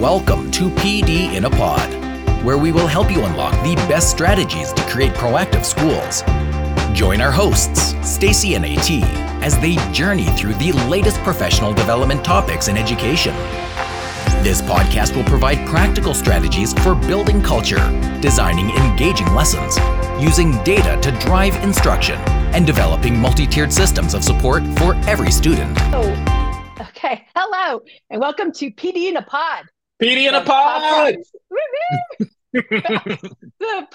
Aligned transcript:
Welcome 0.00 0.50
to 0.50 0.68
PD 0.68 1.32
in 1.32 1.46
a 1.46 1.50
Pod, 1.50 1.90
where 2.44 2.58
we 2.58 2.70
will 2.70 2.86
help 2.86 3.10
you 3.10 3.24
unlock 3.24 3.54
the 3.64 3.76
best 3.88 4.10
strategies 4.10 4.70
to 4.74 4.82
create 4.82 5.12
proactive 5.14 5.64
schools. 5.64 6.20
Join 6.94 7.22
our 7.22 7.32
hosts, 7.32 7.94
Stacy 8.06 8.56
and 8.56 8.66
AT, 8.66 8.90
as 9.42 9.58
they 9.58 9.76
journey 9.92 10.26
through 10.26 10.52
the 10.56 10.72
latest 10.86 11.16
professional 11.20 11.72
development 11.72 12.22
topics 12.22 12.68
in 12.68 12.76
education. 12.76 13.34
This 14.44 14.60
podcast 14.60 15.16
will 15.16 15.24
provide 15.24 15.66
practical 15.66 16.12
strategies 16.12 16.74
for 16.74 16.94
building 16.94 17.40
culture, 17.40 17.80
designing 18.20 18.68
engaging 18.72 19.32
lessons, 19.32 19.78
using 20.22 20.62
data 20.62 21.00
to 21.00 21.10
drive 21.20 21.56
instruction, 21.64 22.16
and 22.52 22.66
developing 22.66 23.18
multi 23.18 23.46
tiered 23.46 23.72
systems 23.72 24.12
of 24.12 24.22
support 24.22 24.62
for 24.76 24.94
every 25.08 25.30
student. 25.30 25.74
Oh, 25.94 26.76
okay. 26.82 27.26
Hello, 27.34 27.80
and 28.10 28.20
welcome 28.20 28.52
to 28.52 28.70
PD 28.70 29.08
in 29.08 29.16
a 29.16 29.22
Pod. 29.22 29.64
PD 30.00 30.28
in 30.28 30.34
a 30.34 30.44
Pod! 30.44 31.16
the, 32.52 33.86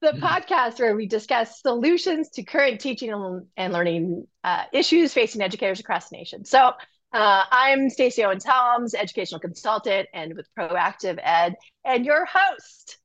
the 0.00 0.12
podcast 0.12 0.78
where 0.78 0.94
we 0.96 1.06
discuss 1.06 1.60
solutions 1.60 2.30
to 2.30 2.42
current 2.42 2.80
teaching 2.80 3.46
and 3.56 3.72
learning 3.72 4.26
uh, 4.44 4.64
issues 4.72 5.12
facing 5.12 5.42
educators 5.42 5.80
across 5.80 6.08
the 6.08 6.16
nation. 6.16 6.44
So, 6.44 6.72
uh, 7.12 7.44
I'm 7.50 7.88
Stacey 7.88 8.24
Owens 8.24 8.44
Helms, 8.44 8.94
educational 8.94 9.40
consultant 9.40 10.08
and 10.12 10.34
with 10.34 10.46
Proactive 10.58 11.18
Ed, 11.22 11.56
and 11.84 12.04
your 12.04 12.26
host. 12.26 12.98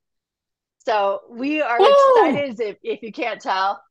So 0.79 1.21
we 1.29 1.61
are 1.61 1.79
Woo! 1.79 1.87
excited 1.87 2.59
if, 2.59 2.77
if 2.83 3.01
you 3.01 3.13
can't 3.13 3.39
tell. 3.39 3.81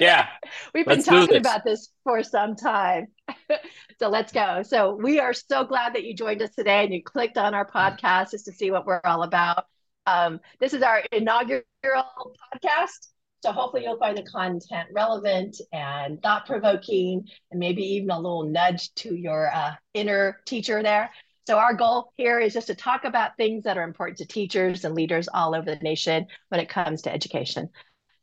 Yeah. 0.00 0.28
We've 0.74 0.86
been 0.86 1.02
talking 1.02 1.36
about 1.36 1.64
this 1.64 1.90
for 2.04 2.22
some 2.22 2.56
time. 2.56 3.08
so 3.98 4.08
let's 4.08 4.32
go. 4.32 4.62
So 4.62 4.94
we 4.94 5.20
are 5.20 5.32
so 5.32 5.64
glad 5.64 5.94
that 5.94 6.04
you 6.04 6.14
joined 6.14 6.42
us 6.42 6.54
today 6.54 6.84
and 6.84 6.92
you 6.92 7.02
clicked 7.02 7.38
on 7.38 7.54
our 7.54 7.68
podcast 7.68 8.30
just 8.32 8.46
to 8.46 8.52
see 8.52 8.70
what 8.70 8.86
we're 8.86 9.00
all 9.04 9.22
about. 9.22 9.64
Um, 10.06 10.40
this 10.58 10.72
is 10.72 10.82
our 10.82 11.02
inaugural 11.12 11.64
podcast. 11.84 13.08
So 13.40 13.52
hopefully 13.52 13.84
you'll 13.84 13.98
find 13.98 14.16
the 14.16 14.22
content 14.24 14.88
relevant 14.92 15.60
and 15.72 16.20
thought 16.22 16.46
provoking, 16.46 17.24
and 17.50 17.60
maybe 17.60 17.82
even 17.82 18.10
a 18.10 18.16
little 18.16 18.44
nudge 18.44 18.92
to 18.96 19.14
your 19.14 19.54
uh, 19.54 19.72
inner 19.94 20.40
teacher 20.44 20.82
there. 20.82 21.10
So 21.46 21.56
our 21.56 21.72
goal 21.72 22.12
here 22.16 22.40
is 22.40 22.52
just 22.52 22.66
to 22.66 22.74
talk 22.74 23.04
about 23.04 23.36
things 23.36 23.64
that 23.64 23.78
are 23.78 23.84
important 23.84 24.18
to 24.18 24.26
teachers 24.26 24.84
and 24.84 24.94
leaders 24.94 25.28
all 25.32 25.54
over 25.54 25.70
the 25.70 25.76
nation 25.76 26.26
when 26.48 26.60
it 26.60 26.68
comes 26.68 27.02
to 27.02 27.12
education. 27.12 27.70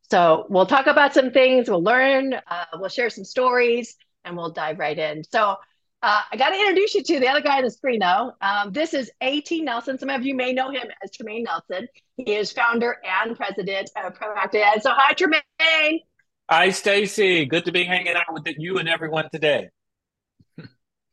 So 0.10 0.46
we'll 0.50 0.66
talk 0.66 0.88
about 0.88 1.14
some 1.14 1.32
things, 1.32 1.70
we'll 1.70 1.84
learn, 1.84 2.34
uh, 2.34 2.66
we'll 2.76 2.90
share 2.90 3.10
some 3.10 3.24
stories, 3.24 3.96
and 4.24 4.38
we'll 4.38 4.52
dive 4.52 4.80
right 4.80 4.98
in. 4.98 5.24
So 5.24 5.58
uh, 6.02 6.22
I 6.32 6.38
got 6.38 6.50
to 6.50 6.56
introduce 6.56 6.94
you 6.94 7.02
to 7.04 7.20
the 7.20 7.28
other 7.28 7.42
guy 7.42 7.58
on 7.58 7.64
the 7.64 7.72
screen, 7.72 8.00
though. 8.00 8.34
Um, 8.40 8.72
this 8.72 8.94
is 8.94 9.10
A.T. 9.22 9.62
Nelson. 9.62 9.98
Some 9.98 10.10
of 10.10 10.24
you 10.24 10.36
may 10.36 10.54
know 10.54 10.70
him 10.70 10.88
as 11.04 11.12
Tremaine 11.12 11.44
Nelson. 11.44 11.88
He 12.18 12.36
is 12.36 12.52
founder 12.52 12.98
and 13.04 13.36
president 13.36 13.90
of 13.96 14.14
Proactive 14.14 14.62
Ed. 14.62 14.84
So, 14.84 14.92
hi, 14.94 15.14
Tremaine. 15.14 16.02
Hi, 16.48 16.70
Stacy. 16.70 17.46
Good 17.46 17.66
to 17.66 17.72
be 17.72 17.86
hanging 17.86 18.14
out 18.16 18.32
with 18.32 18.44
you 18.58 18.78
and 18.78 18.88
everyone 18.88 19.30
today. 19.32 19.70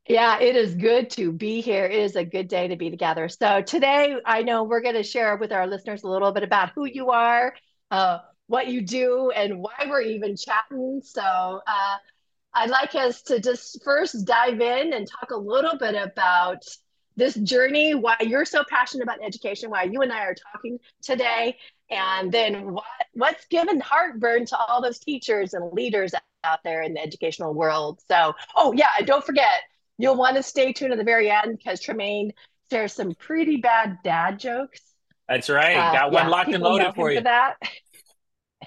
Yeah, 0.07 0.41
it 0.41 0.57
is 0.57 0.75
good 0.75 1.09
to 1.11 1.33
be 1.33 1.63
here. 1.63 1.87
It 1.87 2.01
is 2.01 2.17
a 2.17 2.25
good 2.25 2.49
day 2.49 2.69
to 2.69 2.77
be 2.77 2.91
together. 2.91 3.31
So, 3.31 3.63
today, 3.63 4.17
I 4.27 4.43
know 4.43 4.65
we're 4.65 4.83
going 4.83 4.97
to 4.97 5.03
share 5.03 5.37
with 5.37 5.53
our 5.53 5.67
listeners 5.67 6.03
a 6.03 6.09
little 6.09 6.33
bit 6.33 6.43
about 6.43 6.73
who 6.75 6.85
you 6.85 7.11
are, 7.11 7.55
uh, 7.91 8.19
what 8.53 8.69
you 8.69 8.83
do, 8.83 9.31
and 9.35 9.61
why 9.63 9.87
we're 9.89 10.03
even 10.03 10.37
chatting. 10.37 11.01
So, 11.03 11.23
uh, 11.23 11.97
I'd 12.53 12.69
like 12.69 12.95
us 12.95 13.23
to 13.23 13.41
just 13.41 13.83
first 13.83 14.27
dive 14.27 14.61
in 14.61 14.93
and 14.93 15.09
talk 15.09 15.31
a 15.31 15.37
little 15.37 15.79
bit 15.79 15.95
about 15.95 16.63
this 17.17 17.35
journey, 17.35 17.95
why 17.95 18.17
you're 18.21 18.45
so 18.45 18.63
passionate 18.69 19.05
about 19.05 19.25
education, 19.25 19.71
why 19.71 19.85
you 19.85 20.03
and 20.03 20.13
I 20.13 20.25
are 20.25 20.35
talking 20.53 20.79
today, 21.03 21.57
and 21.91 22.31
then 22.31 22.75
what 22.75 22.85
what's 23.15 23.47
given 23.47 23.81
heartburn 23.81 24.45
to 24.47 24.59
all 24.59 24.83
those 24.83 24.99
teachers 24.99 25.55
and 25.55 25.73
leaders 25.73 26.13
out 26.45 26.59
there 26.63 26.83
in 26.83 26.93
the 26.93 27.01
educational 27.01 27.55
world. 27.55 28.01
So, 28.07 28.35
oh 28.55 28.75
yeah, 28.75 28.89
and 28.99 29.07
don't 29.07 29.25
forget, 29.25 29.63
you'll 29.97 30.17
want 30.17 30.37
to 30.37 30.43
stay 30.43 30.75
tuned 30.75 30.93
at 30.93 30.99
the 30.99 31.05
very 31.05 31.31
end 31.31 31.57
because 31.57 31.81
Tremaine 31.81 32.33
shares 32.71 32.93
some 32.93 33.15
pretty 33.15 33.57
bad 33.57 33.99
dad 34.05 34.39
jokes. 34.39 34.83
That's 35.27 35.49
right. 35.49 35.77
Uh, 35.77 35.93
Got 35.93 36.13
one 36.13 36.25
yeah, 36.25 36.29
locked 36.29 36.53
and 36.53 36.63
loaded 36.63 36.95
for 36.95 37.11
you. 37.11 37.19
For 37.19 37.25
that. 37.25 37.55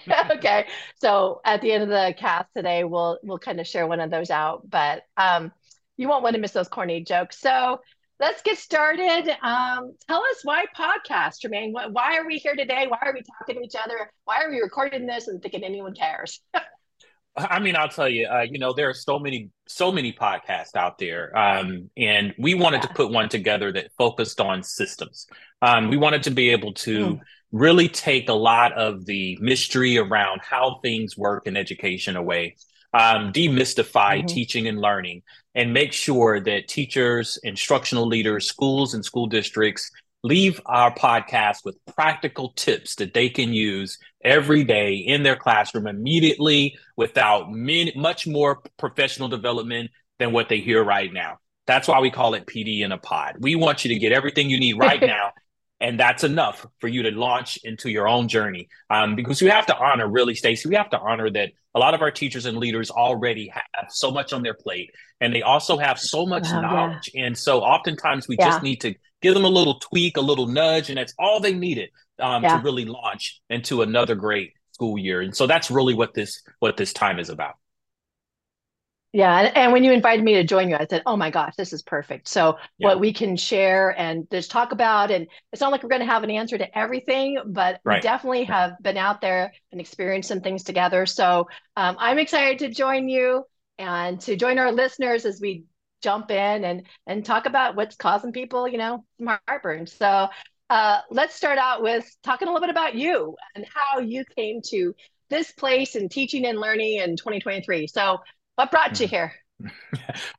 okay. 0.32 0.68
So 1.00 1.42
at 1.46 1.62
the 1.62 1.72
end 1.72 1.84
of 1.84 1.90
the 1.90 2.14
cast 2.18 2.50
today, 2.56 2.84
we'll 2.84 3.20
we'll 3.24 3.40
kind 3.40 3.60
of 3.60 3.68
share 3.68 3.88
one 3.88 4.00
of 4.00 4.12
those 4.12 4.30
out, 4.30 4.70
but 4.70 5.04
um, 5.18 5.52
you 5.98 6.08
won't 6.08 6.24
want 6.24 6.36
to 6.36 6.42
miss 6.42 6.52
those 6.52 6.68
corny 6.68 7.02
jokes. 7.04 7.40
So 7.40 7.80
let's 8.20 8.42
get 8.42 8.58
started. 8.58 9.30
Um, 9.42 9.94
tell 10.08 10.24
us 10.24 10.42
why 10.44 10.66
podcast, 10.78 11.42
Tremaine. 11.42 11.74
Why 11.74 12.18
are 12.18 12.26
we 12.26 12.38
here 12.38 12.56
today? 12.56 12.88
Why 12.88 13.00
are 13.02 13.14
we 13.14 13.24
talking 13.40 13.56
to 13.56 13.62
each 13.62 13.76
other? 13.82 14.12
Why 14.26 14.42
are 14.44 14.50
we 14.50 14.60
recording 14.60 15.06
this 15.06 15.28
and 15.28 15.42
thinking 15.42 15.64
anyone 15.64 15.94
cares? 15.94 16.42
I 17.38 17.60
mean, 17.60 17.76
I'll 17.76 17.90
tell 17.90 18.08
you, 18.08 18.28
uh, 18.28 18.46
you 18.50 18.60
know, 18.60 18.72
there 18.72 18.90
are 18.90 18.94
so 18.94 19.20
many, 19.20 19.50
so 19.68 19.92
many 19.92 20.14
podcasts 20.14 20.76
out 20.76 20.98
there. 20.98 21.38
Um, 21.38 21.90
and 21.98 22.34
we 22.40 22.54
wanted 22.54 22.78
yeah. 22.78 22.88
to 22.88 22.94
put 22.94 23.12
one 23.12 23.28
together 23.28 23.74
that 23.74 23.92
focused 23.98 24.40
on 24.40 24.64
systems. 24.64 25.28
Um, 25.62 25.90
we 25.90 25.98
wanted 25.98 26.24
to 26.24 26.32
be 26.32 26.52
able 26.52 26.74
to 26.74 27.00
mm 27.00 27.20
really 27.52 27.88
take 27.88 28.30
a 28.30 28.34
lot 28.34 28.74
of 28.74 29.06
the 29.06 29.38
mystery 29.42 29.98
around 29.98 30.42
how 30.42 30.80
things 30.82 31.18
work 31.18 31.48
in 31.48 31.56
education 31.56 32.16
away, 32.16 32.56
um, 32.94 33.32
demystify 33.32 34.18
mm-hmm. 34.18 34.28
teaching 34.28 34.68
and 34.68 34.80
learning, 34.80 35.22
and 35.54 35.74
make 35.74 35.94
sure 35.94 36.40
that 36.40 36.68
teachers, 36.68 37.40
instructional 37.44 38.08
leaders, 38.08 38.48
schools, 38.48 38.94
and 38.94 39.06
school 39.06 39.28
districts 39.28 39.90
leave 40.24 40.60
our 40.66 40.94
podcast 40.94 41.64
with 41.64 41.78
practical 41.96 42.50
tips 42.56 42.96
that 42.96 43.14
they 43.14 43.30
can 43.30 43.54
use 43.54 44.00
every 44.24 44.64
day 44.64 44.96
in 44.96 45.22
their 45.22 45.36
classroom 45.36 45.86
immediately 45.86 46.76
without 46.98 47.52
many, 47.52 47.94
much 47.96 48.26
more 48.26 48.62
professional 48.78 49.30
development 49.30 49.92
than 50.18 50.32
what 50.32 50.50
they 50.50 50.60
hear 50.60 50.84
right 50.84 51.14
now. 51.14 51.38
That's 51.68 51.88
why 51.88 52.00
we 52.00 52.10
call 52.10 52.34
it 52.34 52.48
PD 52.48 52.82
in 52.82 52.92
a 52.92 52.98
pod. 52.98 53.36
We 53.40 53.56
want 53.56 53.86
you 53.86 53.94
to 53.94 54.00
get 54.00 54.12
everything 54.12 54.50
you 54.50 54.60
need 54.60 54.80
right 54.80 55.02
now 55.02 55.32
and 55.80 56.00
that's 56.00 56.24
enough 56.24 56.66
for 56.80 56.88
you 56.88 57.04
to 57.04 57.12
launch 57.12 57.58
into 57.64 57.90
your 57.90 58.08
own 58.08 58.28
journey 58.28 58.70
um, 58.90 59.16
because 59.16 59.42
we 59.42 59.50
have 59.50 59.66
to 59.66 59.78
honor 59.78 60.08
really 60.08 60.36
stacy 60.36 60.70
we 60.70 60.76
have 60.76 60.90
to 60.90 61.00
honor 61.00 61.30
that 61.30 61.52
a 61.74 61.80
lot 61.80 61.94
of 61.94 62.02
our 62.02 62.12
teachers 62.12 62.46
and 62.46 62.58
leaders 62.58 62.90
already 62.90 63.48
have 63.50 63.88
so 63.90 64.12
much 64.12 64.34
on 64.34 64.42
their 64.42 64.54
plate 64.54 64.92
and 65.20 65.34
they 65.34 65.42
also 65.42 65.78
have 65.78 66.00
so 66.00 66.26
much 66.26 66.48
oh, 66.48 66.62
knowledge 66.62 67.12
yeah. 67.14 67.26
and 67.26 67.38
so 67.38 67.62
oftentimes 67.62 68.28
we 68.28 68.38
yeah. 68.40 68.50
just 68.50 68.64
need 68.64 68.82
to 68.82 68.94
give 69.22 69.34
them 69.34 69.46
a 69.46 69.50
little 69.50 69.80
tweak 69.80 70.18
a 70.18 70.22
little 70.22 70.48
nudge 70.48 70.90
and 70.90 70.98
that's 70.98 71.14
all 71.20 71.40
they 71.40 71.54
needed 71.54 71.90
um, 72.20 72.44
yeah. 72.44 72.58
to 72.58 72.64
really 72.64 72.86
launch 72.86 73.42
into 73.50 73.82
another 73.82 74.16
great 74.16 74.54
school 74.72 74.98
year 74.98 75.22
and 75.22 75.36
so 75.36 75.48
that's 75.48 75.70
really 75.72 75.94
what 75.94 76.14
this 76.14 76.42
what 76.60 76.78
this 76.78 76.94
time 76.94 77.20
is 77.20 77.30
about 77.30 77.56
yeah, 79.16 79.50
and 79.56 79.72
when 79.72 79.86
you 79.86 79.94
invited 79.94 80.26
me 80.26 80.34
to 80.34 80.44
join 80.44 80.68
you, 80.68 80.76
I 80.76 80.86
said, 80.90 81.02
"Oh 81.06 81.16
my 81.16 81.30
gosh, 81.30 81.56
this 81.56 81.72
is 81.72 81.82
perfect." 81.82 82.28
So 82.28 82.58
yeah. 82.78 82.90
what 82.90 83.00
we 83.00 83.14
can 83.14 83.38
share 83.38 83.98
and 83.98 84.30
just 84.30 84.52
talk 84.52 84.74
about, 84.74 85.10
and 85.10 85.28
it's 85.54 85.62
not 85.62 85.72
like 85.72 85.84
we're 85.84 85.90
going 85.90 86.02
to 86.02 86.06
have 86.06 86.26
an 86.26 86.32
answer 86.32 86.58
to 86.58 86.78
everything, 86.78 87.38
but 87.46 87.80
right. 87.86 87.96
we 87.96 88.02
definitely 88.02 88.44
have 88.44 88.74
been 88.82 88.98
out 88.98 89.22
there 89.22 89.54
and 89.72 89.80
experienced 89.80 90.28
some 90.28 90.42
things 90.42 90.64
together. 90.64 91.06
So 91.06 91.48
um, 91.78 91.96
I'm 91.98 92.20
excited 92.20 92.60
to 92.60 92.70
join 92.70 93.08
you 93.08 93.46
and 93.78 94.20
to 94.20 94.36
join 94.36 94.60
our 94.60 94.74
listeners 94.74 95.24
as 95.24 95.40
we 95.40 95.64
jump 96.02 96.30
in 96.30 96.66
and 96.66 96.86
and 97.08 97.24
talk 97.24 97.46
about 97.46 97.78
what's 97.78 97.96
causing 97.96 98.34
people, 98.34 98.68
you 98.68 98.78
know, 98.78 99.06
some 99.18 99.40
heartburn. 99.48 99.88
So 99.88 100.28
uh, 100.70 101.00
let's 101.10 101.36
start 101.36 101.58
out 101.58 101.82
with 101.82 102.06
talking 102.22 102.50
a 102.50 102.52
little 102.52 102.68
bit 102.68 102.70
about 102.70 102.96
you 102.96 103.38
and 103.56 103.66
how 103.74 104.02
you 104.02 104.26
came 104.36 104.60
to 104.72 104.94
this 105.30 105.52
place 105.54 105.96
in 105.96 106.10
teaching 106.10 106.46
and 106.46 106.60
learning 106.60 106.98
in 106.98 107.16
2023. 107.16 107.88
So 107.88 108.20
what 108.56 108.72
brought 108.72 109.00
you 109.00 109.08
here? 109.08 109.34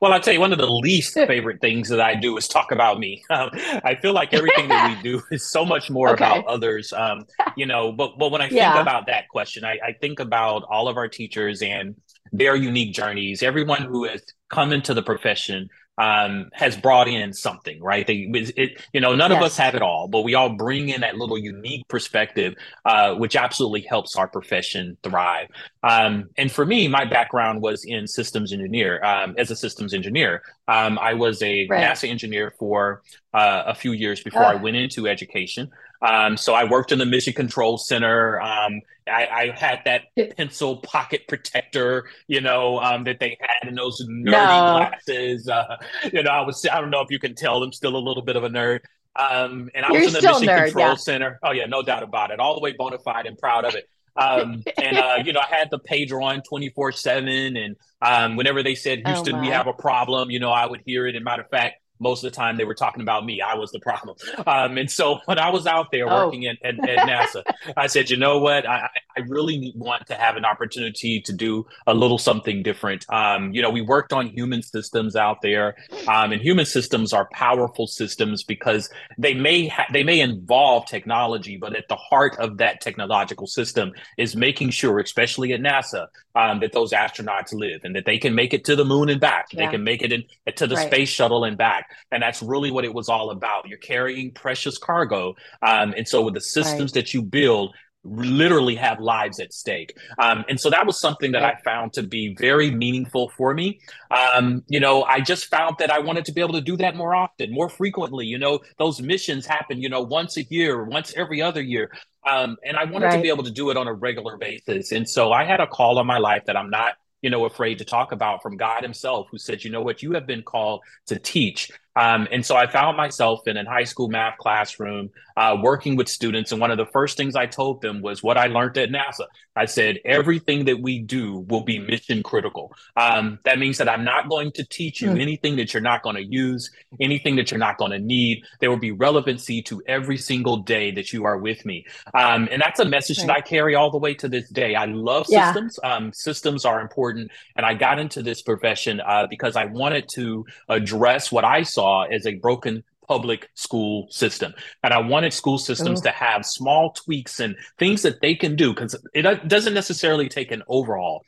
Well, 0.01 0.13
I'll 0.13 0.21
tell 0.21 0.35
you, 0.35 0.41
one 0.41 0.53
of 0.53 0.59
the 0.59 0.71
least 0.71 1.15
favorite 1.15 1.61
things 1.61 1.89
that 1.89 2.01
I 2.01 2.15
do 2.15 2.37
is 2.37 2.49
talk 2.49 2.71
about 2.73 2.99
me. 2.99 3.23
Um, 3.31 3.51
I 3.85 3.97
feel 4.01 4.13
like 4.13 4.33
everything 4.33 4.69
that 4.69 4.97
we 4.97 5.03
do 5.03 5.23
is 5.31 5.51
so 5.51 5.65
much 5.65 5.91
more 5.91 6.11
okay. 6.11 6.25
about 6.25 6.47
others, 6.47 6.93
um, 6.93 7.25
you 7.57 7.67
know. 7.67 7.93
But 7.93 8.19
but 8.19 8.31
when 8.31 8.41
I 8.41 8.49
think 8.49 8.61
yeah. 8.61 8.81
about 8.81 9.07
that 9.07 9.29
question, 9.29 9.65
I, 9.65 9.79
I 9.85 9.93
think 10.01 10.21
about 10.21 10.63
all 10.71 10.89
of 10.89 10.97
our 10.97 11.09
teachers 11.09 11.61
and 11.61 11.97
their 12.33 12.57
unique 12.57 12.95
journeys. 12.95 13.43
Everyone 13.43 13.83
who 13.83 14.05
has 14.05 14.23
come 14.49 14.73
into 14.73 14.95
the 14.95 15.03
profession 15.03 15.69
um, 15.99 16.51
has 16.53 16.77
brought 16.77 17.09
in 17.09 17.33
something, 17.33 17.81
right? 17.81 18.07
They, 18.07 18.29
it, 18.57 18.83
you 18.93 19.01
know, 19.01 19.15
none 19.15 19.31
yes. 19.31 19.39
of 19.39 19.45
us 19.45 19.57
have 19.57 19.75
it 19.75 19.83
all, 19.83 20.09
but 20.09 20.23
we 20.23 20.35
all 20.35 20.51
bring 20.51 20.89
in 20.89 21.01
that 21.01 21.17
little 21.17 21.39
unique 21.39 21.89
perspective, 21.89 22.55
uh, 22.85 23.15
which 23.15 23.37
absolutely 23.37 23.81
helps 23.83 24.17
our 24.17 24.29
profession 24.29 24.97
thrive. 25.03 25.49
Um, 25.83 26.29
and 26.37 26.53
for 26.53 26.67
me, 26.67 26.89
my 26.89 27.05
background 27.05 27.63
was 27.63 27.85
in 27.85 28.07
systems 28.07 28.53
engineer, 28.53 29.03
um, 29.05 29.35
as 29.39 29.51
a 29.51 29.57
systems 29.57 29.95
engineer. 29.95 30.43
Um, 30.69 30.99
I 30.99 31.15
was 31.15 31.43
a 31.43 31.67
right. 31.69 31.83
NASA 31.83 32.09
engineer 32.09 32.53
for 32.59 33.03
uh, 33.33 33.63
a 33.67 33.75
few 33.75 33.93
years 33.93 34.23
before 34.23 34.45
oh. 34.45 34.49
I 34.49 34.55
went 34.57 34.77
into 34.77 35.07
education. 35.09 35.71
Um, 36.03 36.37
so 36.37 36.55
I 36.55 36.65
worked 36.65 36.93
in 36.93 36.99
the 36.99 37.07
Mission 37.07 37.33
Control 37.33 37.79
Center. 37.79 38.41
Um, 38.41 38.81
I, 39.09 39.27
I, 39.27 39.57
had 39.57 39.81
that 39.85 40.03
pencil 40.37 40.79
pocket 40.79 41.23
protector, 41.29 42.09
you 42.27 42.41
know, 42.41 42.81
um, 42.81 43.05
that 43.05 43.21
they 43.21 43.39
had 43.41 43.69
in 43.69 43.75
those 43.75 44.03
nerdy 44.07 44.25
no. 44.25 44.31
glasses. 44.31 45.49
Uh, 45.49 45.77
you 46.13 46.23
know, 46.23 46.31
I 46.31 46.41
was, 46.43 46.67
I 46.71 46.81
don't 46.81 46.91
know 46.91 47.01
if 47.01 47.11
you 47.11 47.19
can 47.19 47.35
tell, 47.35 47.63
I'm 47.63 47.73
still 47.73 47.97
a 47.97 47.99
little 47.99 48.23
bit 48.23 48.37
of 48.37 48.45
a 48.45 48.49
nerd. 48.49 48.81
Um, 49.19 49.71
and 49.75 49.85
I 49.85 49.93
You're 49.93 50.03
was 50.03 50.15
in 50.15 50.23
the 50.23 50.29
Mission 50.29 50.49
nerd, 50.49 50.65
Control 50.67 50.89
yeah. 50.89 50.95
Center. 50.95 51.39
Oh 51.43 51.53
yeah, 51.53 51.67
no 51.67 51.83
doubt 51.83 52.03
about 52.03 52.31
it. 52.31 52.41
All 52.41 52.55
the 52.55 52.61
way 52.61 52.73
bona 52.73 52.99
fide 52.99 53.27
and 53.27 53.39
proud 53.39 53.65
of 53.65 53.75
it. 53.75 53.89
Um, 54.17 54.63
and 54.79 54.99
uh, 54.99 55.19
you 55.25 55.33
know, 55.33 55.41
I 55.41 55.55
had 55.55 55.71
the 55.71 55.79
pager 55.79 56.23
on 56.23 56.43
twenty 56.43 56.69
four 56.69 56.93
seven, 56.93 57.57
and 57.57 57.77
um, 58.03 58.37
whenever 58.37 58.63
they 58.63 58.75
said 58.75 59.03
oh, 59.05 59.13
Houston, 59.13 59.37
oh 59.37 59.41
we 59.41 59.49
have 59.49 59.67
a 59.67 59.73
problem, 59.73 60.31
you 60.31 60.39
know, 60.39 60.51
I 60.51 60.67
would 60.67 60.83
hear 60.85 61.07
it. 61.07 61.17
And 61.17 61.25
matter 61.25 61.43
of 61.43 61.49
fact, 61.49 61.77
most 61.99 62.25
of 62.25 62.31
the 62.31 62.37
time 62.37 62.57
they 62.57 62.65
were 62.65 62.75
talking 62.75 63.03
about 63.03 63.25
me. 63.25 63.41
I 63.41 63.55
was 63.55 63.71
the 63.73 63.81
problem. 63.81 64.17
Um, 64.47 64.79
and 64.79 64.89
so 64.91 65.19
when 65.25 65.39
I 65.39 65.51
was 65.51 65.67
out 65.67 65.91
there 65.91 66.09
oh. 66.09 66.27
working 66.27 66.47
at, 66.47 66.57
at, 66.63 66.79
at 66.89 67.09
NASA, 67.09 67.43
I 67.77 67.89
said, 67.89 68.11
you 68.11 68.17
know 68.17 68.39
what? 68.39 68.69
I, 68.69 68.89
I 69.17 69.21
really 69.23 69.73
want 69.75 70.07
to 70.07 70.15
have 70.15 70.37
an 70.37 70.45
opportunity 70.45 71.21
to 71.23 71.33
do 71.33 71.67
a 71.87 71.95
little 71.95 72.19
something 72.19 72.63
different. 72.63 73.07
Um, 73.09 73.53
you 73.53 73.63
know, 73.63 73.71
we 73.71 73.81
worked 73.81 74.13
on 74.13 74.29
human 74.29 74.63
systems 74.63 75.17
out 75.17 75.43
there, 75.43 75.75
um, 76.07 76.33
and 76.33 76.41
human 76.41 76.67
systems 76.67 77.13
are 77.13 77.29
powerful 77.33 77.87
systems 77.87 78.45
because 78.45 78.91
they 79.19 79.35
may 79.35 79.69
ha- 79.69 79.87
they 79.93 80.03
may 80.03 80.21
involve 80.21 80.87
technology, 80.87 81.57
but 81.57 81.75
at 81.75 81.89
the 81.89 81.97
heart 81.97 82.37
of 82.39 82.59
that 82.59 82.81
technological 82.81 83.47
system 83.47 83.93
is 84.19 84.37
making 84.37 84.71
sure, 84.71 84.99
especially 84.99 85.53
at 85.53 85.61
NASA, 85.61 86.07
um, 86.35 86.61
that 86.61 86.73
those 86.73 86.93
astronauts 86.93 87.53
live 87.53 87.81
and 87.85 87.97
that 87.97 88.05
they 88.05 88.19
can 88.19 88.35
make 88.35 88.53
it 88.53 88.65
to 88.67 88.77
the 88.77 88.85
moon 88.85 89.09
and 89.09 89.21
back. 89.21 89.47
Yeah. 89.53 89.65
They 89.65 89.73
can 89.73 89.85
make 89.85 90.03
it 90.03 90.13
in, 90.13 90.25
to 90.55 90.67
the 90.67 90.77
right. 90.77 90.87
space 90.87 91.09
shuttle 91.09 91.45
and 91.45 91.57
back. 91.57 91.86
And 92.11 92.23
that's 92.23 92.43
really 92.43 92.71
what 92.71 92.85
it 92.85 92.93
was 92.93 93.09
all 93.09 93.31
about. 93.31 93.69
You're 93.69 93.79
carrying 93.79 94.33
precious 94.33 94.79
cargo. 94.79 95.35
Um, 95.63 95.95
and 95.97 96.07
so 96.07 96.23
with 96.23 96.35
the 96.35 96.41
systems 96.41 96.91
right. 96.91 96.95
that 96.95 97.15
you 97.15 97.23
build, 97.23 97.75
literally 98.07 98.77
have 98.77 99.01
lives 99.01 99.41
at 99.41 99.53
stake. 99.53 99.97
Um, 100.19 100.45
and 100.49 100.61
so 100.61 100.71
that 100.71 100.87
was 100.87 101.01
something 101.01 101.33
that 101.33 101.43
I 101.43 101.57
found 101.65 101.93
to 101.95 102.03
be 102.03 102.35
very 102.39 102.71
meaningful 102.71 103.31
for 103.37 103.53
me. 103.53 103.81
Um, 104.11 104.63
you 104.69 104.81
know, 104.81 105.03
I 105.03 105.21
just 105.21 105.47
found 105.47 105.77
that 105.79 105.91
I 105.91 105.99
wanted 105.99 106.25
to 106.27 106.33
be 106.33 106.41
able 106.41 106.55
to 106.55 106.61
do 106.61 106.77
that 106.79 106.97
more 106.97 107.15
often, 107.15 107.53
more 107.53 107.69
frequently. 107.69 108.27
You 108.27 108.39
know, 108.39 108.61
those 108.79 109.01
missions 109.01 109.47
happen, 109.47 109.83
you 109.83 109.89
know, 109.89 110.03
once 110.03 110.37
a 110.37 110.45
year, 110.45 110.85
once 110.85 111.13
every 111.17 111.43
other 111.43 111.61
year. 111.61 111.91
Um, 112.27 112.57
and 112.65 112.77
I 112.77 112.85
wanted 112.85 113.07
right. 113.07 113.17
to 113.17 113.23
be 113.23 113.29
able 113.29 113.45
to 113.45 113.53
do 113.53 113.71
it 113.71 113.77
on 113.77 113.87
a 113.87 113.93
regular 113.93 114.37
basis. 114.37 114.93
And 114.93 115.09
so 115.09 115.33
I 115.33 115.45
had 115.45 115.61
a 115.61 115.67
call 115.67 115.99
on 115.99 116.07
my 116.07 116.19
life 116.19 116.45
that 116.47 116.57
I'm 116.57 116.71
not 116.71 116.95
you 117.23 117.31
know, 117.31 117.45
afraid 117.45 117.79
to 117.79 117.85
talk 117.85 118.13
about 118.13 118.43
from 118.43 118.57
God 118.57 118.83
Himself, 118.83 119.29
who 119.31 119.39
said, 119.39 119.65
you 119.65 119.71
know 119.71 119.83
what, 119.83 120.03
you 120.03 120.13
have 120.13 120.27
been 120.27 120.43
called 120.43 120.83
to 121.07 121.19
teach. 121.19 121.71
Um, 121.97 122.29
and 122.31 122.45
so 122.45 122.55
I 122.55 122.67
found 122.67 122.97
myself 122.97 123.49
in 123.49 123.57
a 123.57 123.65
high 123.69 123.85
school 123.85 124.09
math 124.09 124.39
classroom 124.39 125.11
uh, 125.37 125.57
working 125.61 125.97
with 125.97 126.09
students. 126.09 126.53
And 126.53 126.61
one 126.61 126.71
of 126.71 126.79
the 126.79 126.87
first 126.87 127.17
things 127.17 127.35
I 127.35 127.47
told 127.47 127.81
them 127.81 128.03
was 128.03 128.23
what 128.23 128.37
I 128.37 128.47
learned 128.47 128.79
at 128.79 128.91
NASA. 128.91 129.27
I 129.55 129.65
said, 129.65 129.99
everything 130.05 130.67
that 130.67 130.81
we 130.81 130.99
do 130.99 131.39
will 131.49 131.63
be 131.63 131.79
mission 131.79 132.23
critical. 132.23 132.75
Um, 132.97 133.39
that 133.45 133.59
means 133.59 133.79
that 133.79 133.89
I'm 133.89 134.05
not 134.05 134.29
going 134.29 134.53
to 134.53 134.65
teach 134.65 135.01
you 135.01 135.11
mm. 135.11 135.21
anything 135.21 135.57
that 135.57 135.73
you're 135.73 135.83
not 135.83 136.03
going 136.03 136.17
to 136.17 136.25
use, 136.25 136.71
anything 137.01 137.37
that 137.37 137.51
you're 137.51 137.59
not 137.59 137.79
going 137.79 137.93
to 137.93 137.99
need. 137.99 138.45
There 138.61 138.71
will 138.71 138.77
be 138.77 138.93
relevancy 138.93 139.63
to 139.63 139.83
every 139.87 140.19
single 140.19 140.59
day 140.59 140.91
that 140.93 141.13
you 141.13 141.25
are 141.25 141.39
with 141.39 141.65
me. 141.65 141.87
Um, 142.13 142.49
and 142.51 142.61
that's 142.61 142.81
a 142.81 142.85
message 142.85 143.19
right. 143.19 143.29
that 143.29 143.37
I 143.37 143.41
carry 143.41 143.75
all 143.75 143.91
the 143.91 143.99
way 143.99 144.13
to 144.15 144.29
this 144.29 144.49
day. 144.51 144.75
I 144.75 144.85
love 144.85 145.27
yeah. 145.31 145.53
systems. 145.53 145.79
Um, 145.83 146.13
systems 146.13 146.65
are 146.67 146.81
important. 146.81 147.31
And 147.57 147.65
I 147.65 147.73
got 147.75 147.99
into 147.99 148.23
this 148.23 148.43
profession 148.43 149.01
uh, 149.01 149.27
because 149.29 149.57
I 149.57 149.65
wanted 149.65 150.09
to 150.15 150.45
address 150.69 151.33
what 151.33 151.45
I 151.45 151.63
saw 151.63 151.86
saw 151.87 152.03
as 152.05 152.27
a 152.27 152.35
broken 152.35 152.83
public 153.07 153.49
school 153.55 154.09
system. 154.11 154.53
And 154.83 154.93
I 154.93 154.99
wanted 154.99 155.33
school 155.33 155.59
systems 155.59 156.01
to 156.01 156.11
have 156.11 156.45
small 156.45 156.93
tweaks 156.93 157.39
and 157.39 157.55
things 157.79 158.03
that 158.03 158.21
they 158.21 158.35
can 158.35 158.57
do 158.57 158.75
because 158.75 158.97
it 159.15 159.49
doesn't 159.49 159.75
necessarily 159.75 160.29
take 160.29 160.51
an 160.51 160.65
overhaul. 160.67 161.23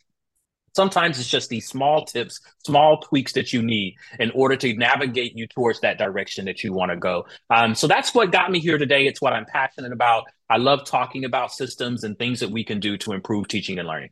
Sometimes 0.74 1.18
it's 1.18 1.28
just 1.28 1.48
these 1.48 1.66
small 1.66 2.04
tips, 2.04 2.40
small 2.64 3.00
tweaks 3.00 3.32
that 3.32 3.52
you 3.52 3.62
need 3.62 3.94
in 4.18 4.30
order 4.32 4.56
to 4.56 4.74
navigate 4.74 5.36
you 5.36 5.46
towards 5.46 5.80
that 5.80 5.98
direction 5.98 6.44
that 6.46 6.62
you 6.64 6.72
want 6.72 6.90
to 6.90 6.96
go. 6.96 7.26
Um, 7.48 7.74
so 7.74 7.86
that's 7.86 8.12
what 8.12 8.32
got 8.32 8.50
me 8.50 8.58
here 8.58 8.78
today. 8.78 9.06
It's 9.06 9.20
what 9.20 9.32
I'm 9.32 9.46
passionate 9.46 9.92
about. 9.92 10.24
I 10.50 10.56
love 10.56 10.84
talking 10.84 11.24
about 11.24 11.52
systems 11.52 12.04
and 12.04 12.18
things 12.18 12.40
that 12.40 12.50
we 12.50 12.64
can 12.64 12.80
do 12.80 12.96
to 12.98 13.12
improve 13.12 13.48
teaching 13.48 13.78
and 13.78 13.88
learning. 13.88 14.10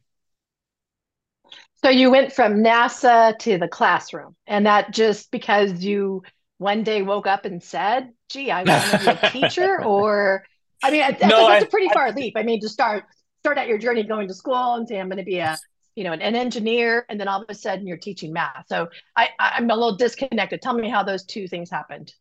So 1.85 1.91
you 1.91 2.11
went 2.11 2.33
from 2.33 2.65
NASA 2.65 3.39
to 3.41 3.59
the 3.59 3.69
classroom, 3.69 4.35
and 4.47 4.67
that 4.67 4.93
just 4.93 5.31
because 5.31 5.85
you 5.85 6.23
one 6.59 6.83
day 6.83 7.03
woke 7.03 7.27
up 7.27 7.45
and 7.45 7.63
said, 7.63 8.13
"Gee, 8.31 8.51
I 8.51 8.63
want 8.65 8.91
to 8.91 8.99
be 8.99 9.27
a 9.27 9.31
teacher," 9.31 9.85
or 9.85 10.45
I 10.83 10.91
mean, 10.91 11.01
that's, 11.01 11.23
no, 11.23 11.49
that's 11.49 11.65
I, 11.65 11.67
a 11.67 11.71
pretty 11.71 11.89
far 11.93 12.07
I, 12.07 12.11
leap. 12.11 12.35
I 12.37 12.43
mean, 12.43 12.61
to 12.61 12.69
start 12.69 13.05
start 13.41 13.59
out 13.59 13.69
your 13.69 13.79
journey 13.79 14.03
going 14.03 14.29
to 14.29 14.35
school 14.35 14.75
and 14.75 14.89
say, 14.89 14.99
"I'm 14.99 15.09
going 15.09 15.19
to 15.19 15.25
be 15.25 15.39
a 15.39 15.59
you 15.95 16.05
know 16.05 16.13
an, 16.13 16.23
an, 16.23 16.35
engineer," 16.35 17.07
and 17.09 17.21
then 17.21 17.29
all 17.29 17.43
of 17.43 17.47
a 17.49 17.55
sudden 17.55 17.87
you're 17.87 17.97
teaching 17.97 18.33
math. 18.33 18.67
So 18.69 18.89
I, 19.17 19.29
I'm 19.39 19.71
a 19.71 19.75
little 19.75 19.97
disconnected. 19.97 20.63
Tell 20.63 20.75
me 20.75 20.89
how 20.89 21.03
those 21.03 21.25
two 21.25 21.49
things 21.49 21.71
happened. 21.71 22.13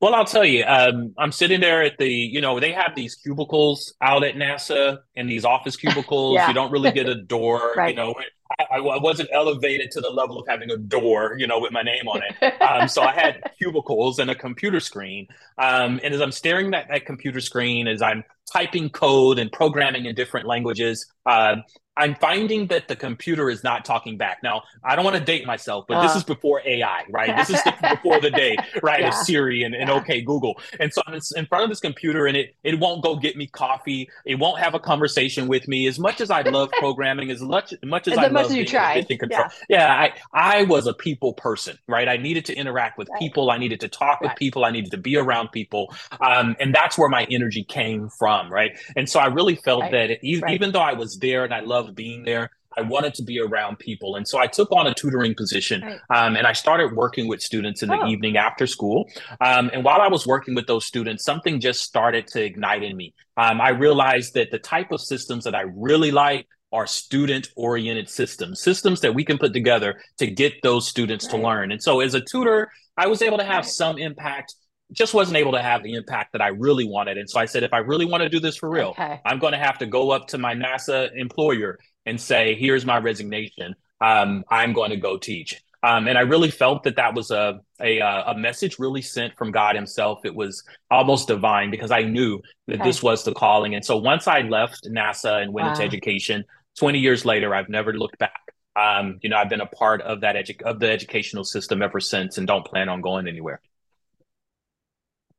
Well, 0.00 0.14
I'll 0.14 0.26
tell 0.26 0.44
you. 0.44 0.64
Um, 0.66 1.14
I'm 1.16 1.32
sitting 1.32 1.62
there 1.62 1.82
at 1.82 1.96
the, 1.96 2.06
you 2.06 2.42
know, 2.42 2.60
they 2.60 2.72
have 2.72 2.94
these 2.94 3.14
cubicles 3.14 3.94
out 4.02 4.22
at 4.22 4.34
NASA 4.34 4.98
and 5.16 5.30
these 5.30 5.46
office 5.46 5.76
cubicles. 5.76 6.34
yeah. 6.34 6.48
You 6.48 6.52
don't 6.52 6.70
really 6.70 6.92
get 6.92 7.08
a 7.08 7.14
door. 7.14 7.72
right. 7.76 7.88
You 7.88 7.96
know, 7.96 8.14
I, 8.58 8.76
I, 8.76 8.98
wasn't 8.98 9.28
elevated 9.32 9.90
to 9.92 10.00
the 10.00 10.10
level 10.10 10.38
of 10.38 10.46
having 10.48 10.70
a 10.70 10.76
door, 10.76 11.36
you 11.38 11.46
know, 11.46 11.60
with 11.60 11.72
my 11.72 11.82
name 11.82 12.08
on 12.08 12.22
it. 12.22 12.54
Um, 12.64 12.88
so 12.88 13.02
I 13.02 13.12
had 13.12 13.42
cubicles 13.58 14.18
and 14.18 14.30
a 14.30 14.34
computer 14.34 14.80
screen. 14.80 15.28
Um, 15.58 16.00
and 16.02 16.14
as 16.14 16.20
I'm 16.20 16.32
staring 16.32 16.72
at 16.74 16.88
that 16.88 17.04
computer 17.04 17.40
screen, 17.40 17.86
as 17.86 18.00
I'm 18.00 18.24
typing 18.50 18.88
code 18.88 19.38
and 19.38 19.52
programming 19.52 20.06
in 20.06 20.14
different 20.14 20.46
languages, 20.46 21.06
uh, 21.26 21.56
I'm 21.96 22.14
finding 22.16 22.66
that 22.68 22.88
the 22.88 22.96
computer 22.96 23.48
is 23.50 23.62
not 23.62 23.84
talking 23.84 24.16
back. 24.16 24.38
Now, 24.42 24.62
I 24.82 24.96
don't 24.96 25.04
want 25.04 25.16
to 25.16 25.22
date 25.24 25.46
myself, 25.46 25.84
but 25.86 25.98
uh. 25.98 26.02
this 26.02 26.16
is 26.16 26.24
before 26.24 26.60
AI, 26.64 27.04
right? 27.10 27.36
This 27.36 27.50
is 27.50 27.62
the, 27.64 27.74
before 27.90 28.20
the 28.20 28.30
day, 28.30 28.56
right? 28.82 29.00
Yeah. 29.00 29.08
Of 29.08 29.14
Siri 29.14 29.62
and, 29.62 29.74
and 29.74 29.88
yeah. 29.88 29.94
OK 29.94 30.20
Google. 30.22 30.60
And 30.80 30.92
so 30.92 31.02
I'm 31.06 31.14
in 31.14 31.46
front 31.46 31.64
of 31.64 31.70
this 31.70 31.80
computer 31.80 32.26
and 32.26 32.36
it 32.36 32.54
it 32.64 32.78
won't 32.78 33.02
go 33.02 33.16
get 33.16 33.36
me 33.36 33.46
coffee. 33.46 34.08
It 34.24 34.36
won't 34.36 34.58
have 34.58 34.74
a 34.74 34.80
conversation 34.80 35.46
with 35.48 35.68
me. 35.68 35.86
As 35.86 35.98
much 35.98 36.20
as 36.20 36.30
I 36.30 36.42
love 36.42 36.70
programming, 36.78 37.30
as 37.30 37.40
much 37.40 37.72
as 37.72 37.78
much 37.84 38.08
as, 38.08 38.14
as 38.14 38.18
I 38.18 38.28
much 38.28 38.44
love 38.44 38.50
as 38.52 38.56
you 38.56 38.66
try. 38.66 39.02
control. 39.02 39.28
Yeah. 39.30 39.48
yeah, 39.68 39.94
I 39.94 40.12
I 40.32 40.62
was 40.64 40.86
a 40.86 40.94
people 40.94 41.32
person, 41.34 41.78
right? 41.86 42.08
I 42.08 42.16
needed 42.16 42.44
to 42.46 42.54
interact 42.54 42.98
with 42.98 43.08
right. 43.10 43.20
people. 43.20 43.50
I 43.50 43.58
needed 43.58 43.80
to 43.80 43.88
talk 43.88 44.20
right. 44.20 44.30
with 44.30 44.38
people. 44.38 44.64
I 44.64 44.70
needed 44.70 44.90
to 44.92 44.98
be 44.98 45.16
around 45.16 45.52
people. 45.52 45.94
Um, 46.20 46.56
and 46.58 46.74
that's 46.74 46.98
where 46.98 47.08
my 47.08 47.26
energy 47.30 47.64
came 47.64 48.08
from, 48.08 48.52
right? 48.52 48.72
And 48.96 49.08
so 49.08 49.20
I 49.20 49.26
really 49.26 49.56
felt 49.56 49.82
right. 49.82 49.92
that 49.92 50.10
it, 50.10 50.20
even 50.22 50.72
though 50.72 50.80
I 50.80 50.94
was 50.94 51.18
there 51.18 51.44
and 51.44 51.54
I 51.54 51.60
loved 51.60 51.83
loved 51.84 51.96
being 51.96 52.24
there. 52.24 52.50
I 52.76 52.82
wanted 52.82 53.14
to 53.14 53.22
be 53.22 53.38
around 53.38 53.78
people. 53.78 54.16
And 54.16 54.26
so 54.26 54.38
I 54.38 54.46
took 54.46 54.70
on 54.72 54.86
a 54.86 54.94
tutoring 54.94 55.34
position 55.34 55.82
right. 55.82 56.00
um, 56.10 56.36
and 56.36 56.46
I 56.46 56.52
started 56.52 56.92
working 56.92 57.28
with 57.28 57.40
students 57.40 57.82
in 57.82 57.88
the 57.88 58.00
oh. 58.00 58.08
evening 58.08 58.36
after 58.36 58.66
school. 58.66 59.08
Um, 59.40 59.70
and 59.72 59.84
while 59.84 60.00
I 60.00 60.08
was 60.08 60.26
working 60.26 60.54
with 60.54 60.66
those 60.66 60.84
students, 60.84 61.24
something 61.24 61.60
just 61.60 61.82
started 61.82 62.26
to 62.28 62.42
ignite 62.42 62.82
in 62.82 62.96
me. 62.96 63.14
Um, 63.36 63.60
I 63.60 63.70
realized 63.70 64.34
that 64.34 64.50
the 64.50 64.58
type 64.58 64.90
of 64.90 65.00
systems 65.00 65.44
that 65.44 65.54
I 65.54 65.62
really 65.74 66.10
like 66.10 66.48
are 66.72 66.86
student 66.86 67.48
oriented 67.54 68.08
systems, 68.08 68.60
systems 68.60 69.00
that 69.02 69.14
we 69.14 69.24
can 69.24 69.38
put 69.38 69.52
together 69.52 70.00
to 70.18 70.26
get 70.26 70.54
those 70.62 70.88
students 70.88 71.26
right. 71.26 71.36
to 71.36 71.46
learn. 71.46 71.70
And 71.70 71.80
so 71.80 72.00
as 72.00 72.14
a 72.14 72.20
tutor, 72.20 72.70
I 72.96 73.06
was 73.06 73.22
able 73.22 73.38
to 73.38 73.44
have 73.44 73.64
right. 73.64 73.66
some 73.66 73.98
impact 73.98 74.56
just 74.94 75.14
wasn't 75.14 75.36
able 75.36 75.52
to 75.52 75.62
have 75.62 75.82
the 75.82 75.94
impact 75.94 76.32
that 76.32 76.40
I 76.40 76.48
really 76.48 76.86
wanted. 76.86 77.18
And 77.18 77.28
so 77.28 77.40
I 77.40 77.44
said, 77.44 77.62
if 77.62 77.72
I 77.72 77.78
really 77.78 78.06
want 78.06 78.22
to 78.22 78.28
do 78.28 78.40
this 78.40 78.56
for 78.56 78.68
real, 78.70 78.90
okay. 78.90 79.20
I'm 79.24 79.38
going 79.38 79.52
to 79.52 79.58
have 79.58 79.78
to 79.78 79.86
go 79.86 80.10
up 80.10 80.28
to 80.28 80.38
my 80.38 80.54
NASA 80.54 81.10
employer 81.14 81.78
and 82.06 82.20
say, 82.20 82.54
here's 82.54 82.86
my 82.86 82.98
resignation. 82.98 83.74
Um, 84.00 84.44
I'm 84.48 84.72
going 84.72 84.90
to 84.90 84.96
go 84.96 85.18
teach. 85.18 85.60
Um, 85.82 86.08
and 86.08 86.16
I 86.16 86.22
really 86.22 86.50
felt 86.50 86.84
that 86.84 86.96
that 86.96 87.14
was 87.14 87.30
a, 87.30 87.60
a, 87.78 88.00
uh, 88.00 88.32
a 88.32 88.38
message 88.38 88.78
really 88.78 89.02
sent 89.02 89.36
from 89.36 89.52
God 89.52 89.76
Himself. 89.76 90.20
It 90.24 90.34
was 90.34 90.64
almost 90.90 91.28
divine 91.28 91.70
because 91.70 91.90
I 91.90 92.02
knew 92.02 92.40
that 92.68 92.76
okay. 92.76 92.84
this 92.84 93.02
was 93.02 93.22
the 93.22 93.34
calling. 93.34 93.74
And 93.74 93.84
so 93.84 93.98
once 93.98 94.26
I 94.26 94.40
left 94.40 94.88
NASA 94.88 95.42
and 95.42 95.52
went 95.52 95.66
wow. 95.66 95.72
into 95.72 95.82
education, 95.84 96.44
20 96.78 97.00
years 97.00 97.26
later, 97.26 97.54
I've 97.54 97.68
never 97.68 97.92
looked 97.92 98.18
back. 98.18 98.40
Um, 98.76 99.18
you 99.22 99.28
know, 99.28 99.36
I've 99.36 99.50
been 99.50 99.60
a 99.60 99.66
part 99.66 100.00
of 100.00 100.22
that 100.22 100.36
edu- 100.36 100.62
of 100.62 100.80
the 100.80 100.90
educational 100.90 101.44
system 101.44 101.82
ever 101.82 102.00
since, 102.00 102.38
and 102.38 102.46
don't 102.46 102.64
plan 102.64 102.88
on 102.88 103.02
going 103.02 103.28
anywhere. 103.28 103.60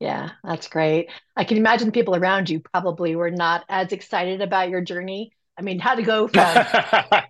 Yeah, 0.00 0.30
that's 0.44 0.68
great. 0.68 1.10
I 1.36 1.44
can 1.44 1.56
imagine 1.56 1.90
people 1.90 2.16
around 2.16 2.50
you 2.50 2.60
probably 2.60 3.16
were 3.16 3.30
not 3.30 3.64
as 3.68 3.92
excited 3.92 4.42
about 4.42 4.68
your 4.68 4.82
journey. 4.82 5.32
I 5.58 5.62
mean, 5.62 5.78
how 5.78 5.94
to 5.94 6.02
go 6.02 6.28
from, 6.28 6.44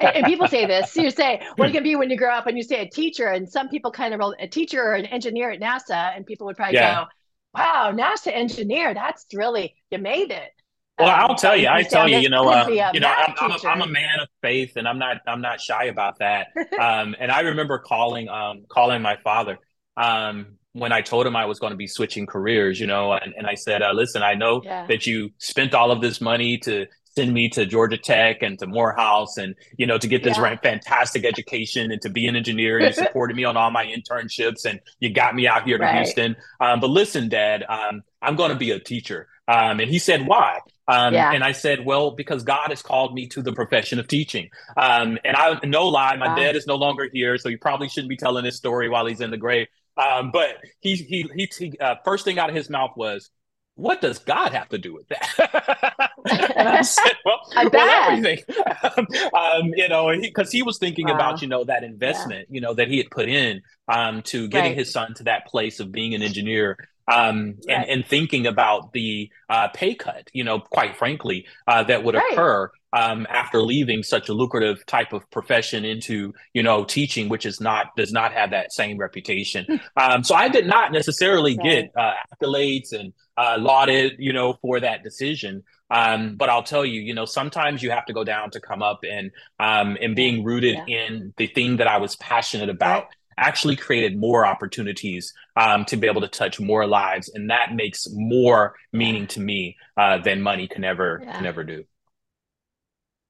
and, 0.01 0.17
and, 0.17 0.27
people 0.27 0.49
say 0.49 0.67
this, 0.67 0.97
you 0.97 1.11
say, 1.11 1.41
what 1.55 1.67
are 1.67 1.69
you 1.69 1.73
going 1.73 1.85
to 1.85 1.89
be 1.91 1.95
when 1.95 2.11
you 2.11 2.17
grow 2.17 2.35
up? 2.35 2.49
And 2.49 2.57
you 2.57 2.65
say 2.65 2.81
a 2.81 2.91
teacher, 2.91 3.29
and 3.29 3.49
some 3.49 3.69
people 3.69 3.93
kind 3.93 4.13
of, 4.13 4.21
a 4.41 4.49
teacher 4.49 4.83
or 4.83 4.95
an 4.95 5.07
engineer 5.07 5.53
at 5.53 5.61
NASA, 5.61 6.17
and 6.17 6.27
people 6.27 6.47
would 6.49 6.57
probably 6.57 6.75
yeah. 6.75 7.03
go, 7.03 7.07
wow, 7.55 7.93
NASA 7.95 8.33
engineer, 8.35 8.95
that's 8.95 9.27
really, 9.33 9.77
you 9.93 9.99
made 9.99 10.33
it. 10.33 10.51
Well, 10.99 11.09
um, 11.09 11.31
I'll 11.31 11.37
tell 11.37 11.57
you, 11.57 11.69
I 11.69 11.85
tell 11.85 12.09
you, 12.09 12.19
you 12.19 12.29
know, 12.29 12.49
uh, 12.49 12.67
you 12.67 12.99
know, 12.99 13.09
I'm, 13.09 13.35
I'm, 13.39 13.51
a, 13.53 13.69
I'm, 13.69 13.83
a 13.83 13.87
man 13.87 14.19
of 14.21 14.29
faith, 14.43 14.73
and 14.75 14.89
I'm 14.89 14.99
not, 14.99 15.19
I'm 15.29 15.41
not 15.41 15.61
shy 15.61 15.85
about 15.85 16.19
that. 16.19 16.49
um, 16.81 17.15
and 17.21 17.31
I 17.31 17.41
remember 17.41 17.79
calling, 17.79 18.29
um, 18.29 18.65
calling 18.69 19.03
my 19.03 19.19
father 19.23 19.59
um, 19.97 20.57
when 20.77 20.93
I 20.93 21.01
told 21.01 21.27
him 21.27 21.35
I 21.35 21.47
was 21.47 21.59
going 21.59 21.71
to 21.71 21.77
be 21.77 21.87
switching 21.87 22.27
careers, 22.27 22.79
you 22.79 22.87
know, 22.87 23.13
and, 23.13 23.35
and 23.37 23.47
I 23.47 23.55
said, 23.55 23.83
uh, 23.83 23.93
listen, 23.93 24.23
I 24.23 24.35
know 24.35 24.61
yeah. 24.63 24.87
that 24.87 25.07
you 25.07 25.31
spent 25.39 25.75
all 25.75 25.91
of 25.91 26.01
this 26.01 26.21
money 26.21 26.59
to 26.59 26.87
send 27.17 27.33
me 27.33 27.49
to 27.49 27.65
Georgia 27.65 27.97
Tech 27.97 28.43
and 28.43 28.59
to 28.59 28.67
Morehouse 28.67 29.39
and, 29.39 29.55
you 29.79 29.87
know, 29.87 29.97
to 29.97 30.07
get 30.07 30.23
this 30.23 30.37
yeah. 30.37 30.57
fantastic 30.57 31.25
education 31.25 31.91
and 31.91 32.01
to 32.03 32.11
be 32.11 32.27
an 32.27 32.37
engineer. 32.37 32.79
You 32.79 32.93
supported 32.93 33.37
me 33.37 33.45
on 33.45 33.57
all 33.57 33.71
my 33.71 33.87
internships 33.87 34.67
and 34.67 34.81
you 35.01 35.11
got 35.11 35.35
me 35.35 35.49
out 35.49 35.65
here 35.65 35.79
to 35.79 35.85
right. 35.85 35.97
Houston. 35.97 36.37
Um, 36.61 36.81
but 36.81 36.91
listen, 36.91 37.31
dad, 37.31 37.65
um, 37.69 38.03
I'm 38.21 38.37
going 38.37 38.51
to 38.51 38.57
be 38.57 38.71
a 38.71 38.79
teacher. 38.79 39.29
Um, 39.49 39.81
and 39.81 39.91
he 39.91 39.99
said, 39.99 40.27
why? 40.27 40.61
Um, 40.89 41.15
yeah. 41.15 41.33
And 41.33 41.43
I 41.43 41.53
said, 41.53 41.85
well, 41.87 42.11
because 42.11 42.43
God 42.43 42.69
has 42.69 42.83
called 42.83 43.15
me 43.15 43.27
to 43.29 43.43
the 43.43 43.53
profession 43.53 43.99
of 43.99 44.09
teaching. 44.09 44.51
Um, 44.77 45.19
and 45.25 45.37
I, 45.37 45.59
no 45.65 45.89
lie, 45.89 46.17
my 46.17 46.29
wow. 46.29 46.37
dad 46.37 46.55
is 46.55 46.67
no 46.67 46.77
longer 46.77 47.09
here. 47.11 47.39
So 47.39 47.49
you 47.49 47.59
probably 47.59 47.89
shouldn't 47.89 48.11
be 48.11 48.17
telling 48.17 48.45
this 48.45 48.57
story 48.57 48.89
while 48.89 49.07
he's 49.07 49.21
in 49.21 49.31
the 49.31 49.37
grave. 49.37 49.69
Um, 49.97 50.31
but 50.31 50.57
he, 50.81 50.97
he, 50.97 51.29
he, 51.35 51.51
he 51.59 51.79
uh, 51.79 51.97
first 52.05 52.25
thing 52.25 52.39
out 52.39 52.49
of 52.49 52.55
his 52.55 52.69
mouth 52.69 52.93
was, 52.97 53.31
what 53.77 54.01
does 54.01 54.19
God 54.19 54.53
have 54.53 54.71
to 54.71 54.79
do 54.79 54.95
with 54.95 55.07
that? 55.09 56.11
and 56.59 56.69
I 56.69 56.83
said, 56.83 57.13
well, 57.25 57.41
I 57.55 57.69
well 57.69 58.11
everything. 58.11 58.39
um, 59.35 59.73
you 59.75 59.89
know, 59.89 60.11
because 60.19 60.51
he, 60.51 60.59
he, 60.59 60.63
was 60.63 60.79
thinking 60.79 61.09
wow. 61.09 61.15
about, 61.15 61.43
you 61.43 61.49
know, 61.49 61.65
that 61.65 61.85
investment, 61.85 62.49
yeah. 62.49 62.55
you 62.55 62.61
know, 62.63 62.75
that 62.75 62.89
he 62.89 62.97
had 62.97 63.11
put 63.11 63.29
in 63.29 63.63
um, 63.87 64.23
to 64.23 64.49
getting 64.49 64.71
right. 64.71 64.79
his 64.79 64.91
son 64.91 65.15
to 65.15 65.25
that 65.25 65.47
place 65.47 65.79
of 65.79 65.93
being 65.93 66.15
an 66.15 66.23
engineer 66.23 66.79
um, 67.07 67.55
right. 67.69 67.77
and, 67.77 67.91
and 67.91 68.07
thinking 68.07 68.47
about 68.47 68.93
the 68.93 69.31
uh, 69.51 69.69
pay 69.69 69.95
cut, 69.95 70.31
you 70.33 70.43
know, 70.43 70.59
quite 70.59 70.97
frankly, 70.97 71.47
uh, 71.69 71.83
that 71.85 72.03
would 72.03 72.15
right. 72.15 72.33
occur 72.33 72.71
um, 72.93 73.27
after 73.31 73.61
leaving 73.63 74.03
such 74.03 74.29
a 74.29 74.33
lucrative 74.33 74.85
type 74.87 75.13
of 75.13 75.29
profession 75.31 75.85
into, 75.85 76.33
you 76.55 76.63
know, 76.63 76.85
teaching, 76.85 77.29
which 77.29 77.47
is 77.47 77.61
not 77.61 77.95
does 77.97 78.13
not 78.13 78.33
have 78.33 78.51
that 78.51 78.73
same 78.73 78.97
reputation. 78.97 79.65
Hmm. 79.65 79.77
um, 79.97 80.25
so 80.25 80.35
I 80.35 80.49
did 80.49 80.67
not 80.67 80.93
necessarily 80.93 81.57
right. 81.57 81.65
get 81.65 81.91
uh, 81.97 82.13
accolades 82.33 82.93
and 82.93 83.13
uh, 83.37 83.57
lauded, 83.59 84.15
you 84.19 84.33
know, 84.33 84.55
for 84.63 84.81
that 84.81 85.03
decision. 85.03 85.63
Um, 85.91 86.37
but 86.37 86.49
I'll 86.49 86.65
tell 86.65 86.85
you, 86.85 87.01
you 87.01 87.15
know, 87.15 87.25
sometimes 87.25 87.83
you 87.83 87.91
have 87.91 88.07
to 88.07 88.13
go 88.13 88.25
down 88.25 88.51
to 88.51 88.61
come 88.61 88.83
up, 88.83 89.01
and 89.09 89.31
um, 89.61 89.97
and 90.01 90.17
being 90.17 90.45
rooted 90.45 90.77
yeah. 90.87 91.07
in 91.07 91.35
the 91.37 91.47
thing 91.47 91.77
that 91.77 91.87
I 91.87 91.99
was 91.99 92.17
passionate 92.17 92.69
about 92.69 93.07
actually 93.39 93.77
created 93.77 94.17
more 94.17 94.47
opportunities 94.47 95.33
um, 95.57 95.85
to 95.85 95.97
be 95.97 96.07
able 96.07 96.23
to 96.23 96.29
touch 96.29 96.59
more 96.59 96.87
lives, 96.87 97.31
and 97.35 97.51
that 97.51 97.75
makes 97.75 98.09
more 98.13 98.75
meaning 98.93 99.27
to 99.29 99.41
me 99.41 99.77
uh, 99.97 100.19
than 100.19 100.41
money 100.41 100.67
can 100.67 100.85
ever 100.85 101.21
yeah. 101.23 101.37
can 101.37 101.47
ever 101.47 101.63
do. 101.63 101.85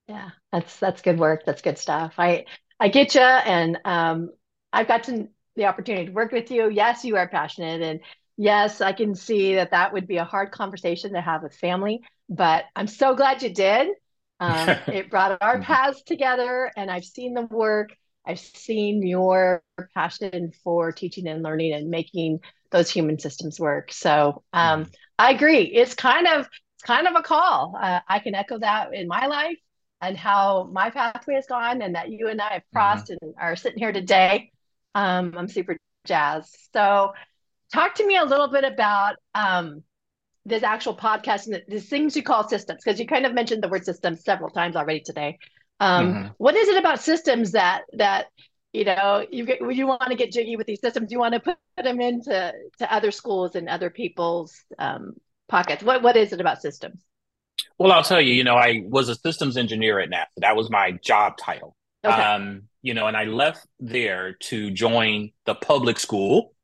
Yeah, 0.09 0.31
that's 0.53 0.79
that's 0.79 1.03
good 1.03 1.19
work. 1.19 1.45
That's 1.45 1.63
good 1.63 1.79
stuff. 1.79 2.15
I 2.19 2.45
I 2.79 2.89
get 2.89 3.15
you, 3.15 3.21
and 3.21 3.79
um, 3.85 4.31
I've 4.73 4.89
got 4.89 5.05
to, 5.05 5.29
the 5.57 5.65
opportunity 5.65 6.07
to 6.07 6.13
work 6.13 6.33
with 6.33 6.51
you. 6.51 6.69
Yes, 6.69 7.05
you 7.05 7.17
are 7.17 7.29
passionate, 7.29 7.83
and 7.83 8.01
yes, 8.37 8.81
I 8.81 8.93
can 8.93 9.15
see 9.15 9.57
that 9.57 9.73
that 9.73 9.93
would 9.93 10.07
be 10.07 10.19
a 10.19 10.25
hard 10.25 10.53
conversation 10.53 11.15
to 11.15 11.21
have 11.21 11.43
with 11.43 11.55
family. 11.55 12.03
But 12.29 12.65
I'm 12.77 12.87
so 12.87 13.15
glad 13.15 13.43
you 13.43 13.53
did. 13.53 13.89
Um, 14.39 14.69
it 14.87 15.11
brought 15.11 15.39
our 15.41 15.61
paths 15.61 16.03
together, 16.03 16.71
and 16.77 16.91
I've 16.91 17.05
seen 17.05 17.35
the 17.35 17.43
work 17.43 17.91
I've 18.27 18.41
seen 18.41 19.07
your 19.07 19.63
passion 19.95 20.53
for 20.65 20.91
teaching 20.91 21.29
and 21.29 21.43
learning 21.43 21.73
and 21.73 21.89
making 21.89 22.41
those 22.71 22.91
human 22.91 23.19
systems 23.19 23.61
work. 23.61 23.93
So 23.93 24.43
um, 24.53 24.83
mm-hmm. 24.83 24.91
I 25.19 25.31
agree. 25.33 25.61
It's 25.61 25.95
kind 25.95 26.27
of 26.27 26.49
it's 26.75 26.83
kind 26.83 27.07
of 27.07 27.15
a 27.15 27.23
call. 27.23 27.77
Uh, 27.81 28.01
I 28.09 28.19
can 28.19 28.35
echo 28.35 28.59
that 28.59 28.93
in 28.93 29.07
my 29.07 29.27
life 29.27 29.59
and 30.01 30.17
how 30.17 30.69
my 30.73 30.91
pathway 30.91 31.35
has 31.35 31.47
gone, 31.47 31.83
and 31.83 31.95
that 31.95 32.11
you 32.11 32.29
and 32.29 32.41
I 32.41 32.55
have 32.55 32.63
mm-hmm. 32.63 32.77
crossed 32.77 33.07
mm-hmm. 33.07 33.25
and 33.25 33.35
are 33.39 33.57
sitting 33.57 33.79
here 33.79 33.93
today. 33.93 34.51
Um, 34.95 35.35
I'm 35.37 35.49
super 35.49 35.77
jazzed. 36.07 36.57
So, 36.73 37.13
talk 37.73 37.95
to 37.97 38.07
me 38.07 38.17
a 38.17 38.25
little 38.25 38.49
bit 38.49 38.65
about 38.65 39.17
um, 39.35 39.83
this 40.45 40.63
actual 40.63 40.97
podcast 40.97 41.47
and 41.47 41.63
the, 41.69 41.81
things 41.81 42.17
you 42.17 42.23
call 42.23 42.49
systems, 42.49 42.83
because 42.85 43.01
you 43.01 43.07
kind 43.07 43.27
of 43.27 43.35
mentioned 43.35 43.63
the 43.63 43.69
word 43.69 43.85
systems 43.85 44.25
several 44.25 44.51
times 44.51 44.77
already 44.77 45.01
today. 45.01 45.39
Um, 45.81 46.15
mm-hmm. 46.15 46.29
what 46.39 46.55
is 46.57 46.69
it 46.69 46.79
about 46.79 47.03
systems 47.03 47.53
that 47.53 47.83
that 47.93 48.27
you 48.73 48.85
know 48.85 49.27
you 49.31 49.45
get, 49.45 49.61
you 49.61 49.87
want 49.87 50.09
to 50.09 50.15
get 50.15 50.33
jiggy 50.33 50.57
with 50.57 50.67
these 50.67 50.81
systems? 50.81 51.13
You 51.13 51.19
want 51.19 51.35
to 51.35 51.41
put, 51.41 51.57
put 51.77 51.85
them 51.85 52.01
into 52.01 52.55
to 52.79 52.93
other 52.93 53.11
schools 53.11 53.57
and 53.57 53.69
other 53.69 53.91
people's 53.91 54.55
um, 54.79 55.15
pockets. 55.49 55.83
What 55.83 56.03
what 56.03 56.17
is 56.17 56.33
it 56.33 56.41
about 56.41 56.63
systems? 56.63 57.03
Well, 57.79 57.93
I'll 57.93 58.03
tell 58.03 58.21
you. 58.21 58.33
You 58.33 58.45
know, 58.45 58.57
I 58.57 58.83
was 58.87 59.09
a 59.09 59.15
systems 59.15 59.57
engineer 59.57 60.01
at 60.01 60.11
NASA. 60.11 60.27
That 60.39 60.57
was 60.57 60.71
my 60.71 60.93
job 60.93 61.37
title. 61.37 61.77
Okay. 62.05 62.15
Um, 62.15 62.63
you 62.83 62.95
know, 62.95 63.07
and 63.07 63.17
I 63.17 63.25
left 63.25 63.67
there 63.81 64.35
to 64.35 64.71
join 64.71 65.33
the 65.45 65.55
public 65.55 65.99
school. 65.99 66.55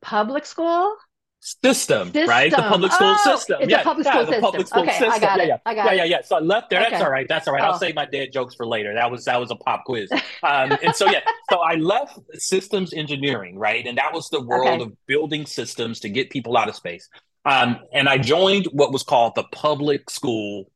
Public 0.00 0.46
school? 0.46 0.96
system, 1.42 2.06
system, 2.12 2.28
right? 2.28 2.50
The 2.50 2.58
public 2.58 2.92
school 2.92 3.16
oh, 3.18 3.36
system. 3.36 3.58
It's 3.62 3.70
yeah, 3.70 3.80
a 3.80 3.84
public 3.84 4.06
school 4.06 4.20
yeah, 4.20 4.26
system. 4.26 4.42
public 4.42 4.66
school 4.66 4.82
okay, 4.82 4.92
system. 4.92 5.10
I 5.10 5.18
got 5.18 5.38
yeah, 5.38 5.42
it. 5.42 5.48
Yeah, 5.48 5.56
I 5.66 5.74
got 5.74 5.84
yeah, 5.84 5.92
it. 5.92 5.96
yeah, 5.96 6.04
yeah. 6.04 6.22
So 6.22 6.36
I 6.36 6.40
left 6.40 6.70
there. 6.70 6.80
Okay. 6.80 6.90
That's 6.90 7.02
all 7.02 7.10
right. 7.10 7.26
That's 7.28 7.48
all 7.48 7.54
right. 7.54 7.62
Oh. 7.62 7.66
I'll 7.66 7.78
save 7.78 7.94
my 7.96 8.06
dead 8.06 8.32
jokes 8.32 8.54
for 8.54 8.64
later. 8.64 8.94
That 8.94 9.10
was 9.10 9.24
that 9.24 9.38
was 9.40 9.50
a 9.50 9.56
pop 9.56 9.84
quiz. 9.84 10.10
Um, 10.44 10.76
and 10.82 10.92
so 10.92 11.08
yeah, 11.08 11.20
so 11.50 11.60
I 11.60 11.76
left 11.76 12.18
systems 12.34 12.92
engineering, 12.92 13.56
right? 13.56 13.86
And 13.86 13.96
that 13.96 14.12
was 14.12 14.28
the 14.28 14.40
world 14.40 14.80
okay. 14.80 14.82
of 14.82 15.06
building 15.06 15.46
systems 15.46 16.00
to 16.00 16.08
get 16.08 16.30
people 16.30 16.56
out 16.56 16.68
of 16.68 16.74
space. 16.74 17.08
Um, 17.44 17.80
and 17.92 18.08
I 18.08 18.18
joined 18.18 18.66
what 18.66 18.92
was 18.92 19.02
called 19.02 19.34
the 19.34 19.44
public 19.44 20.10
school 20.10 20.70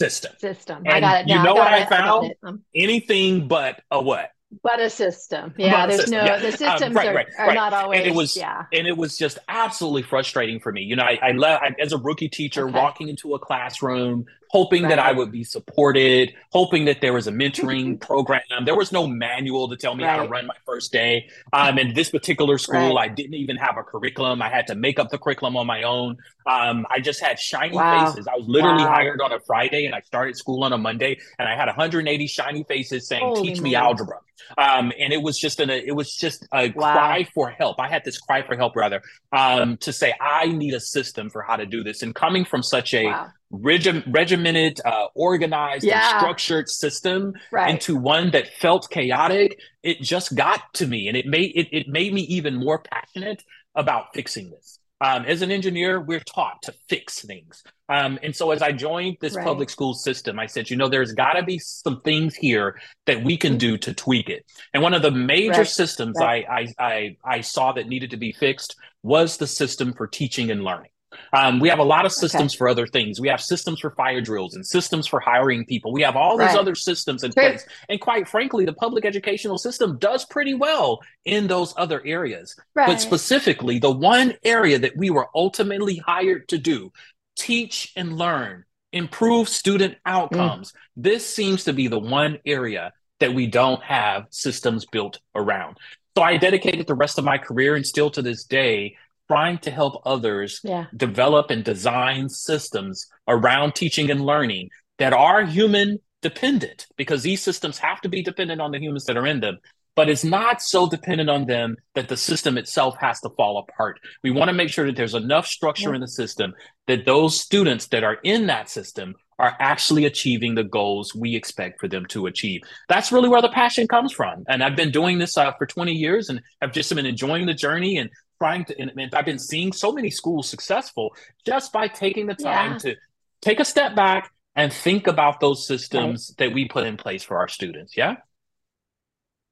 system. 0.00 0.32
System. 0.38 0.82
And 0.86 0.88
I 0.94 1.00
got 1.00 1.20
it. 1.20 1.26
Now. 1.26 1.36
You 1.36 1.44
know 1.44 1.54
I 1.54 1.58
what 1.58 1.72
I 1.72 1.86
found? 1.86 2.34
I 2.42 2.48
um, 2.48 2.62
Anything 2.74 3.48
but 3.48 3.80
a 3.90 4.02
what? 4.02 4.30
but 4.62 4.80
a 4.80 4.90
system 4.90 5.54
yeah 5.56 5.86
there's 5.86 6.00
system. 6.00 6.18
no 6.18 6.24
yeah. 6.24 6.38
the 6.38 6.46
um, 6.46 6.52
systems 6.52 6.82
um, 6.82 6.92
right, 6.92 7.08
are, 7.08 7.14
right, 7.14 7.26
are 7.38 7.46
right. 7.48 7.54
not 7.54 7.72
always 7.72 8.00
and 8.00 8.08
it 8.08 8.14
was 8.14 8.36
yeah 8.36 8.64
and 8.72 8.86
it 8.86 8.96
was 8.96 9.16
just 9.16 9.38
absolutely 9.48 10.02
frustrating 10.02 10.60
for 10.60 10.72
me 10.72 10.82
you 10.82 10.94
know 10.94 11.04
i, 11.04 11.18
I 11.22 11.32
left 11.32 11.62
I, 11.62 11.74
as 11.80 11.92
a 11.92 11.98
rookie 11.98 12.28
teacher 12.28 12.68
okay. 12.68 12.78
walking 12.78 13.08
into 13.08 13.34
a 13.34 13.38
classroom 13.38 14.26
hoping 14.52 14.82
right. 14.82 14.90
that 14.90 14.98
I 14.98 15.12
would 15.12 15.32
be 15.32 15.44
supported, 15.44 16.34
hoping 16.50 16.84
that 16.84 17.00
there 17.00 17.14
was 17.14 17.26
a 17.26 17.32
mentoring 17.32 17.98
program. 18.08 18.42
There 18.66 18.76
was 18.76 18.92
no 18.92 19.06
manual 19.06 19.66
to 19.70 19.76
tell 19.76 19.94
me 19.94 20.04
right. 20.04 20.10
how 20.10 20.22
to 20.22 20.28
run 20.28 20.46
my 20.46 20.54
first 20.66 20.92
day. 20.92 21.30
Um, 21.54 21.78
in 21.78 21.94
this 21.94 22.10
particular 22.10 22.58
school, 22.58 22.96
right. 22.96 23.10
I 23.10 23.14
didn't 23.14 23.34
even 23.34 23.56
have 23.56 23.78
a 23.78 23.82
curriculum. 23.82 24.42
I 24.42 24.50
had 24.50 24.66
to 24.66 24.74
make 24.74 24.98
up 24.98 25.08
the 25.08 25.16
curriculum 25.16 25.56
on 25.56 25.66
my 25.66 25.84
own. 25.84 26.18
Um, 26.46 26.86
I 26.90 27.00
just 27.00 27.22
had 27.22 27.38
shiny 27.38 27.76
wow. 27.76 28.10
faces. 28.10 28.28
I 28.28 28.36
was 28.36 28.46
literally 28.46 28.84
wow. 28.84 28.92
hired 28.92 29.22
on 29.22 29.32
a 29.32 29.40
Friday 29.40 29.86
and 29.86 29.94
I 29.94 30.00
started 30.00 30.36
school 30.36 30.64
on 30.64 30.72
a 30.74 30.78
Monday 30.78 31.18
and 31.38 31.48
I 31.48 31.56
had 31.56 31.66
180 31.66 32.26
shiny 32.26 32.62
faces 32.64 33.08
saying, 33.08 33.24
Holy 33.24 33.48
teach 33.48 33.60
me 33.62 33.74
algebra. 33.74 34.18
Um, 34.58 34.92
and 34.98 35.12
it 35.12 35.22
was 35.22 35.38
just 35.38 35.60
an, 35.60 35.70
it 35.70 35.94
was 35.94 36.14
just 36.14 36.46
a 36.52 36.70
wow. 36.70 36.92
cry 36.92 37.28
for 37.32 37.48
help. 37.50 37.80
I 37.80 37.88
had 37.88 38.04
this 38.04 38.18
cry 38.18 38.42
for 38.42 38.56
help 38.56 38.76
rather, 38.76 39.00
um, 39.32 39.78
to 39.78 39.92
say, 39.92 40.12
I 40.20 40.46
need 40.46 40.74
a 40.74 40.80
system 40.80 41.30
for 41.30 41.40
how 41.42 41.56
to 41.56 41.64
do 41.64 41.82
this. 41.82 42.02
And 42.02 42.14
coming 42.14 42.44
from 42.44 42.62
such 42.62 42.92
a 42.92 43.30
regi- 43.52 44.02
regimented, 44.06 44.80
uh, 44.84 45.06
organized, 45.14 45.84
yeah. 45.84 46.10
and 46.10 46.18
structured 46.18 46.68
system 46.68 47.34
right. 47.52 47.70
into 47.70 47.96
one 47.96 48.30
that 48.32 48.48
felt 48.48 48.90
chaotic, 48.90 49.60
it 49.82 50.00
just 50.00 50.34
got 50.34 50.74
to 50.74 50.86
me, 50.86 51.08
and 51.08 51.16
it 51.16 51.26
made 51.26 51.52
it, 51.54 51.68
it 51.70 51.88
made 51.88 52.12
me 52.12 52.22
even 52.22 52.56
more 52.56 52.80
passionate 52.80 53.44
about 53.74 54.14
fixing 54.14 54.50
this. 54.50 54.78
Um, 55.00 55.24
as 55.24 55.42
an 55.42 55.50
engineer, 55.50 56.00
we're 56.00 56.20
taught 56.20 56.62
to 56.62 56.72
fix 56.88 57.22
things. 57.22 57.64
Um, 57.88 58.20
and 58.22 58.34
so 58.34 58.52
as 58.52 58.62
I 58.62 58.70
joined 58.70 59.16
this 59.20 59.34
right. 59.34 59.44
public 59.44 59.68
school 59.68 59.94
system, 59.94 60.38
I 60.38 60.46
said, 60.46 60.70
you 60.70 60.76
know, 60.76 60.88
there's 60.88 61.12
got 61.12 61.32
to 61.32 61.42
be 61.42 61.58
some 61.58 62.00
things 62.02 62.36
here 62.36 62.80
that 63.06 63.24
we 63.24 63.36
can 63.36 63.58
do 63.58 63.76
to 63.78 63.92
tweak 63.92 64.30
it. 64.30 64.46
And 64.72 64.80
one 64.80 64.94
of 64.94 65.02
the 65.02 65.10
major 65.10 65.58
right. 65.58 65.66
systems 65.66 66.16
right. 66.20 66.46
I, 66.48 66.72
I, 66.78 66.86
I, 66.86 67.16
I 67.24 67.40
saw 67.40 67.72
that 67.72 67.88
needed 67.88 68.12
to 68.12 68.16
be 68.16 68.30
fixed 68.30 68.76
was 69.02 69.38
the 69.38 69.48
system 69.48 69.92
for 69.92 70.06
teaching 70.06 70.52
and 70.52 70.62
learning. 70.62 70.91
Um, 71.32 71.60
we 71.60 71.68
have 71.68 71.78
a 71.78 71.84
lot 71.84 72.06
of 72.06 72.12
systems 72.12 72.52
okay. 72.52 72.58
for 72.58 72.68
other 72.68 72.86
things. 72.86 73.20
We 73.20 73.28
have 73.28 73.40
systems 73.40 73.80
for 73.80 73.90
fire 73.90 74.20
drills 74.20 74.54
and 74.54 74.66
systems 74.66 75.06
for 75.06 75.20
hiring 75.20 75.64
people. 75.64 75.92
We 75.92 76.02
have 76.02 76.16
all 76.16 76.36
these 76.36 76.48
right. 76.48 76.58
other 76.58 76.74
systems 76.74 77.24
in 77.24 77.32
place. 77.32 77.66
And 77.88 78.00
quite 78.00 78.28
frankly, 78.28 78.64
the 78.64 78.72
public 78.72 79.04
educational 79.04 79.58
system 79.58 79.98
does 79.98 80.24
pretty 80.24 80.54
well 80.54 81.00
in 81.24 81.46
those 81.46 81.74
other 81.76 82.02
areas. 82.04 82.56
Right. 82.74 82.86
But 82.86 83.00
specifically, 83.00 83.78
the 83.78 83.90
one 83.90 84.34
area 84.44 84.78
that 84.78 84.96
we 84.96 85.10
were 85.10 85.28
ultimately 85.34 85.96
hired 85.96 86.48
to 86.48 86.58
do 86.58 86.92
teach 87.36 87.92
and 87.96 88.18
learn, 88.18 88.64
improve 88.92 89.48
student 89.48 89.96
outcomes. 90.04 90.72
Mm. 90.72 90.74
This 90.96 91.28
seems 91.28 91.64
to 91.64 91.72
be 91.72 91.88
the 91.88 91.98
one 91.98 92.38
area 92.44 92.92
that 93.20 93.34
we 93.34 93.46
don't 93.46 93.82
have 93.82 94.26
systems 94.30 94.84
built 94.84 95.20
around. 95.34 95.78
So 96.16 96.22
I 96.22 96.36
dedicated 96.36 96.86
the 96.86 96.94
rest 96.94 97.18
of 97.18 97.24
my 97.24 97.38
career 97.38 97.74
and 97.74 97.86
still 97.86 98.10
to 98.10 98.22
this 98.22 98.44
day 98.44 98.96
trying 99.32 99.56
to 99.56 99.70
help 99.70 100.02
others 100.04 100.60
yeah. 100.62 100.84
develop 100.94 101.50
and 101.50 101.64
design 101.64 102.28
systems 102.28 103.06
around 103.26 103.74
teaching 103.74 104.10
and 104.10 104.26
learning 104.26 104.68
that 104.98 105.14
are 105.14 105.42
human 105.42 105.98
dependent 106.20 106.86
because 106.98 107.22
these 107.22 107.40
systems 107.40 107.78
have 107.78 107.98
to 108.02 108.10
be 108.10 108.22
dependent 108.22 108.60
on 108.60 108.70
the 108.72 108.78
humans 108.78 109.06
that 109.06 109.16
are 109.16 109.26
in 109.26 109.40
them 109.40 109.58
but 109.94 110.08
it's 110.08 110.24
not 110.24 110.62
so 110.62 110.88
dependent 110.88 111.28
on 111.28 111.46
them 111.46 111.76
that 111.94 112.08
the 112.08 112.16
system 112.16 112.56
itself 112.56 112.96
has 112.98 113.20
to 113.20 113.28
fall 113.36 113.58
apart. 113.58 114.00
We 114.22 114.30
want 114.30 114.48
to 114.48 114.54
make 114.54 114.70
sure 114.70 114.86
that 114.86 114.96
there's 114.96 115.14
enough 115.14 115.46
structure 115.46 115.90
yeah. 115.90 115.96
in 115.96 116.00
the 116.00 116.08
system 116.08 116.54
that 116.86 117.04
those 117.04 117.38
students 117.38 117.88
that 117.88 118.02
are 118.02 118.16
in 118.22 118.46
that 118.46 118.70
system 118.70 119.14
are 119.38 119.56
actually 119.58 120.04
achieving 120.04 120.54
the 120.54 120.64
goals 120.64 121.14
we 121.14 121.34
expect 121.34 121.80
for 121.80 121.88
them 121.88 122.06
to 122.06 122.26
achieve. 122.26 122.60
That's 122.88 123.12
really 123.12 123.28
where 123.28 123.42
the 123.42 123.48
passion 123.48 123.88
comes 123.88 124.12
from. 124.12 124.44
And 124.48 124.62
I've 124.62 124.76
been 124.76 124.92
doing 124.92 125.18
this 125.18 125.36
uh, 125.36 125.52
for 125.58 125.66
20 125.66 125.92
years 125.92 126.28
and 126.28 126.40
I've 126.60 126.72
just 126.72 126.94
been 126.94 127.06
enjoying 127.06 127.46
the 127.46 127.54
journey 127.54 127.98
and 127.98 128.08
trying 128.42 128.64
to, 128.64 128.80
and, 128.80 129.14
I've 129.14 129.24
been 129.24 129.38
seeing 129.38 129.72
so 129.72 129.92
many 129.92 130.10
schools 130.10 130.48
successful 130.48 131.14
just 131.46 131.72
by 131.72 131.86
taking 131.86 132.26
the 132.26 132.34
time 132.34 132.72
yeah. 132.72 132.78
to 132.78 132.96
take 133.40 133.60
a 133.60 133.64
step 133.64 133.94
back 133.94 134.32
and 134.56 134.72
think 134.72 135.06
about 135.06 135.38
those 135.38 135.64
systems 135.64 136.34
right. 136.38 136.48
that 136.48 136.54
we 136.54 136.66
put 136.66 136.84
in 136.84 136.96
place 136.96 137.22
for 137.22 137.38
our 137.38 137.46
students. 137.46 137.96
Yeah. 137.96 138.16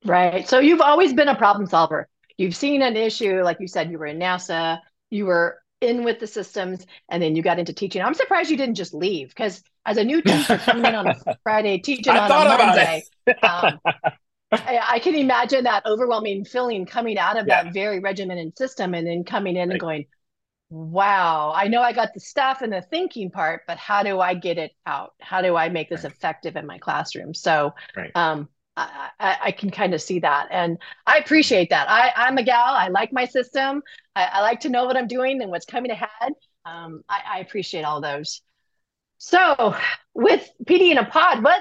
Right. 0.05 0.49
So 0.49 0.59
you've 0.59 0.81
always 0.81 1.13
been 1.13 1.29
a 1.29 1.37
problem 1.37 1.67
solver. 1.67 2.09
You've 2.37 2.57
seen 2.57 2.83
an 2.83 2.97
issue, 2.97 3.43
like 3.43 3.59
you 3.61 3.69
said, 3.69 3.93
you 3.93 3.99
were 3.99 4.07
in 4.07 4.19
NASA, 4.19 4.81
you 5.09 5.27
were 5.27 5.63
in 5.81 6.03
with 6.03 6.19
the 6.19 6.27
systems, 6.27 6.85
and 7.09 7.23
then 7.23 7.37
you 7.37 7.43
got 7.43 7.59
into 7.61 7.73
teaching. 7.73 8.03
I'm 8.03 8.15
surprised 8.15 8.51
you 8.51 8.57
didn't 8.57 8.75
just 8.75 8.93
leave 8.93 9.29
because 9.29 9.63
as 9.87 9.99
a 9.99 10.05
new 10.05 10.21
teacher 10.21 10.59
coming 10.59 10.85
in 10.85 10.95
on 10.95 11.07
a 11.07 11.17
Friday, 11.45 11.79
teaching 11.79 12.13
on 12.13 12.31
a 12.31 12.65
Monday, 12.65 13.05
um, 13.43 13.81
I, 14.53 14.81
I, 14.93 14.99
can 14.99 15.15
imagine 15.15 15.65
that 15.65 15.87
overwhelming 15.87 16.45
feeling 16.45 16.85
coming 16.85 17.19
out 17.19 17.39
of 17.39 17.47
yeah. 17.47 17.63
that 17.63 17.73
very 17.73 18.01
regimented 18.01 18.57
system 18.59 18.95
and 18.95 19.07
then 19.07 19.25
coming 19.25 19.57
in 19.57 19.69
right. 19.69 19.75
and 19.75 19.81
going, 19.81 20.07
wow, 20.71 21.53
I 21.55 21.69
know 21.69 21.83
I 21.83 21.93
got 21.93 22.15
the 22.15 22.21
stuff 22.21 22.63
and 22.63 22.73
the 22.73 22.83
thinking 22.83 23.31
part, 23.31 23.63
but 23.67 23.79
how 23.79 24.03
do 24.03 24.21
I 24.21 24.35
get 24.35 24.59
it 24.59 24.73
out? 24.87 25.15
How 25.21 25.43
do 25.43 25.57
I 25.57 25.69
make 25.69 25.89
this 25.89 26.05
right. 26.05 26.13
effective 26.13 26.57
in 26.57 26.67
my 26.67 26.79
classroom? 26.79 27.35
So, 27.35 27.75
right. 27.97 28.11
um, 28.15 28.49
I, 28.77 29.11
I, 29.19 29.37
I, 29.45 29.51
can 29.53 29.71
kind 29.71 29.95
of 29.95 30.01
see 30.01 30.21
that. 30.21 30.49
And 30.51 30.79
I 31.07 31.19
appreciate 31.19 31.71
that. 31.71 31.91
I, 31.91 32.13
I'm 32.17 32.39
a 32.39 32.43
gal. 32.43 32.75
I 32.75 32.89
like 32.89 33.13
my 33.13 33.27
system. 33.27 33.83
I, 34.15 34.25
I 34.33 34.41
like 34.43 34.61
to 34.61 34.69
know 34.69 34.87
what 34.87 34.97
I'm 34.97 35.09
doing 35.09 35.43
and 35.43 35.51
what's 35.51 35.67
coming 35.67 35.91
ahead. 35.91 36.33
Um, 36.65 37.03
I, 37.09 37.21
I 37.27 37.39
appreciate 37.41 37.83
all 37.83 38.01
those. 38.01 38.43
So 39.19 39.77
with 40.15 40.49
PD 40.65 40.93
in 40.93 40.99
a 40.99 41.05
pod, 41.05 41.43
what 41.43 41.61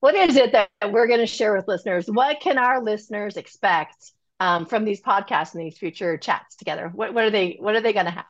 what 0.00 0.14
is 0.14 0.36
it 0.36 0.52
that 0.52 0.68
we're 0.90 1.06
going 1.06 1.20
to 1.20 1.26
share 1.26 1.54
with 1.56 1.66
listeners? 1.66 2.06
What 2.08 2.40
can 2.40 2.58
our 2.58 2.82
listeners 2.82 3.36
expect 3.36 4.12
um, 4.40 4.66
from 4.66 4.84
these 4.84 5.00
podcasts 5.00 5.54
and 5.54 5.62
these 5.62 5.76
future 5.76 6.16
chats 6.16 6.56
together? 6.56 6.90
What, 6.94 7.14
what 7.14 7.24
are 7.24 7.30
they 7.30 7.56
What 7.60 7.74
are 7.74 7.80
they 7.80 7.92
going 7.92 8.06
to 8.06 8.12
have? 8.12 8.26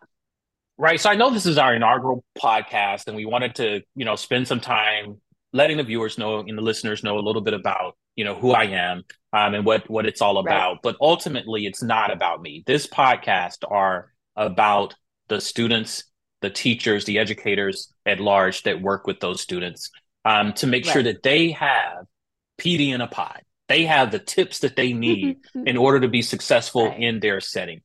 Right. 0.79 1.01
So 1.01 1.11
I 1.11 1.17
know 1.17 1.31
this 1.31 1.47
is 1.47 1.59
our 1.59 1.75
inaugural 1.75 2.25
podcast, 2.41 3.09
and 3.09 3.17
we 3.17 3.27
wanted 3.27 3.57
to, 3.57 3.83
you 3.97 4.05
know, 4.05 4.17
spend 4.17 4.47
some 4.47 4.61
time 4.61 5.21
letting 5.53 5.77
the 5.77 5.83
viewers 5.83 6.19
know 6.19 6.39
and 6.41 6.57
the 6.57 6.63
listeners 6.63 7.03
know 7.03 7.19
a 7.19 7.21
little 7.21 7.43
bit 7.43 7.55
about, 7.55 7.97
you 8.15 8.25
know, 8.25 8.35
who 8.35 8.53
I 8.53 8.65
am 8.65 9.03
um, 9.33 9.55
and 9.55 9.67
what 9.67 9.91
what 9.91 10.07
it's 10.07 10.23
all 10.23 10.39
about. 10.39 10.73
Right. 10.73 10.83
But 10.83 10.97
ultimately, 11.01 11.67
it's 11.67 11.83
not 11.83 12.13
about 12.13 12.41
me. 12.41 12.63
This 12.67 12.87
podcast 12.87 13.59
are 13.69 14.13
about 14.37 14.95
the 15.29 15.41
students, 15.41 16.05
the 16.41 16.51
teachers, 16.51 17.05
the 17.05 17.19
educators 17.19 17.93
at 18.07 18.21
large 18.21 18.63
that 18.63 18.81
work 18.81 19.07
with 19.07 19.21
those 19.21 19.43
students 19.43 19.91
um, 20.29 20.53
to 20.55 20.67
make 20.67 20.85
right. 20.85 20.93
sure 20.93 21.03
that 21.03 21.23
they 21.23 21.53
have 21.53 22.05
PD 22.61 22.93
in 22.93 23.01
a 23.01 23.07
pod. 23.07 23.41
They 23.69 23.85
have 23.85 24.11
the 24.11 24.19
tips 24.19 24.61
that 24.61 24.77
they 24.77 24.93
need 24.93 25.39
in 25.55 25.77
order 25.87 26.01
to 26.01 26.09
be 26.09 26.23
successful 26.23 26.89
right. 26.89 27.01
in 27.01 27.21
their 27.21 27.41
setting. 27.41 27.81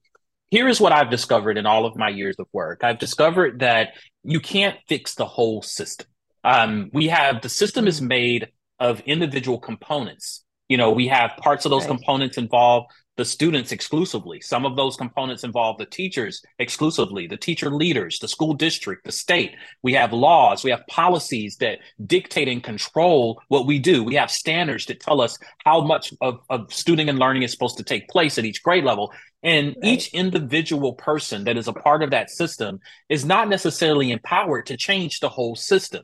Here 0.49 0.67
is 0.67 0.79
what 0.79 0.91
I've 0.91 1.09
discovered 1.09 1.57
in 1.57 1.65
all 1.65 1.85
of 1.85 1.95
my 1.95 2.09
years 2.09 2.35
of 2.39 2.47
work. 2.51 2.83
I've 2.83 2.99
discovered 2.99 3.59
that 3.59 3.93
you 4.23 4.39
can't 4.39 4.77
fix 4.87 5.15
the 5.15 5.25
whole 5.25 5.61
system. 5.61 6.07
Um, 6.43 6.89
we 6.93 7.07
have 7.07 7.41
the 7.41 7.49
system 7.49 7.87
is 7.87 8.01
mm. 8.01 8.07
made 8.07 8.49
of 8.79 8.99
individual 9.01 9.59
components. 9.59 10.43
You 10.67 10.77
know, 10.77 10.91
we 10.91 11.07
have 11.07 11.31
parts 11.37 11.65
of 11.65 11.71
those 11.71 11.83
right. 11.83 11.97
components 11.97 12.37
involve 12.37 12.85
the 13.15 13.25
students 13.25 13.71
exclusively. 13.71 14.41
Some 14.41 14.65
of 14.65 14.75
those 14.75 14.95
components 14.95 15.43
involve 15.43 15.77
the 15.77 15.85
teachers 15.85 16.41
exclusively, 16.57 17.27
the 17.27 17.37
teacher 17.37 17.69
leaders, 17.69 18.17
the 18.19 18.27
school 18.27 18.53
district, 18.53 19.05
the 19.05 19.11
state. 19.11 19.55
We 19.83 19.93
have 19.93 20.13
laws, 20.13 20.63
we 20.63 20.71
have 20.71 20.85
policies 20.87 21.57
that 21.57 21.79
dictate 22.05 22.47
and 22.47 22.63
control 22.63 23.41
what 23.49 23.67
we 23.67 23.77
do. 23.77 24.03
We 24.03 24.15
have 24.15 24.31
standards 24.31 24.87
that 24.87 24.99
tell 24.99 25.21
us 25.21 25.37
how 25.63 25.81
much 25.81 26.13
of, 26.21 26.39
of 26.49 26.73
student 26.73 27.09
and 27.09 27.19
learning 27.19 27.43
is 27.43 27.51
supposed 27.51 27.77
to 27.77 27.83
take 27.83 28.09
place 28.09 28.37
at 28.37 28.45
each 28.45 28.63
grade 28.63 28.83
level. 28.83 29.13
And 29.43 29.75
right. 29.75 29.93
each 29.93 30.13
individual 30.13 30.93
person 30.93 31.43
that 31.43 31.57
is 31.57 31.67
a 31.67 31.73
part 31.73 32.01
of 32.01 32.11
that 32.11 32.31
system 32.31 32.79
is 33.09 33.25
not 33.25 33.49
necessarily 33.49 34.11
empowered 34.11 34.65
to 34.67 34.77
change 34.77 35.19
the 35.19 35.29
whole 35.29 35.55
system. 35.55 36.03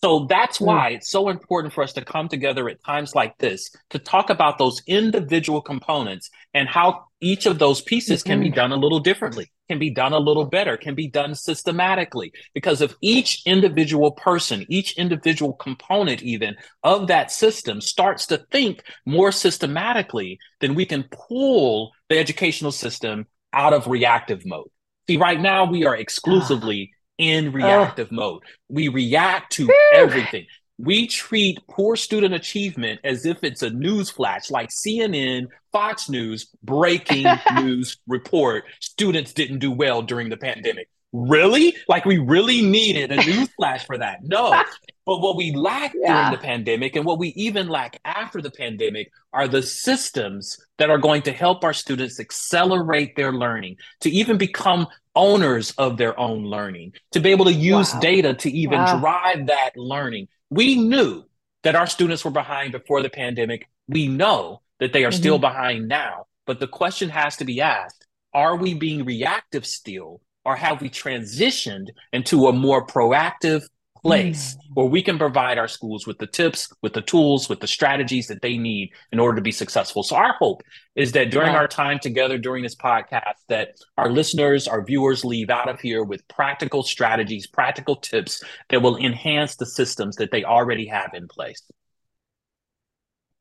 So 0.00 0.26
that's 0.28 0.58
hmm. 0.58 0.66
why 0.66 0.88
it's 0.90 1.10
so 1.10 1.28
important 1.28 1.72
for 1.74 1.82
us 1.82 1.92
to 1.94 2.04
come 2.04 2.28
together 2.28 2.68
at 2.68 2.82
times 2.84 3.14
like 3.14 3.36
this 3.38 3.70
to 3.90 3.98
talk 3.98 4.30
about 4.30 4.58
those 4.58 4.82
individual 4.86 5.60
components 5.60 6.30
and 6.54 6.68
how 6.68 7.04
each 7.20 7.46
of 7.46 7.58
those 7.58 7.80
pieces 7.80 8.22
can 8.22 8.40
be 8.40 8.50
done 8.50 8.70
a 8.70 8.76
little 8.76 9.00
differently, 9.00 9.50
can 9.68 9.80
be 9.80 9.90
done 9.90 10.12
a 10.12 10.18
little 10.18 10.44
better, 10.44 10.76
can 10.76 10.94
be 10.94 11.08
done 11.08 11.34
systematically. 11.34 12.32
Because 12.54 12.80
if 12.80 12.94
each 13.02 13.42
individual 13.44 14.12
person, 14.12 14.64
each 14.68 14.96
individual 14.96 15.54
component, 15.54 16.22
even 16.22 16.54
of 16.84 17.08
that 17.08 17.32
system 17.32 17.80
starts 17.80 18.26
to 18.26 18.38
think 18.52 18.84
more 19.04 19.32
systematically, 19.32 20.38
then 20.60 20.76
we 20.76 20.86
can 20.86 21.04
pull 21.10 21.92
the 22.08 22.18
educational 22.18 22.72
system 22.72 23.26
out 23.52 23.72
of 23.72 23.88
reactive 23.88 24.46
mode. 24.46 24.68
See, 25.08 25.16
right 25.16 25.40
now 25.40 25.64
we 25.64 25.86
are 25.86 25.96
exclusively 25.96 26.92
in 27.18 27.52
reactive 27.52 28.10
mode. 28.10 28.42
We 28.68 28.88
react 28.88 29.52
to 29.54 29.68
everything. 29.92 30.46
We 30.78 31.08
treat 31.08 31.58
poor 31.68 31.96
student 31.96 32.34
achievement 32.34 33.00
as 33.02 33.26
if 33.26 33.42
it's 33.42 33.62
a 33.62 33.70
news 33.70 34.10
flash, 34.10 34.48
like 34.50 34.70
CNN, 34.70 35.48
Fox 35.72 36.08
News, 36.08 36.48
breaking 36.62 37.26
news 37.56 37.98
report. 38.06 38.64
Students 38.80 39.32
didn't 39.32 39.58
do 39.58 39.72
well 39.72 40.02
during 40.02 40.28
the 40.28 40.36
pandemic. 40.36 40.88
Really? 41.12 41.74
Like 41.88 42.04
we 42.04 42.18
really 42.18 42.62
needed 42.62 43.10
a 43.10 43.16
news 43.16 43.48
flash 43.56 43.86
for 43.86 43.98
that? 43.98 44.20
No. 44.22 44.62
But 45.08 45.22
what 45.22 45.36
we 45.36 45.54
lack 45.54 45.94
yeah. 45.94 46.28
during 46.28 46.32
the 46.32 46.46
pandemic 46.46 46.94
and 46.94 47.06
what 47.06 47.18
we 47.18 47.28
even 47.28 47.66
lack 47.66 47.98
after 48.04 48.42
the 48.42 48.50
pandemic 48.50 49.10
are 49.32 49.48
the 49.48 49.62
systems 49.62 50.58
that 50.76 50.90
are 50.90 50.98
going 50.98 51.22
to 51.22 51.32
help 51.32 51.64
our 51.64 51.72
students 51.72 52.20
accelerate 52.20 53.16
their 53.16 53.32
learning, 53.32 53.78
to 54.00 54.10
even 54.10 54.36
become 54.36 54.86
owners 55.18 55.72
of 55.72 55.96
their 55.96 56.18
own 56.18 56.44
learning, 56.44 56.92
to 57.10 57.20
be 57.20 57.30
able 57.30 57.44
to 57.46 57.52
use 57.52 57.92
wow. 57.92 58.00
data 58.00 58.34
to 58.34 58.50
even 58.50 58.78
wow. 58.78 59.00
drive 59.00 59.48
that 59.48 59.70
learning. 59.76 60.28
We 60.48 60.76
knew 60.76 61.24
that 61.64 61.74
our 61.74 61.88
students 61.88 62.24
were 62.24 62.30
behind 62.30 62.72
before 62.72 63.02
the 63.02 63.10
pandemic. 63.10 63.68
We 63.88 64.06
know 64.06 64.62
that 64.78 64.92
they 64.92 65.04
are 65.04 65.10
mm-hmm. 65.10 65.18
still 65.18 65.38
behind 65.38 65.88
now. 65.88 66.26
But 66.46 66.60
the 66.60 66.68
question 66.68 67.08
has 67.10 67.36
to 67.36 67.44
be 67.44 67.60
asked 67.60 68.06
are 68.32 68.56
we 68.56 68.74
being 68.74 69.04
reactive 69.04 69.66
still, 69.66 70.20
or 70.44 70.54
have 70.54 70.80
we 70.80 70.88
transitioned 70.88 71.88
into 72.12 72.46
a 72.46 72.52
more 72.52 72.86
proactive, 72.86 73.64
place 74.02 74.54
mm. 74.54 74.58
where 74.74 74.86
we 74.86 75.02
can 75.02 75.18
provide 75.18 75.58
our 75.58 75.68
schools 75.68 76.06
with 76.06 76.18
the 76.18 76.26
tips, 76.26 76.72
with 76.82 76.92
the 76.92 77.02
tools, 77.02 77.48
with 77.48 77.60
the 77.60 77.66
strategies 77.66 78.26
that 78.28 78.42
they 78.42 78.56
need 78.56 78.90
in 79.12 79.18
order 79.18 79.36
to 79.36 79.42
be 79.42 79.52
successful. 79.52 80.02
So 80.02 80.16
our 80.16 80.34
hope 80.34 80.62
is 80.94 81.12
that 81.12 81.30
during 81.30 81.50
our 81.50 81.68
time 81.68 81.98
together 81.98 82.38
during 82.38 82.62
this 82.62 82.74
podcast 82.74 83.36
that 83.48 83.76
our 83.96 84.10
listeners, 84.10 84.66
our 84.68 84.84
viewers 84.84 85.24
leave 85.24 85.50
out 85.50 85.68
of 85.68 85.80
here 85.80 86.02
with 86.02 86.26
practical 86.28 86.82
strategies, 86.82 87.46
practical 87.46 87.96
tips 87.96 88.42
that 88.70 88.82
will 88.82 88.96
enhance 88.96 89.56
the 89.56 89.66
systems 89.66 90.16
that 90.16 90.30
they 90.30 90.44
already 90.44 90.86
have 90.86 91.10
in 91.14 91.28
place. 91.28 91.62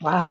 Wow. 0.01 0.27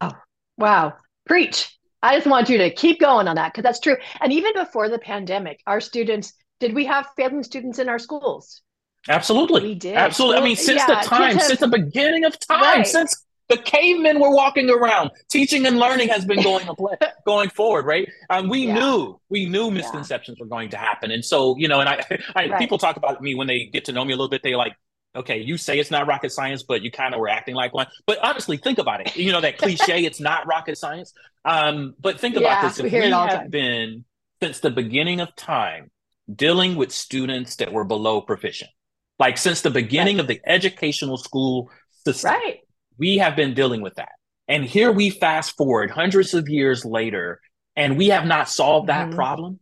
Wow. 0.57 0.95
Preach. 1.27 1.77
I 2.03 2.15
just 2.17 2.27
want 2.27 2.49
you 2.49 2.59
to 2.59 2.73
keep 2.73 3.01
going 3.01 3.27
on 3.27 3.37
that 3.37 3.53
because 3.53 3.65
that's 3.65 3.81
true. 3.81 3.97
And 4.21 4.33
even 4.33 4.53
before 4.55 4.89
the 4.89 4.99
pandemic, 4.99 5.61
our 5.67 5.81
students, 5.81 6.33
did 6.61 6.75
we 6.75 6.85
have 6.87 7.09
failing 7.17 7.43
students 7.43 7.79
in 7.79 7.89
our 7.89 7.99
schools? 7.99 8.63
Absolutely. 9.09 9.63
We 9.63 9.75
did. 9.75 9.95
Absolutely. 9.95 10.41
I 10.41 10.45
mean, 10.45 10.57
since 10.57 10.83
yeah, 10.87 11.01
the 11.01 11.07
time, 11.09 11.39
since 11.39 11.61
the 11.61 11.69
beginning 11.69 12.25
of 12.25 12.39
time, 12.39 12.61
right. 12.61 12.87
since 12.87 13.25
the 13.49 13.57
cavemen 13.57 14.19
were 14.21 14.35
walking 14.35 14.69
around, 14.71 15.11
teaching 15.29 15.67
and 15.67 15.79
learning 15.79 16.09
has 16.09 16.25
been 16.25 16.43
going 16.43 16.69
going 17.27 17.51
forward, 17.51 17.87
right? 17.87 18.09
Um, 18.31 18.49
we 18.49 18.67
yeah. 18.67 18.75
knew 18.75 19.21
we 19.29 19.47
knew 19.47 19.71
misconceptions 19.71 20.39
yeah. 20.39 20.45
were 20.45 20.49
going 20.49 20.71
to 20.71 20.77
happen, 20.77 21.11
and 21.11 21.25
so 21.25 21.57
you 21.57 21.69
know, 21.69 21.81
and 21.81 21.89
I, 21.89 22.05
I 22.35 22.49
right. 22.49 22.59
people 22.59 22.79
talk 22.79 22.97
about 22.97 23.23
me 23.23 23.35
when 23.35 23.47
they 23.47 23.67
get 23.67 23.85
to 23.87 23.93
know 23.93 24.05
me 24.05 24.13
a 24.13 24.17
little 24.17 24.29
bit. 24.29 24.43
They 24.43 24.57
like, 24.57 24.75
okay, 25.15 25.39
you 25.39 25.57
say 25.57 25.79
it's 25.79 25.91
not 25.91 26.07
rocket 26.07 26.33
science, 26.33 26.65
but 26.65 26.83
you 26.83 26.91
kind 26.91 27.15
of 27.15 27.21
were 27.21 27.29
acting 27.29 27.55
like 27.55 27.73
one. 27.73 27.87
But 28.07 28.19
honestly, 28.23 28.57
think 28.57 28.79
about 28.79 29.01
it. 29.01 29.17
You 29.17 29.33
know 29.33 29.41
that 29.41 29.59
cliche, 29.59 30.05
it's 30.05 30.21
not 30.21 30.47
rocket 30.47 30.77
science. 30.77 31.13
Um, 31.45 31.95
but 32.01 32.19
think 32.19 32.37
about 32.37 32.63
this: 32.63 32.79
if 32.79 32.93
we, 32.93 33.01
we 33.01 33.11
have 33.11 33.31
time. 33.31 33.51
been 33.51 34.05
since 34.43 34.61
the 34.61 34.71
beginning 34.71 35.21
of 35.21 35.35
time 35.37 35.91
dealing 36.35 36.75
with 36.75 36.91
students 36.91 37.57
that 37.57 37.73
were 37.73 37.85
below 37.85 38.21
proficient 38.21 38.71
like 39.19 39.39
since 39.39 39.63
the 39.63 39.71
beginning 39.71 40.17
right. 40.17 40.23
of 40.23 40.29
the 40.29 40.41
educational 40.47 41.17
school 41.17 41.71
system, 42.05 42.33
right. 42.33 42.61
we 42.99 43.19
have 43.19 43.37
been 43.37 43.55
dealing 43.55 43.81
with 43.81 43.95
that. 43.95 44.13
And 44.49 44.65
here 44.65 44.93
we 44.93 45.11
fast 45.11 45.57
forward 45.57 45.91
hundreds 45.91 46.35
of 46.35 46.49
years 46.49 46.85
later, 46.85 47.41
and 47.75 47.97
we 47.97 48.09
have 48.09 48.27
not 48.27 48.49
solved 48.49 48.89
that 48.89 49.09
mm-hmm. 49.09 49.17
problem. 49.17 49.61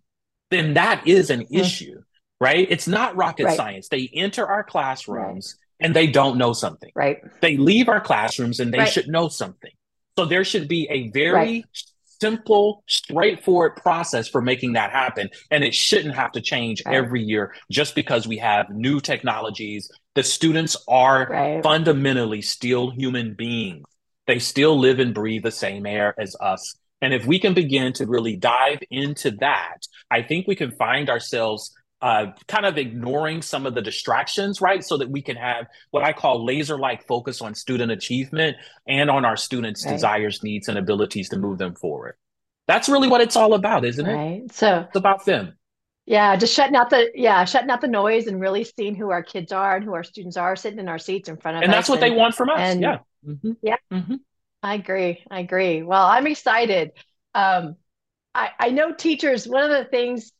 Then 0.50 0.74
that 0.74 1.06
is 1.06 1.30
an 1.30 1.40
mm-hmm. 1.40 1.56
issue, 1.56 2.02
right? 2.40 2.66
It's 2.70 2.86
not 2.86 3.16
rocket 3.16 3.44
right. 3.44 3.56
science. 3.56 3.88
They 3.88 4.10
enter 4.12 4.46
our 4.46 4.62
classrooms 4.62 5.56
and 5.80 5.94
they 5.94 6.06
don't 6.06 6.38
know 6.38 6.52
something. 6.52 6.90
Right. 6.94 7.18
They 7.40 7.56
leave 7.56 7.88
our 7.88 8.00
classrooms 8.00 8.60
and 8.60 8.72
they 8.72 8.86
should 8.86 9.08
know 9.08 9.28
something. 9.28 9.72
So 10.16 10.26
there 10.26 10.44
should 10.44 10.68
be 10.68 10.86
a 10.90 11.08
very 11.08 11.64
simple, 12.20 12.84
straightforward 12.86 13.76
process 13.76 14.28
for 14.28 14.40
making 14.40 14.74
that 14.74 14.90
happen. 14.90 15.30
And 15.50 15.64
it 15.64 15.74
shouldn't 15.74 16.14
have 16.14 16.32
to 16.32 16.40
change 16.40 16.82
right. 16.86 16.94
every 16.94 17.22
year 17.22 17.54
just 17.70 17.94
because 17.94 18.26
we 18.26 18.38
have 18.38 18.70
new 18.70 19.00
technologies. 19.00 19.90
The 20.14 20.22
students 20.22 20.76
are 20.88 21.26
right. 21.30 21.62
fundamentally 21.62 22.42
still 22.42 22.90
human 22.90 23.34
beings. 23.34 23.84
They 24.26 24.38
still 24.38 24.78
live 24.78 24.98
and 24.98 25.14
breathe 25.14 25.42
the 25.42 25.50
same 25.50 25.86
air 25.86 26.14
as 26.18 26.34
us. 26.40 26.76
And 27.02 27.12
if 27.12 27.26
we 27.26 27.38
can 27.38 27.52
begin 27.52 27.92
to 27.94 28.06
really 28.06 28.36
dive 28.36 28.78
into 28.90 29.32
that, 29.32 29.78
I 30.10 30.22
think 30.22 30.46
we 30.46 30.56
can 30.56 30.70
find 30.70 31.10
ourselves 31.10 31.74
uh, 32.02 32.26
kind 32.48 32.66
of 32.66 32.76
ignoring 32.76 33.42
some 33.42 33.66
of 33.66 33.74
the 33.74 33.82
distractions, 33.82 34.60
right? 34.60 34.84
So 34.84 34.98
that 34.98 35.10
we 35.10 35.22
can 35.22 35.36
have 35.36 35.66
what 35.90 36.04
I 36.04 36.12
call 36.12 36.44
laser 36.44 36.78
like 36.78 37.06
focus 37.06 37.40
on 37.40 37.54
student 37.54 37.92
achievement 37.92 38.56
and 38.86 39.10
on 39.10 39.24
our 39.24 39.36
students' 39.36 39.84
right. 39.84 39.92
desires, 39.92 40.42
needs, 40.42 40.68
and 40.68 40.78
abilities 40.78 41.30
to 41.30 41.38
move 41.38 41.58
them 41.58 41.74
forward. 41.74 42.16
That's 42.66 42.88
really 42.88 43.08
what 43.08 43.20
it's 43.20 43.36
all 43.36 43.54
about, 43.54 43.84
isn't 43.84 44.06
it? 44.06 44.14
Right. 44.14 44.52
So 44.52 44.86
it's 44.86 44.96
about 44.96 45.24
them. 45.24 45.56
Yeah, 46.06 46.36
just 46.36 46.52
shutting 46.52 46.76
out 46.76 46.90
the 46.90 47.10
yeah, 47.14 47.44
shutting 47.46 47.70
out 47.70 47.80
the 47.80 47.88
noise 47.88 48.26
and 48.26 48.38
really 48.38 48.64
seeing 48.64 48.94
who 48.94 49.10
our 49.10 49.22
kids 49.22 49.52
are 49.52 49.76
and 49.76 49.84
who 49.84 49.94
our 49.94 50.04
students 50.04 50.36
are 50.36 50.54
sitting 50.54 50.78
in 50.78 50.88
our 50.88 50.98
seats 50.98 51.30
in 51.30 51.38
front 51.38 51.56
of 51.56 51.62
and 51.62 51.70
us. 51.70 51.74
And 51.74 51.78
that's 51.78 51.88
what 51.88 52.02
and, 52.02 52.12
they 52.12 52.16
want 52.16 52.34
from 52.34 52.50
us. 52.50 52.58
And, 52.58 52.80
yeah. 52.82 52.98
Mm-hmm. 53.26 53.52
Yeah. 53.62 53.76
Mm-hmm. 53.90 54.16
I 54.62 54.74
agree. 54.74 55.24
I 55.30 55.40
agree. 55.40 55.82
Well, 55.82 56.04
I'm 56.04 56.26
excited. 56.26 56.92
Um, 57.34 57.76
I, 58.34 58.50
I 58.58 58.70
know 58.70 58.92
teachers, 58.92 59.46
one 59.46 59.64
of 59.64 59.70
the 59.70 59.84
things 59.84 60.32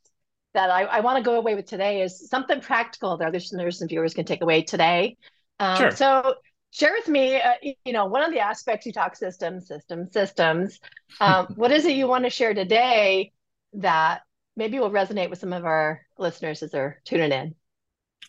that 0.55 0.71
I, 0.71 0.85
I 0.85 1.01
want 1.01 1.19
to 1.19 1.23
go 1.23 1.37
away 1.37 1.55
with 1.55 1.67
today 1.67 2.01
is 2.01 2.29
something 2.29 2.61
practical 2.61 3.17
that 3.17 3.25
our 3.25 3.31
listeners 3.31 3.81
and 3.81 3.91
viewers 3.91 4.15
can 4.15 4.25
take 4.25 4.41
away 4.41 4.63
today. 4.63 5.17
Um, 5.59 5.77
sure. 5.77 5.91
So 5.91 6.35
share 6.71 6.93
with 6.93 7.09
me, 7.09 7.37
uh, 7.37 7.55
you 7.85 7.93
know, 7.93 8.07
one 8.07 8.23
of 8.23 8.33
the 8.33 8.41
aspects 8.41 8.87
you 8.87 8.93
talk 8.93 9.17
systems, 9.17 9.69
systems, 9.69 10.13
systems. 10.13 10.81
Um, 11.21 11.47
what 11.57 11.71
is 11.71 11.85
it 11.85 11.97
you 11.97 12.09
want 12.09 12.25
to 12.25 12.31
share 12.31 12.55
today 12.55 13.33
that 13.75 14.23
maybe 14.57 14.79
will 14.79 14.91
resonate 14.91 15.31
with 15.31 15.41
some 15.41 15.53
of 15.53 15.65
our 15.65 16.03
listeners 16.19 16.63
as 16.63 16.71
they're 16.71 17.01
tuning 17.05 17.33
in? 17.33 17.55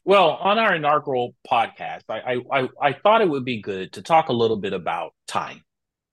Well, 0.03 0.29
on 0.29 0.59
our 0.59 0.75
inaugural 0.75 1.33
podcast, 1.49 2.03
I, 2.09 2.41
I, 2.51 2.69
I 2.81 2.93
thought 2.93 3.21
it 3.21 3.29
would 3.29 3.45
be 3.45 3.61
good 3.61 3.93
to 3.93 4.03
talk 4.03 4.29
a 4.29 4.33
little 4.33 4.57
bit 4.57 4.73
about 4.73 5.13
time. 5.27 5.63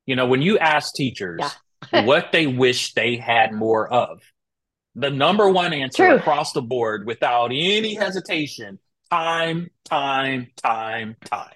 You 0.06 0.16
know, 0.16 0.26
when 0.26 0.40
you 0.40 0.58
ask 0.58 0.94
teachers 0.94 1.42
yeah. 1.92 2.04
what 2.04 2.32
they 2.32 2.46
wish 2.46 2.94
they 2.94 3.16
had 3.16 3.52
more 3.52 3.86
of, 3.92 4.22
the 4.94 5.10
number 5.10 5.48
one 5.48 5.72
answer 5.72 6.06
True. 6.06 6.16
across 6.16 6.52
the 6.52 6.62
board 6.62 7.06
without 7.06 7.46
any 7.46 7.94
hesitation 7.94 8.78
time, 9.10 9.70
time, 9.84 10.48
time, 10.56 11.16
time. 11.24 11.52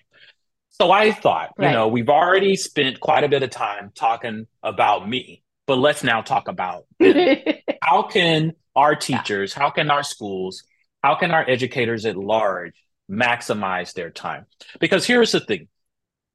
So 0.70 0.90
I 0.90 1.12
thought, 1.12 1.52
right. 1.56 1.68
you 1.68 1.72
know, 1.72 1.88
we've 1.88 2.10
already 2.10 2.54
spent 2.56 3.00
quite 3.00 3.24
a 3.24 3.28
bit 3.28 3.42
of 3.42 3.48
time 3.48 3.92
talking 3.94 4.46
about 4.62 5.08
me, 5.08 5.42
but 5.66 5.78
let's 5.78 6.04
now 6.04 6.20
talk 6.20 6.48
about 6.48 6.84
how 7.82 8.02
can 8.02 8.52
our 8.74 8.94
teachers, 8.94 9.54
how 9.54 9.70
can 9.70 9.90
our 9.90 10.02
schools, 10.02 10.64
how 11.02 11.14
can 11.14 11.30
our 11.30 11.48
educators 11.48 12.04
at 12.04 12.16
large 12.16 12.74
maximize 13.10 13.94
their 13.94 14.10
time? 14.10 14.44
Because 14.78 15.06
here's 15.06 15.32
the 15.32 15.40
thing 15.40 15.68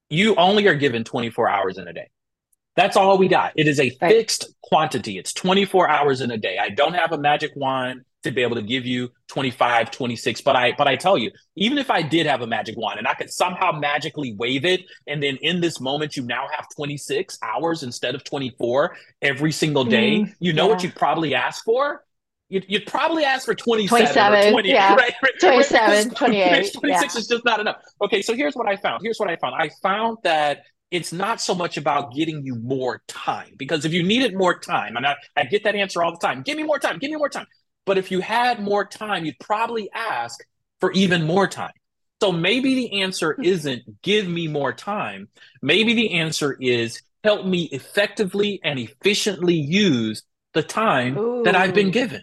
you 0.10 0.36
only 0.36 0.68
are 0.68 0.76
given 0.76 1.04
24 1.04 1.50
hours 1.50 1.78
in 1.78 1.88
a 1.88 1.94
day. 1.94 2.10
That's 2.76 2.96
all 2.96 3.18
we 3.18 3.28
got. 3.28 3.54
It 3.56 3.68
is 3.68 3.80
a 3.80 3.96
right. 4.02 4.12
fixed 4.12 4.54
quantity. 4.62 5.18
It's 5.18 5.34
24 5.34 5.90
hours 5.90 6.22
in 6.22 6.32
a 6.32 6.38
day. 6.38 6.58
I 6.58 6.70
don't 6.70 6.94
have 6.94 7.12
a 7.12 7.18
magic 7.18 7.52
wand 7.56 8.06
to 8.24 8.32
be 8.32 8.44
able 8.44 8.56
to 8.56 8.62
give 8.62 8.86
you 8.86 9.10
25, 9.28 9.92
26, 9.92 10.42
but 10.42 10.56
I 10.56 10.74
but 10.78 10.88
I 10.88 10.96
tell 10.96 11.18
you, 11.18 11.32
even 11.56 11.78
if 11.78 11.90
I 11.90 12.02
did 12.02 12.28
have 12.28 12.42
a 12.42 12.48
magic 12.48 12.78
wand 12.78 13.00
and 13.00 13.08
I 13.08 13.14
could 13.14 13.32
somehow 13.32 13.72
magically 13.72 14.34
wave 14.34 14.64
it 14.64 14.82
and 15.08 15.22
then 15.22 15.38
in 15.38 15.60
this 15.60 15.82
moment 15.82 16.16
you 16.16 16.24
now 16.24 16.48
have 16.56 16.68
26 16.76 17.40
hours 17.42 17.84
instead 17.84 18.16
of 18.16 18.24
24 18.24 18.96
every 19.22 19.52
single 19.52 19.84
day, 19.84 20.20
mm, 20.20 20.34
you 20.40 20.54
know 20.54 20.66
yeah. 20.66 20.74
what 20.74 20.84
you'd 20.84 20.96
probably 20.96 21.34
ask 21.34 21.64
for? 21.64 22.04
You'd, 22.50 22.66
you'd, 22.68 22.86
probably 22.86 23.24
ask 23.24 23.46
for 23.46 23.56
27, 23.56 24.08
27 24.08 24.48
or 24.48 24.52
20, 24.52 24.70
yeah. 24.70 24.94
right? 24.94 25.14
27, 25.40 26.10
28. 26.16 26.74
26 26.74 26.84
yeah. 26.84 27.20
is 27.20 27.26
just 27.26 27.46
not 27.46 27.62
enough. 27.62 27.78
Okay, 28.02 28.22
so 28.22 28.36
here's 28.36 28.56
what 28.56 28.68
I 28.68 28.76
found. 28.76 29.02
Here's 29.04 29.18
what 29.20 29.30
I 29.30 29.38
found. 29.38 29.56
I 29.56 29.70
found 29.82 30.18
that 30.26 30.66
it's 30.92 31.14
not 31.14 31.40
so 31.40 31.56
much 31.56 31.78
about 31.78 32.14
getting 32.14 32.46
you 32.46 32.56
more 32.56 33.02
time 33.08 33.54
because 33.58 33.86
if 33.86 33.94
you 33.94 34.04
needed 34.04 34.36
more 34.36 34.60
time, 34.60 34.98
and 34.98 35.08
I, 35.08 35.16
I 35.38 35.46
get 35.46 35.64
that 35.64 35.76
answer 35.76 36.04
all 36.04 36.12
the 36.12 36.20
time 36.20 36.44
give 36.44 36.58
me 36.58 36.64
more 36.64 36.80
time, 36.80 37.00
give 37.00 37.10
me 37.10 37.18
more 37.18 37.30
time. 37.30 37.48
But 37.86 37.98
if 37.98 38.12
you 38.12 38.20
had 38.20 38.62
more 38.62 38.86
time, 38.86 39.26
you'd 39.26 39.40
probably 39.40 39.90
ask 39.94 40.40
for 40.80 40.92
even 40.92 41.26
more 41.26 41.48
time. 41.48 41.72
So 42.22 42.32
maybe 42.32 42.76
the 42.76 43.02
answer 43.02 43.34
hmm. 43.34 43.44
isn't 43.44 44.02
give 44.02 44.28
me 44.28 44.48
more 44.48 44.74
time. 44.74 45.30
Maybe 45.62 45.94
the 45.94 46.14
answer 46.14 46.56
is 46.60 47.02
help 47.24 47.46
me 47.46 47.64
effectively 47.72 48.60
and 48.64 48.78
efficiently 48.78 49.56
use 49.56 50.24
the 50.54 50.64
time 50.64 51.18
Ooh. 51.18 51.44
that 51.44 51.56
I've 51.56 51.74
been 51.74 51.92
given, 51.92 52.22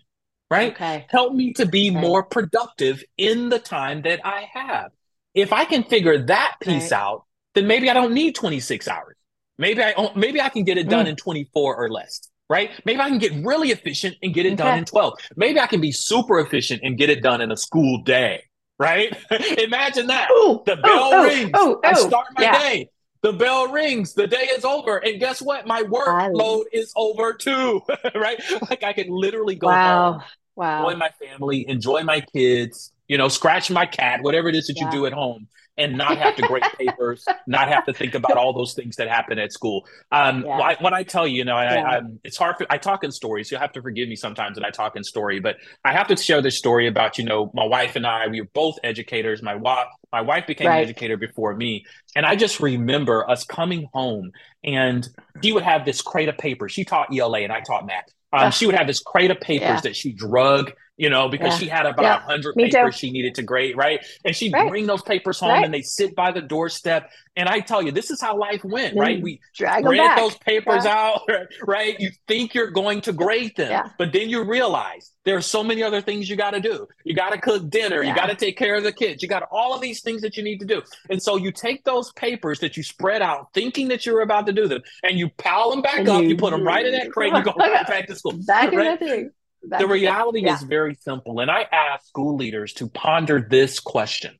right? 0.50 0.72
Okay. 0.72 1.06
Help 1.08 1.32
me 1.32 1.54
to 1.54 1.66
be 1.66 1.90
okay. 1.90 1.98
more 1.98 2.22
productive 2.22 3.02
in 3.16 3.48
the 3.48 3.58
time 3.58 4.02
that 4.02 4.20
I 4.24 4.46
have. 4.52 4.90
If 5.34 5.52
I 5.52 5.64
can 5.64 5.84
figure 5.84 6.26
that 6.26 6.56
piece 6.60 6.92
out, 6.92 7.24
then 7.58 7.66
maybe 7.66 7.90
I 7.90 7.94
don't 7.94 8.14
need 8.14 8.36
26 8.36 8.86
hours. 8.86 9.16
Maybe 9.58 9.82
I 9.82 9.92
maybe 10.14 10.40
I 10.40 10.48
can 10.48 10.62
get 10.62 10.78
it 10.78 10.88
done 10.88 11.06
mm. 11.06 11.10
in 11.10 11.16
24 11.16 11.76
or 11.76 11.90
less, 11.90 12.28
right? 12.48 12.70
Maybe 12.84 13.00
I 13.00 13.08
can 13.08 13.18
get 13.18 13.32
really 13.44 13.72
efficient 13.72 14.16
and 14.22 14.32
get 14.32 14.46
it 14.46 14.52
okay. 14.52 14.62
done 14.62 14.78
in 14.78 14.84
12. 14.84 15.14
Maybe 15.36 15.58
I 15.58 15.66
can 15.66 15.80
be 15.80 15.90
super 15.90 16.38
efficient 16.38 16.82
and 16.84 16.96
get 16.96 17.10
it 17.10 17.20
done 17.20 17.40
in 17.40 17.50
a 17.50 17.56
school 17.56 18.02
day, 18.04 18.44
right? 18.78 19.16
Imagine 19.58 20.06
that. 20.06 20.30
Ooh, 20.30 20.62
the 20.64 20.76
bell 20.76 21.12
ooh, 21.12 21.24
rings. 21.24 21.50
Ooh, 21.58 21.80
I 21.82 21.94
start 21.94 22.28
my 22.36 22.42
yeah. 22.44 22.58
day. 22.58 22.88
The 23.22 23.32
bell 23.32 23.72
rings. 23.72 24.14
The 24.14 24.28
day 24.28 24.44
is 24.44 24.64
over. 24.64 24.98
And 24.98 25.18
guess 25.18 25.42
what? 25.42 25.66
My 25.66 25.82
workload 25.82 26.66
is 26.72 26.92
over 26.94 27.34
too, 27.34 27.82
right? 28.14 28.40
Like 28.70 28.84
I 28.84 28.92
can 28.92 29.08
literally 29.08 29.56
go 29.56 29.66
wow. 29.66 30.12
home, 30.12 30.22
wow. 30.54 30.86
enjoy 30.86 30.98
my 30.98 31.10
family, 31.20 31.68
enjoy 31.68 32.04
my 32.04 32.20
kids, 32.20 32.92
you 33.08 33.18
know, 33.18 33.26
scratch 33.26 33.72
my 33.72 33.86
cat, 33.86 34.22
whatever 34.22 34.48
it 34.48 34.54
is 34.54 34.68
that 34.68 34.76
yeah. 34.76 34.84
you 34.84 34.92
do 34.92 35.06
at 35.06 35.12
home 35.12 35.48
and 35.78 35.96
not 35.96 36.18
have 36.18 36.36
to 36.36 36.42
grade 36.42 36.64
papers, 36.76 37.24
not 37.46 37.68
have 37.68 37.86
to 37.86 37.92
think 37.92 38.14
about 38.14 38.36
all 38.36 38.52
those 38.52 38.74
things 38.74 38.96
that 38.96 39.08
happen 39.08 39.38
at 39.38 39.52
school. 39.52 39.86
Um, 40.10 40.44
yeah. 40.44 40.58
I, 40.58 40.76
when 40.80 40.92
I 40.92 41.04
tell 41.04 41.26
you, 41.26 41.38
you 41.38 41.44
know, 41.44 41.56
I, 41.56 41.74
yeah. 41.74 41.84
I, 41.84 42.00
it's 42.24 42.36
hard. 42.36 42.56
For, 42.58 42.66
I 42.68 42.78
talk 42.78 43.04
in 43.04 43.12
stories. 43.12 43.50
You'll 43.50 43.60
have 43.60 43.72
to 43.72 43.82
forgive 43.82 44.08
me 44.08 44.16
sometimes 44.16 44.56
that 44.56 44.64
I 44.64 44.70
talk 44.70 44.96
in 44.96 45.04
story, 45.04 45.38
but 45.38 45.56
I 45.84 45.92
have 45.92 46.08
to 46.08 46.16
share 46.16 46.42
this 46.42 46.58
story 46.58 46.88
about, 46.88 47.16
you 47.16 47.24
know, 47.24 47.50
my 47.54 47.64
wife 47.64 47.94
and 47.94 48.06
I. 48.06 48.26
We 48.26 48.40
were 48.40 48.48
both 48.52 48.78
educators. 48.82 49.40
My 49.40 49.54
wife, 49.54 49.86
my 50.12 50.20
wife 50.20 50.46
became 50.46 50.66
right. 50.66 50.78
an 50.78 50.82
educator 50.82 51.16
before 51.16 51.54
me, 51.54 51.86
and 52.16 52.26
I 52.26 52.34
just 52.34 52.58
remember 52.60 53.28
us 53.30 53.44
coming 53.44 53.88
home, 53.92 54.32
and 54.64 55.08
she 55.42 55.52
would 55.52 55.62
have 55.62 55.84
this 55.84 56.02
crate 56.02 56.28
of 56.28 56.36
paper. 56.36 56.68
She 56.68 56.84
taught 56.84 57.16
ELA, 57.16 57.40
and 57.40 57.52
I 57.52 57.60
taught 57.60 57.86
math. 57.86 58.12
Um, 58.32 58.50
she 58.50 58.66
would 58.66 58.74
have 58.74 58.86
this 58.86 59.00
crate 59.00 59.30
of 59.30 59.40
papers 59.40 59.68
yeah. 59.68 59.80
that 59.80 59.96
she 59.96 60.12
drug 60.12 60.72
you 60.98 61.08
know, 61.08 61.28
because 61.28 61.54
yeah. 61.54 61.58
she 61.58 61.68
had 61.68 61.86
about 61.86 62.00
a 62.00 62.02
yeah. 62.02 62.20
hundred 62.20 62.56
papers 62.56 62.96
she 62.96 63.10
needed 63.10 63.36
to 63.36 63.42
grade, 63.42 63.76
right? 63.76 64.04
And 64.24 64.34
she'd 64.34 64.52
right. 64.52 64.68
bring 64.68 64.86
those 64.86 65.00
papers 65.00 65.38
home 65.38 65.50
right. 65.50 65.64
and 65.64 65.72
they 65.72 65.80
sit 65.80 66.14
by 66.14 66.32
the 66.32 66.42
doorstep. 66.42 67.10
And 67.36 67.48
I 67.48 67.60
tell 67.60 67.80
you, 67.80 67.92
this 67.92 68.10
is 68.10 68.20
how 68.20 68.36
life 68.36 68.64
went, 68.64 68.96
right? 68.96 69.22
We 69.22 69.40
Drag 69.54 69.84
those 70.18 70.34
papers 70.38 70.84
yeah. 70.84 70.96
out, 70.96 71.20
right? 71.62 71.98
You 72.00 72.10
think 72.26 72.52
you're 72.52 72.72
going 72.72 73.00
to 73.02 73.12
grade 73.12 73.54
them, 73.56 73.90
but 73.96 74.12
then 74.12 74.28
you 74.28 74.42
realize 74.42 75.12
there 75.24 75.36
are 75.36 75.42
so 75.42 75.62
many 75.62 75.84
other 75.84 76.00
things 76.00 76.28
you 76.28 76.34
got 76.34 76.50
to 76.50 76.60
do. 76.60 76.88
You 77.04 77.14
got 77.14 77.30
to 77.30 77.40
cook 77.40 77.70
dinner, 77.70 78.02
you 78.02 78.12
got 78.12 78.26
to 78.26 78.34
take 78.34 78.58
care 78.58 78.74
of 78.74 78.82
the 78.82 78.92
kids, 78.92 79.22
you 79.22 79.28
got 79.28 79.44
all 79.52 79.72
of 79.72 79.80
these 79.80 80.00
things 80.00 80.20
that 80.22 80.36
you 80.36 80.42
need 80.42 80.58
to 80.60 80.66
do. 80.66 80.82
And 81.10 81.22
so 81.22 81.36
you 81.36 81.52
take 81.52 81.84
those 81.84 82.10
papers 82.14 82.58
that 82.58 82.76
you 82.76 82.82
spread 82.82 83.22
out, 83.22 83.48
thinking 83.54 83.86
that 83.88 84.04
you're 84.04 84.22
about 84.22 84.46
to 84.46 84.52
do 84.52 84.66
them, 84.66 84.82
and 85.04 85.16
you 85.16 85.28
pile 85.38 85.70
them 85.70 85.80
back 85.80 86.00
and 86.00 86.08
up, 86.08 86.22
you, 86.22 86.30
you, 86.30 86.36
put 86.36 86.50
them 86.50 86.66
right 86.66 86.84
in 86.84 86.90
that 86.92 87.12
crate, 87.12 87.32
you 87.32 87.44
go 87.44 87.52
right 87.56 87.86
back 87.86 88.08
to 88.08 88.16
school. 88.16 88.32
Back 88.46 88.72
right? 88.72 88.78
in 88.78 88.84
that 88.84 88.98
thing 88.98 89.30
the 89.62 89.86
reality 89.86 90.42
yeah. 90.42 90.54
is 90.54 90.62
very 90.62 90.94
simple. 90.94 91.40
And 91.40 91.50
I 91.50 91.66
ask 91.70 92.06
school 92.06 92.36
leaders 92.36 92.72
to 92.74 92.88
ponder 92.88 93.46
this 93.48 93.80
question. 93.80 94.38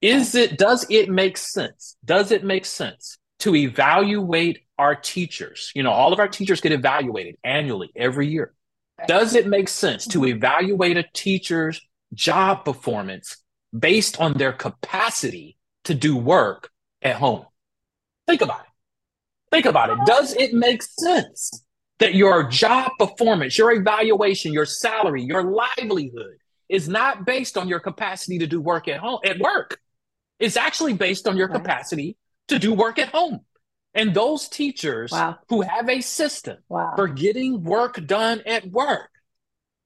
Is 0.00 0.34
it, 0.34 0.58
does 0.58 0.86
it 0.90 1.08
make 1.08 1.36
sense? 1.36 1.96
Does 2.04 2.30
it 2.30 2.44
make 2.44 2.64
sense 2.64 3.18
to 3.40 3.54
evaluate 3.54 4.60
our 4.78 4.94
teachers? 4.94 5.72
You 5.74 5.82
know, 5.82 5.90
all 5.90 6.12
of 6.12 6.20
our 6.20 6.28
teachers 6.28 6.60
get 6.60 6.72
evaluated 6.72 7.36
annually 7.42 7.90
every 7.96 8.28
year. 8.28 8.54
Does 9.06 9.34
it 9.34 9.46
make 9.46 9.68
sense 9.68 10.06
to 10.08 10.18
mm-hmm. 10.20 10.36
evaluate 10.36 10.96
a 10.96 11.04
teacher's 11.12 11.80
job 12.14 12.64
performance 12.64 13.36
based 13.76 14.20
on 14.20 14.34
their 14.34 14.52
capacity 14.52 15.56
to 15.84 15.94
do 15.94 16.16
work 16.16 16.70
at 17.02 17.16
home? 17.16 17.46
Think 18.26 18.42
about 18.42 18.60
it. 18.60 18.66
Think 19.50 19.66
about 19.66 19.90
it. 19.90 19.98
Does 20.04 20.34
it 20.34 20.52
make 20.52 20.82
sense? 20.82 21.64
That 21.98 22.14
your 22.14 22.48
job 22.48 22.92
performance, 22.98 23.58
your 23.58 23.72
evaluation, 23.72 24.52
your 24.52 24.66
salary, 24.66 25.22
your 25.22 25.42
livelihood 25.42 26.36
is 26.68 26.88
not 26.88 27.24
based 27.24 27.56
on 27.56 27.68
your 27.68 27.80
capacity 27.80 28.38
to 28.38 28.46
do 28.46 28.60
work 28.60 28.88
at 28.88 29.00
home 29.00 29.20
at 29.24 29.38
work. 29.38 29.80
It's 30.38 30.56
actually 30.56 30.94
based 30.94 31.26
on 31.26 31.36
your 31.36 31.48
right. 31.48 31.60
capacity 31.60 32.16
to 32.48 32.58
do 32.58 32.72
work 32.74 32.98
at 32.98 33.08
home. 33.08 33.40
And 33.94 34.14
those 34.14 34.48
teachers 34.48 35.10
wow. 35.10 35.38
who 35.48 35.62
have 35.62 35.88
a 35.88 36.00
system 36.00 36.58
wow. 36.68 36.92
for 36.94 37.08
getting 37.08 37.64
work 37.64 38.04
done 38.06 38.42
at 38.46 38.66
work 38.70 39.10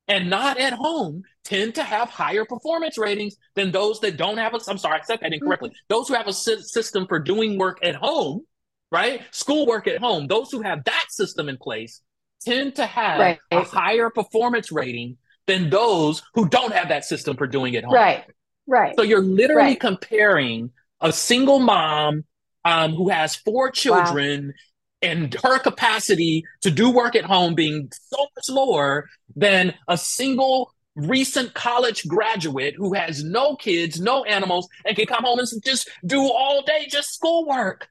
and 0.08 0.28
not 0.28 0.58
at 0.58 0.72
home 0.72 1.22
tend 1.44 1.76
to 1.76 1.82
have 1.82 2.10
higher 2.10 2.44
performance 2.44 2.98
ratings 2.98 3.36
than 3.54 3.70
those 3.70 4.00
that 4.00 4.16
don't 4.16 4.36
have 4.38 4.54
a. 4.54 4.60
I'm 4.68 4.78
sorry, 4.78 5.00
I 5.00 5.04
said 5.04 5.20
that 5.20 5.32
incorrectly. 5.32 5.70
Mm-hmm. 5.70 5.86
Those 5.88 6.08
who 6.08 6.14
have 6.14 6.28
a 6.28 6.32
system 6.32 7.06
for 7.06 7.18
doing 7.18 7.58
work 7.58 7.78
at 7.82 7.94
home 7.94 8.44
right? 8.92 9.22
Schoolwork 9.30 9.88
at 9.88 9.98
home. 9.98 10.26
Those 10.28 10.52
who 10.52 10.60
have 10.60 10.84
that 10.84 11.06
system 11.08 11.48
in 11.48 11.56
place 11.56 12.02
tend 12.44 12.76
to 12.76 12.86
have 12.86 13.18
Right. 13.18 13.38
a 13.50 13.62
higher 13.62 14.10
performance 14.10 14.70
rating 14.70 15.16
than 15.46 15.70
those 15.70 16.22
who 16.34 16.46
don't 16.48 16.72
have 16.72 16.88
that 16.90 17.04
system 17.04 17.36
for 17.36 17.46
doing 17.46 17.74
it 17.74 17.84
home. 17.84 17.94
Right. 17.94 18.24
Right. 18.66 18.94
So 18.94 19.02
you're 19.02 19.22
literally 19.22 19.70
Right. 19.70 19.80
comparing 19.80 20.70
a 21.00 21.12
single 21.12 21.58
mom 21.58 22.24
um, 22.64 22.94
who 22.94 23.08
has 23.08 23.34
four 23.34 23.70
children 23.72 24.54
and 25.00 25.34
her 25.42 25.58
capacity 25.58 26.44
to 26.60 26.70
do 26.70 26.90
work 26.90 27.16
at 27.16 27.24
home 27.24 27.56
being 27.56 27.90
so 28.08 28.26
much 28.36 28.48
lower 28.48 29.08
than 29.34 29.74
a 29.88 29.98
single 29.98 30.72
recent 30.94 31.54
college 31.54 32.06
graduate 32.06 32.74
who 32.76 32.92
has 32.94 33.24
no 33.24 33.56
kids, 33.56 34.00
no 34.00 34.22
animals, 34.24 34.68
and 34.84 34.94
can 34.96 35.06
come 35.06 35.24
home 35.24 35.40
and 35.40 35.48
just 35.64 35.88
do 36.06 36.20
all 36.20 36.62
day 36.62 36.86
just 36.88 37.14
schoolwork. 37.14 37.88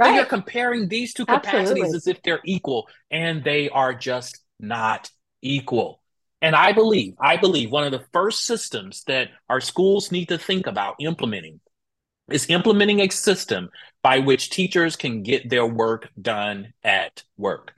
So 0.00 0.08
you're 0.08 0.24
comparing 0.24 0.88
these 0.88 1.14
two 1.14 1.26
capacities 1.26 1.70
Absolutely. 1.70 1.96
as 1.96 2.06
if 2.06 2.22
they're 2.22 2.40
equal, 2.44 2.88
and 3.10 3.44
they 3.44 3.68
are 3.68 3.94
just 3.94 4.40
not 4.58 5.10
equal. 5.42 6.00
And 6.40 6.56
I 6.56 6.72
believe, 6.72 7.14
I 7.20 7.36
believe 7.36 7.70
one 7.70 7.84
of 7.84 7.92
the 7.92 8.04
first 8.12 8.44
systems 8.44 9.04
that 9.06 9.28
our 9.48 9.60
schools 9.60 10.10
need 10.10 10.28
to 10.30 10.38
think 10.38 10.66
about 10.66 10.96
implementing 10.98 11.60
is 12.30 12.48
implementing 12.48 13.00
a 13.00 13.08
system 13.10 13.68
by 14.02 14.18
which 14.18 14.50
teachers 14.50 14.96
can 14.96 15.22
get 15.22 15.48
their 15.48 15.66
work 15.66 16.08
done 16.20 16.72
at 16.82 17.22
work. 17.36 17.72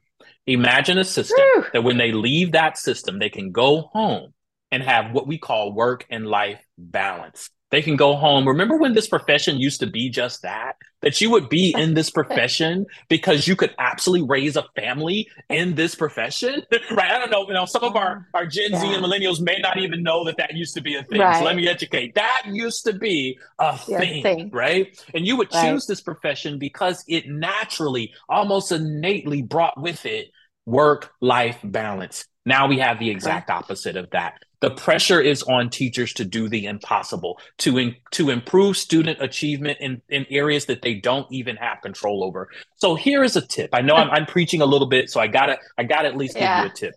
Imagine 0.47 0.99
a 0.99 1.05
system 1.05 1.45
Whew. 1.55 1.65
that 1.73 1.85
when 1.85 1.99
they 1.99 2.13
leave 2.13 2.53
that 2.53 2.79
system, 2.79 3.19
they 3.19 3.31
can 3.31 3.51
go 3.51 3.91
home 3.93 4.33
and 4.71 4.83
have 4.83 5.13
what 5.13 5.27
we 5.27 5.39
call 5.39 5.73
work 5.73 6.07
and 6.11 6.27
life 6.27 6.61
balance. 6.79 7.51
They 7.75 7.83
can 7.83 7.97
go 7.97 8.15
home. 8.15 8.47
Remember 8.47 8.77
when 8.77 8.95
this 8.95 9.09
profession 9.09 9.59
used 9.59 9.81
to 9.81 9.89
be 9.89 10.09
just 10.09 10.43
that? 10.43 10.77
That 11.03 11.21
you 11.21 11.29
would 11.31 11.49
be 11.49 11.75
in 11.77 11.95
this 11.95 12.09
profession 12.09 12.87
because 13.09 13.49
you 13.49 13.57
could 13.57 13.75
absolutely 13.81 14.29
raise 14.29 14.55
a 14.55 14.65
family 14.77 15.29
in 15.51 15.75
this 15.75 15.97
profession, 15.97 16.63
right? 16.93 17.11
I 17.11 17.19
don't 17.19 17.33
know. 17.33 17.45
You 17.49 17.55
know, 17.55 17.65
some 17.65 17.83
of 17.83 17.97
our 17.97 18.29
our 18.33 18.47
Gen 18.47 18.77
Z 18.77 18.95
and 18.95 19.05
millennials 19.05 19.41
may 19.41 19.59
not 19.59 19.77
even 19.79 20.05
know 20.05 20.25
that 20.25 20.37
that 20.37 20.55
used 20.55 20.75
to 20.75 20.83
be 20.83 20.95
a 20.95 21.03
thing. 21.03 21.21
Right. 21.21 21.37
So 21.37 21.47
let 21.47 21.57
me 21.57 21.67
educate. 21.67 22.15
That 22.15 22.43
used 22.47 22.85
to 22.85 22.93
be 22.93 23.41
a 23.59 23.77
Yeah, 23.89 23.99
thing, 23.99 24.23
thing. 24.23 24.51
right? 24.53 24.97
And 25.13 25.27
you 25.27 25.37
would 25.37 25.53
Right. 25.53 25.71
choose 25.73 25.85
this 25.89 26.01
profession 26.01 26.61
because 26.61 27.03
it 27.09 27.27
naturally, 27.29 28.13
almost 28.29 28.71
innately, 28.71 29.43
brought 29.43 29.81
with 29.83 30.07
it 30.07 30.31
work 30.65 31.11
life 31.21 31.59
balance. 31.65 32.25
Now 32.47 32.69
we 32.69 32.79
have 32.79 33.01
the 33.01 33.11
exact 33.11 33.51
opposite 33.51 33.97
of 33.97 34.11
that. 34.11 34.35
The 34.65 34.71
pressure 34.71 35.21
is 35.21 35.43
on 35.43 35.69
teachers 35.69 36.15
to 36.15 36.25
do 36.25 36.49
the 36.49 36.65
impossible, 36.65 37.39
to 37.59 37.77
in, 37.77 37.97
to 38.13 38.31
improve 38.31 38.79
student 38.79 39.21
achievement 39.21 39.77
in, 39.79 40.01
in 40.09 40.25
areas 40.31 40.65
that 40.67 40.81
they 40.81 40.95
don't 40.95 41.31
even 41.31 41.57
have 41.57 41.83
control 41.83 42.25
over. 42.25 42.49
So 42.77 42.95
here 42.95 43.23
is 43.23 43.37
a 43.37 43.47
tip. 43.47 43.71
I 43.75 43.83
know 43.83 43.95
I'm, 43.95 44.09
I'm 44.09 44.25
preaching 44.25 44.63
a 44.63 44.65
little 44.65 44.89
bit, 44.89 45.11
so 45.11 45.21
I 45.21 45.27
gotta 45.27 45.59
I 45.77 45.83
gotta 45.83 46.09
at 46.09 46.17
least 46.17 46.35
give 46.35 46.49
you 46.49 46.65
a 46.65 46.71
tip. 46.71 46.95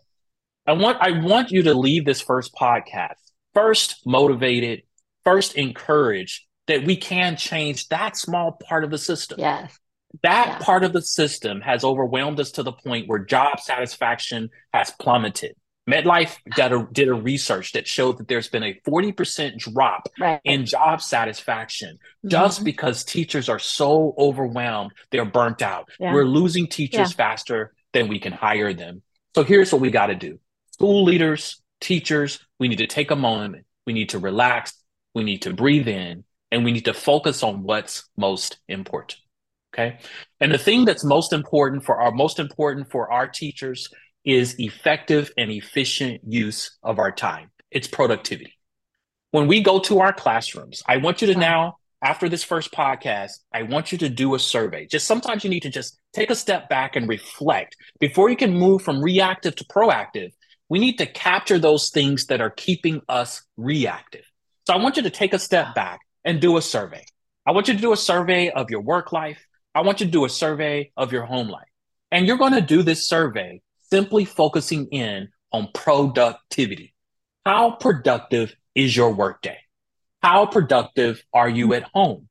I 0.66 0.72
want 0.72 0.98
I 1.02 1.20
want 1.20 1.52
you 1.52 1.64
to 1.64 1.74
leave 1.74 2.06
this 2.06 2.22
first 2.22 2.56
podcast 2.56 3.16
first 3.54 4.06
motivated, 4.06 4.84
first 5.26 5.56
encouraged 5.56 6.46
that 6.68 6.86
we 6.86 6.96
can 6.96 7.36
change 7.36 7.90
that 7.90 8.16
small 8.16 8.54
part 8.54 8.86
of 8.86 8.92
the 8.92 8.98
system 8.98 9.42
Yes. 9.42 9.78
that 10.24 10.48
Yeah. 10.48 10.58
part 10.60 10.86
of 10.86 10.94
the 10.94 11.02
system 11.02 11.60
has 11.60 11.84
overwhelmed 11.84 12.40
us 12.40 12.52
to 12.52 12.64
the 12.64 12.72
point 12.72 13.10
where 13.10 13.20
job 13.20 13.60
satisfaction 13.60 14.52
has 14.74 14.90
plummeted. 14.92 15.56
MetLife 15.88 16.36
did 16.56 16.74
a, 16.74 16.88
did 16.92 17.08
a 17.08 17.14
research 17.14 17.72
that 17.72 17.88
showed 17.88 18.18
that 18.18 18.28
there's 18.28 18.50
been 18.50 18.64
a 18.64 18.80
40% 18.86 19.58
drop 19.58 20.10
Right. 20.20 20.42
in 20.44 20.66
job 20.66 21.02
satisfaction 21.02 21.98
just 22.26 22.62
Mhm. 22.62 22.66
because 22.66 23.06
teachers 23.06 23.48
are 23.48 23.60
so 23.60 24.14
overwhelmed, 24.18 24.92
they're 25.12 25.26
burnt 25.26 25.62
out. 25.62 25.90
Yeah. 26.00 26.14
We're 26.14 26.26
losing 26.26 26.68
teachers 26.68 27.14
faster 27.14 27.74
than 27.94 28.10
we 28.10 28.20
can 28.20 28.34
hire 28.34 28.74
them. 28.74 29.02
So 29.36 29.44
here's 29.44 29.72
what 29.72 29.82
we 29.82 29.90
got 29.90 30.08
to 30.08 30.16
do 30.16 30.40
school 30.72 31.04
leaders, 31.04 31.62
teachers, 31.80 32.40
we 32.60 32.68
need 32.68 32.80
to 32.80 32.88
take 32.88 33.10
a 33.12 33.16
moment. 33.16 33.66
We 33.86 33.94
need 33.94 34.10
to 34.10 34.20
relax. 34.20 34.74
We 35.16 35.24
need 35.24 35.44
to 35.44 35.54
breathe 35.54 35.88
in 35.88 36.26
and 36.52 36.66
we 36.66 36.72
need 36.72 36.86
to 36.86 36.94
focus 36.94 37.44
on 37.44 37.64
what's 37.64 38.10
most 38.18 38.58
important. 38.68 39.20
Okay. 39.74 40.00
And 40.42 40.52
the 40.54 40.58
thing 40.58 40.86
that's 40.86 41.04
most 41.04 41.34
important 41.34 41.86
for 41.86 42.00
our 42.02 42.12
most 42.12 42.40
important 42.40 42.90
for 42.92 43.12
our 43.12 43.28
teachers 43.28 43.90
is 44.28 44.60
effective 44.60 45.32
and 45.38 45.50
efficient 45.50 46.20
use 46.28 46.78
of 46.84 47.00
our 47.00 47.14
time. 47.14 47.50
It's 47.72 47.88
productivity. 47.88 48.54
When 49.32 49.48
we 49.48 49.62
go 49.62 49.80
to 49.80 50.02
our 50.02 50.12
classrooms, 50.12 50.84
I 50.86 50.98
want 50.98 51.22
you 51.22 51.28
to 51.34 51.40
now, 51.40 51.78
after 52.04 52.28
this 52.28 52.44
first 52.44 52.74
podcast, 52.74 53.32
I 53.54 53.64
want 53.64 53.94
you 53.94 53.98
to 54.00 54.10
do 54.10 54.36
a 54.36 54.40
survey. 54.40 54.86
Just 54.86 55.08
sometimes 55.08 55.46
you 55.46 55.50
need 55.50 55.62
to 55.62 55.70
just 55.70 55.98
take 56.12 56.30
a 56.30 56.36
step 56.36 56.68
back 56.68 56.98
and 56.98 57.08
reflect 57.08 57.78
before 58.02 58.30
you 58.30 58.36
can 58.36 58.54
move 58.54 58.82
from 58.82 59.02
reactive 59.02 59.56
to 59.56 59.64
proactive. 59.64 60.34
We 60.68 60.80
need 60.80 60.98
to 60.98 61.06
capture 61.06 61.58
those 61.58 61.90
things 61.90 62.26
that 62.26 62.42
are 62.42 62.50
keeping 62.50 63.02
us 63.08 63.44
reactive. 63.56 64.26
So 64.68 64.74
I 64.74 64.78
want 64.78 64.98
you 64.98 65.04
to 65.04 65.10
take 65.10 65.34
a 65.34 65.40
step 65.40 65.74
back 65.74 66.02
and 66.26 66.42
do 66.42 66.58
a 66.58 66.62
survey. 66.62 67.06
I 67.46 67.52
want 67.52 67.70
you 67.70 67.76
to 67.76 67.82
do 67.82 67.94
a 67.94 67.98
survey 67.98 68.50
of 68.50 68.70
your 68.70 68.82
work 68.82 69.14
life. 69.14 69.40
I 69.74 69.82
want 69.82 70.02
you 70.02 70.06
to 70.06 70.12
do 70.12 70.26
a 70.26 70.30
survey 70.30 70.92
of 70.98 71.14
your 71.14 71.24
home 71.24 71.48
life. 71.48 71.70
And 72.12 72.28
you're 72.28 72.38
going 72.38 72.54
to 72.54 72.62
do 72.62 72.84
this 72.84 73.08
survey 73.08 73.62
simply 73.90 74.26
focusing 74.26 74.88
in 74.88 75.30
on 75.52 75.70
productivity. 75.74 76.94
How 77.46 77.72
productive 77.72 78.56
is 78.76 78.96
your 78.96 79.14
workday? 79.14 79.58
How 80.22 80.46
productive 80.46 81.24
are 81.34 81.50
you 81.50 81.74
at 81.74 81.84
home? 81.94 82.28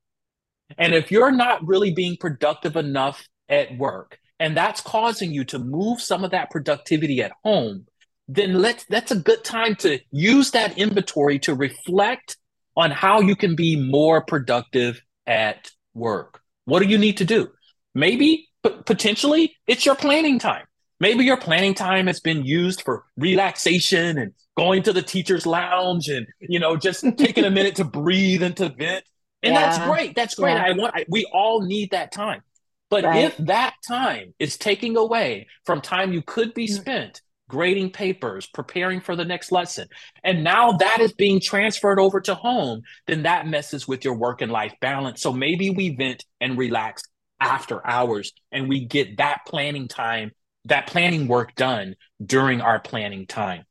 And 0.77 0.95
if 0.95 1.11
you're 1.11 1.33
not 1.33 1.67
really 1.67 1.93
being 1.93 2.17
productive 2.17 2.77
enough 2.77 3.27
at 3.49 3.77
work, 3.79 4.19
and 4.39 4.57
that's 4.57 4.81
causing 4.81 5.33
you 5.33 5.45
to 5.47 5.59
move 5.59 6.01
some 6.01 6.25
of 6.25 6.33
that 6.33 6.51
productivity 6.51 7.23
at 7.23 7.33
home, 7.43 7.87
then 8.29 8.55
let's 8.55 8.85
that's 8.87 9.13
a 9.13 9.17
good 9.17 9.45
time 9.45 9.77
to 9.77 9.99
use 10.11 10.51
that 10.51 10.77
inventory 10.77 11.39
to 11.41 11.55
reflect 11.55 12.37
on 12.77 12.91
how 12.91 13.21
you 13.21 13.37
can 13.37 13.55
be 13.55 13.77
more 13.77 14.21
productive 14.21 15.01
at 15.27 15.71
work. 15.95 16.41
What 16.65 16.83
do 16.83 16.89
you 16.89 16.99
need 16.99 17.19
to 17.19 17.25
do? 17.25 17.49
Maybe 17.95 18.49
p- 18.63 18.77
potentially 18.85 19.57
it's 19.67 19.87
your 19.87 19.95
planning 19.95 20.39
time. 20.39 20.66
Maybe 21.01 21.25
your 21.25 21.37
planning 21.37 21.75
time 21.75 22.07
has 22.07 22.21
been 22.21 22.45
used 22.45 22.83
for 22.83 23.05
relaxation 23.17 24.19
and 24.19 24.33
going 24.57 24.83
to 24.85 24.93
the 24.93 25.03
teacher's 25.03 25.47
lounge 25.47 26.09
and 26.09 26.27
you 26.41 26.59
know 26.59 26.77
just 26.77 27.05
taking 27.19 27.45
a 27.45 27.51
minute 27.51 27.77
to 27.77 27.85
breathe 27.85 28.43
and 28.43 28.57
to 28.57 28.69
vent. 28.71 29.05
And 29.43 29.55
that's 29.55 29.79
great. 29.79 30.15
That's 30.17 30.35
great. 30.35 30.55
Yeah. 30.55 30.65
I 30.65 30.73
want 30.73 30.95
I, 30.97 31.05
we 31.09 31.27
all 31.33 31.63
need 31.63 31.91
that 31.91 32.13
time. 32.13 32.43
But 32.89 33.05
Right. 33.05 33.25
if 33.25 33.37
that 33.39 33.75
time 33.87 34.33
is 34.39 34.57
taking 34.57 34.97
away 34.97 35.49
from 35.65 35.81
time 35.81 36.13
you 36.13 36.23
could 36.23 36.55
be 36.55 36.67
Mm. 36.67 36.75
spent 36.81 37.21
grading 37.49 37.91
papers, 37.91 38.47
preparing 38.47 39.01
for 39.01 39.15
the 39.15 39.25
next 39.25 39.53
lesson, 39.53 39.87
and 40.25 40.43
now 40.43 40.73
that 40.73 41.01
is 41.01 41.13
being 41.13 41.41
transferred 41.41 42.01
over 42.01 42.21
to 42.21 42.35
home, 42.35 42.83
then 43.07 43.23
that 43.23 43.47
messes 43.47 43.87
with 43.87 44.05
your 44.05 44.15
work 44.15 44.41
and 44.41 44.51
life 44.51 44.73
balance. 44.81 45.21
So 45.23 45.33
maybe 45.33 45.71
we 45.71 45.95
vent 45.95 46.25
and 46.41 46.59
relax 46.59 47.03
after 47.41 47.87
hours 47.87 48.33
and 48.51 48.69
we 48.69 48.85
get 48.87 49.19
that 49.19 49.41
planning 49.47 49.87
time, 49.89 50.33
that 50.67 50.87
planning 50.87 51.29
work 51.29 51.55
done 51.55 51.97
during 52.25 52.61
our 52.61 52.79
planning 52.79 53.27
time. 53.27 53.65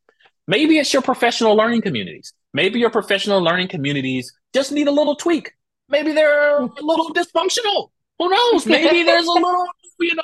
Maybe 0.47 0.77
it's 0.77 0.93
your 0.93 1.01
professional 1.01 1.55
learning 1.55 1.81
communities. 1.81 2.33
Maybe 2.53 2.79
your 2.79 2.89
professional 2.89 3.41
learning 3.41 3.67
communities 3.67 4.33
just 4.53 4.71
need 4.71 4.87
a 4.87 4.91
little 4.91 5.15
tweak. 5.15 5.51
Maybe 5.89 6.13
they're 6.13 6.57
a 6.57 6.65
little 6.81 7.13
dysfunctional. 7.13 7.89
Who 8.19 8.29
knows? 8.29 8.65
Maybe 8.65 9.03
there's 9.03 9.25
a 9.25 9.31
little, 9.31 9.65
you 9.99 10.15
know, 10.15 10.23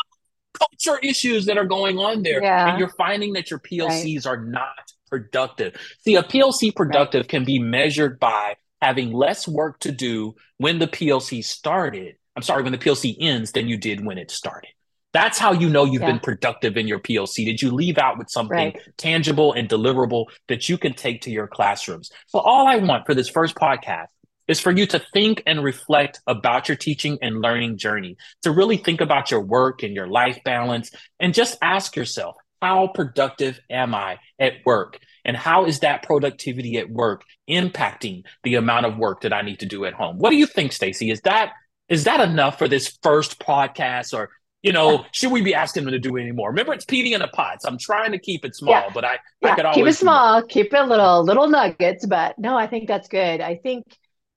culture 0.57 0.99
issues 1.03 1.45
that 1.45 1.57
are 1.57 1.65
going 1.65 1.97
on 1.97 2.23
there. 2.23 2.41
Yeah. 2.41 2.69
And 2.69 2.79
you're 2.79 2.89
finding 2.89 3.33
that 3.33 3.49
your 3.49 3.59
PLCs 3.59 4.25
are 4.25 4.43
not 4.43 4.93
productive. 5.09 5.75
See, 5.99 6.15
a 6.15 6.23
PLC 6.23 6.73
productive 6.75 7.27
can 7.27 7.43
be 7.43 7.59
measured 7.59 8.19
by 8.19 8.55
having 8.81 9.11
less 9.11 9.47
work 9.47 9.79
to 9.81 9.91
do 9.91 10.35
when 10.57 10.79
the 10.79 10.87
PLC 10.87 11.43
started. 11.43 12.15
I'm 12.35 12.43
sorry, 12.43 12.63
when 12.63 12.71
the 12.71 12.77
PLC 12.77 13.15
ends 13.19 13.51
than 13.51 13.67
you 13.67 13.77
did 13.77 14.03
when 14.03 14.17
it 14.17 14.31
started. 14.31 14.71
That's 15.13 15.37
how 15.37 15.51
you 15.51 15.69
know 15.69 15.83
you've 15.85 16.01
Yeah. 16.01 16.11
been 16.11 16.19
productive 16.19 16.77
in 16.77 16.87
your 16.87 16.99
PLC. 16.99 17.43
Did 17.45 17.61
you 17.61 17.71
leave 17.71 17.97
out 17.97 18.17
with 18.17 18.29
something 18.29 18.55
Right. 18.73 18.81
tangible 18.97 19.51
and 19.53 19.67
deliverable 19.67 20.25
that 20.47 20.69
you 20.69 20.77
can 20.77 20.93
take 20.93 21.21
to 21.21 21.31
your 21.31 21.47
classrooms? 21.47 22.09
So, 22.27 22.39
all 22.39 22.67
I 22.67 22.77
want 22.77 23.05
for 23.05 23.13
this 23.13 23.29
first 23.29 23.55
podcast 23.55 24.07
is 24.47 24.59
for 24.59 24.71
you 24.71 24.85
to 24.87 24.99
think 25.13 25.43
and 25.45 25.63
reflect 25.63 26.19
about 26.27 26.67
your 26.67 26.75
teaching 26.77 27.17
and 27.21 27.41
learning 27.41 27.77
journey, 27.77 28.15
to 28.43 28.51
really 28.51 28.77
think 28.77 29.01
about 29.01 29.31
your 29.31 29.41
work 29.41 29.83
and 29.83 29.93
your 29.95 30.07
life 30.07 30.39
balance, 30.43 30.91
and 31.19 31.33
just 31.33 31.57
ask 31.61 31.95
yourself, 31.95 32.35
how 32.61 32.87
productive 32.87 33.59
am 33.69 33.93
I 33.95 34.17
at 34.39 34.53
work? 34.65 34.99
And 35.25 35.35
how 35.37 35.65
is 35.65 35.79
that 35.79 36.03
productivity 36.03 36.77
at 36.77 36.89
work 36.89 37.23
impacting 37.49 38.23
the 38.43 38.55
amount 38.55 38.85
of 38.85 38.97
work 38.97 39.21
that 39.21 39.33
I 39.33 39.41
need 39.41 39.59
to 39.59 39.65
do 39.65 39.85
at 39.85 39.93
home? 39.93 40.17
What 40.17 40.29
do 40.31 40.35
you 40.35 40.45
think, 40.47 40.71
Stacy? 40.71 41.11
Is 41.11 41.21
that 41.21 41.51
is 41.89 42.05
that 42.05 42.21
enough 42.21 42.57
for 42.57 42.69
this 42.69 42.97
first 43.03 43.37
podcast 43.39 44.13
or 44.17 44.29
you 44.63 44.71
know, 44.71 45.05
should 45.11 45.31
we 45.31 45.41
be 45.41 45.55
asking 45.55 45.85
them 45.85 45.93
to 45.93 45.99
do 45.99 46.17
any 46.17 46.31
more? 46.31 46.49
Remember, 46.49 46.73
it's 46.73 46.85
PD 46.85 47.13
in 47.13 47.21
a 47.21 47.27
pod. 47.27 47.61
So 47.61 47.69
I'm 47.69 47.77
trying 47.77 48.11
to 48.11 48.19
keep 48.19 48.45
it 48.45 48.55
small, 48.55 48.89
Yeah. 48.89 48.93
but 48.93 49.03
I, 49.05 49.17
I 49.43 49.51
Yeah, 49.51 49.55
could 49.55 49.65
keep 49.71 49.87
it 49.87 49.93
small, 49.95 50.43
keep 50.43 50.73
it 50.73 50.83
little, 50.83 51.23
little 51.23 51.47
nuggets. 51.47 52.05
But 52.05 52.37
no, 52.37 52.57
I 52.57 52.67
think 52.67 52.87
that's 52.87 53.07
good. 53.07 53.41
I 53.41 53.55
think 53.55 53.85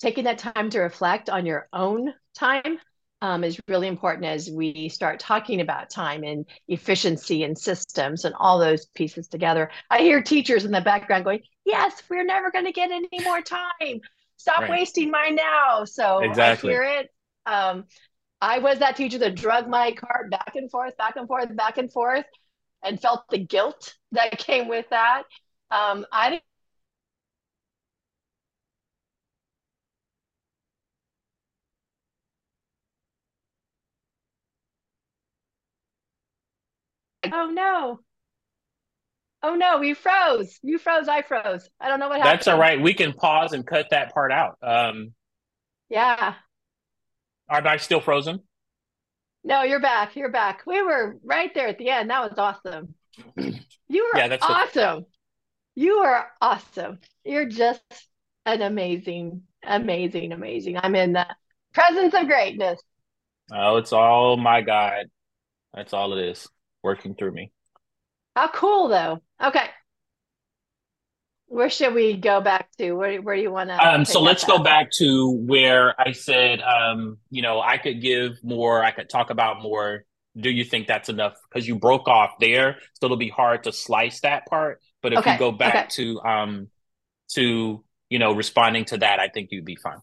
taking 0.00 0.24
that 0.24 0.38
time 0.38 0.70
to 0.70 0.80
reflect 0.80 1.28
on 1.28 1.46
your 1.46 1.68
own 1.72 2.12
time 2.34 2.78
um, 3.20 3.44
is 3.44 3.60
really 3.68 3.88
important 3.88 4.26
as 4.26 4.50
we 4.50 4.88
start 4.88 5.20
talking 5.20 5.60
about 5.60 5.90
time 5.90 6.24
and 6.24 6.46
efficiency 6.68 7.44
and 7.44 7.56
systems 7.56 8.24
and 8.24 8.34
all 8.38 8.58
those 8.58 8.86
pieces 8.86 9.28
together. 9.28 9.70
I 9.90 10.00
hear 10.00 10.22
teachers 10.22 10.64
in 10.64 10.72
the 10.72 10.80
background 10.80 11.24
going, 11.24 11.42
Yes, 11.64 12.02
we're 12.10 12.24
never 12.24 12.50
going 12.50 12.66
to 12.66 12.72
get 12.72 12.90
any 12.90 13.20
more 13.20 13.40
time. 13.40 14.00
Stop 14.36 14.68
right. 14.68 14.70
wasting 14.70 15.10
mine 15.10 15.36
now. 15.36 15.84
So 15.84 16.18
exactly. 16.18 16.74
I 16.74 16.74
hear 16.74 16.82
it. 16.82 17.10
Um, 17.46 17.84
I 18.40 18.58
was 18.58 18.78
that 18.80 18.96
teacher 18.96 19.18
that 19.18 19.36
drug 19.36 19.68
my 19.68 19.92
cart 19.92 20.30
back 20.30 20.52
and 20.54 20.70
forth, 20.70 20.96
back 20.96 21.16
and 21.16 21.26
forth, 21.26 21.54
back 21.56 21.78
and 21.78 21.92
forth, 21.92 22.26
and 22.82 23.00
felt 23.00 23.24
the 23.30 23.38
guilt 23.38 23.94
that 24.12 24.38
came 24.38 24.68
with 24.68 24.86
that. 24.90 25.22
Um, 25.70 26.06
I 26.12 26.40
oh 37.32 37.50
no. 37.50 38.00
Oh 39.42 39.54
no, 39.56 39.78
we 39.78 39.92
froze. 39.92 40.58
You 40.62 40.78
froze, 40.78 41.06
I 41.06 41.20
froze. 41.20 41.68
I 41.78 41.88
don't 41.88 42.00
know 42.00 42.08
what 42.08 42.18
happened. 42.18 42.38
That's 42.38 42.48
all 42.48 42.58
right. 42.58 42.80
We 42.80 42.94
can 42.94 43.12
pause 43.12 43.52
and 43.52 43.66
cut 43.66 43.90
that 43.90 44.14
part 44.14 44.32
out. 44.32 44.56
Um, 44.62 45.12
yeah. 45.90 46.34
Are 47.48 47.66
I 47.66 47.76
still 47.76 48.00
frozen? 48.00 48.40
No, 49.44 49.62
you're 49.62 49.80
back. 49.80 50.16
You're 50.16 50.30
back. 50.30 50.62
We 50.66 50.82
were 50.82 51.18
right 51.22 51.52
there 51.54 51.68
at 51.68 51.78
the 51.78 51.90
end. 51.90 52.10
That 52.10 52.30
was 52.30 52.38
awesome. 52.38 52.94
You 53.86 54.10
were 54.10 54.18
yeah, 54.18 54.28
that's 54.28 54.44
awesome. 54.44 55.04
You 55.74 55.98
are 55.98 56.30
awesome. 56.40 57.00
You're 57.22 57.44
just 57.44 57.82
an 58.46 58.62
amazing, 58.62 59.42
amazing, 59.62 60.32
amazing. 60.32 60.78
I'm 60.78 60.94
in 60.94 61.12
the 61.12 61.26
presence 61.74 62.14
of 62.14 62.26
greatness. 62.26 62.80
Oh, 63.52 63.76
it's 63.76 63.92
all 63.92 64.38
my 64.38 64.62
God. 64.62 65.06
That's 65.74 65.92
all 65.92 66.16
it 66.16 66.24
is 66.24 66.48
working 66.82 67.14
through 67.14 67.32
me. 67.32 67.52
How 68.34 68.48
cool, 68.48 68.88
though. 68.88 69.20
Okay. 69.42 69.66
Where 71.54 71.70
should 71.70 71.94
we 71.94 72.16
go 72.16 72.40
back 72.40 72.68
to? 72.78 72.94
Where, 72.94 73.22
where 73.22 73.36
do 73.36 73.42
you 73.42 73.52
want 73.52 73.70
to? 73.70 73.76
Um, 73.76 74.04
so 74.04 74.20
let's 74.20 74.42
go 74.44 74.58
back 74.58 74.90
to 74.98 75.30
where 75.30 75.94
I 76.00 76.10
said, 76.10 76.60
um, 76.60 77.18
you 77.30 77.42
know, 77.42 77.60
I 77.60 77.78
could 77.78 78.02
give 78.02 78.42
more, 78.42 78.82
I 78.82 78.90
could 78.90 79.08
talk 79.08 79.30
about 79.30 79.62
more. 79.62 80.04
Do 80.36 80.50
you 80.50 80.64
think 80.64 80.88
that's 80.88 81.08
enough? 81.08 81.34
Because 81.48 81.68
you 81.68 81.76
broke 81.76 82.08
off 82.08 82.32
there, 82.40 82.78
so 82.94 83.06
it'll 83.06 83.16
be 83.16 83.28
hard 83.28 83.62
to 83.64 83.72
slice 83.72 84.18
that 84.22 84.46
part. 84.46 84.80
But 85.00 85.12
if 85.12 85.20
okay. 85.20 85.34
you 85.34 85.38
go 85.38 85.52
back 85.52 85.74
okay. 85.76 85.86
to, 85.90 86.20
um, 86.22 86.68
to 87.34 87.84
you 88.10 88.18
know, 88.18 88.32
responding 88.32 88.86
to 88.86 88.98
that, 88.98 89.20
I 89.20 89.28
think 89.28 89.50
you'd 89.52 89.64
be 89.64 89.76
fine. 89.76 89.98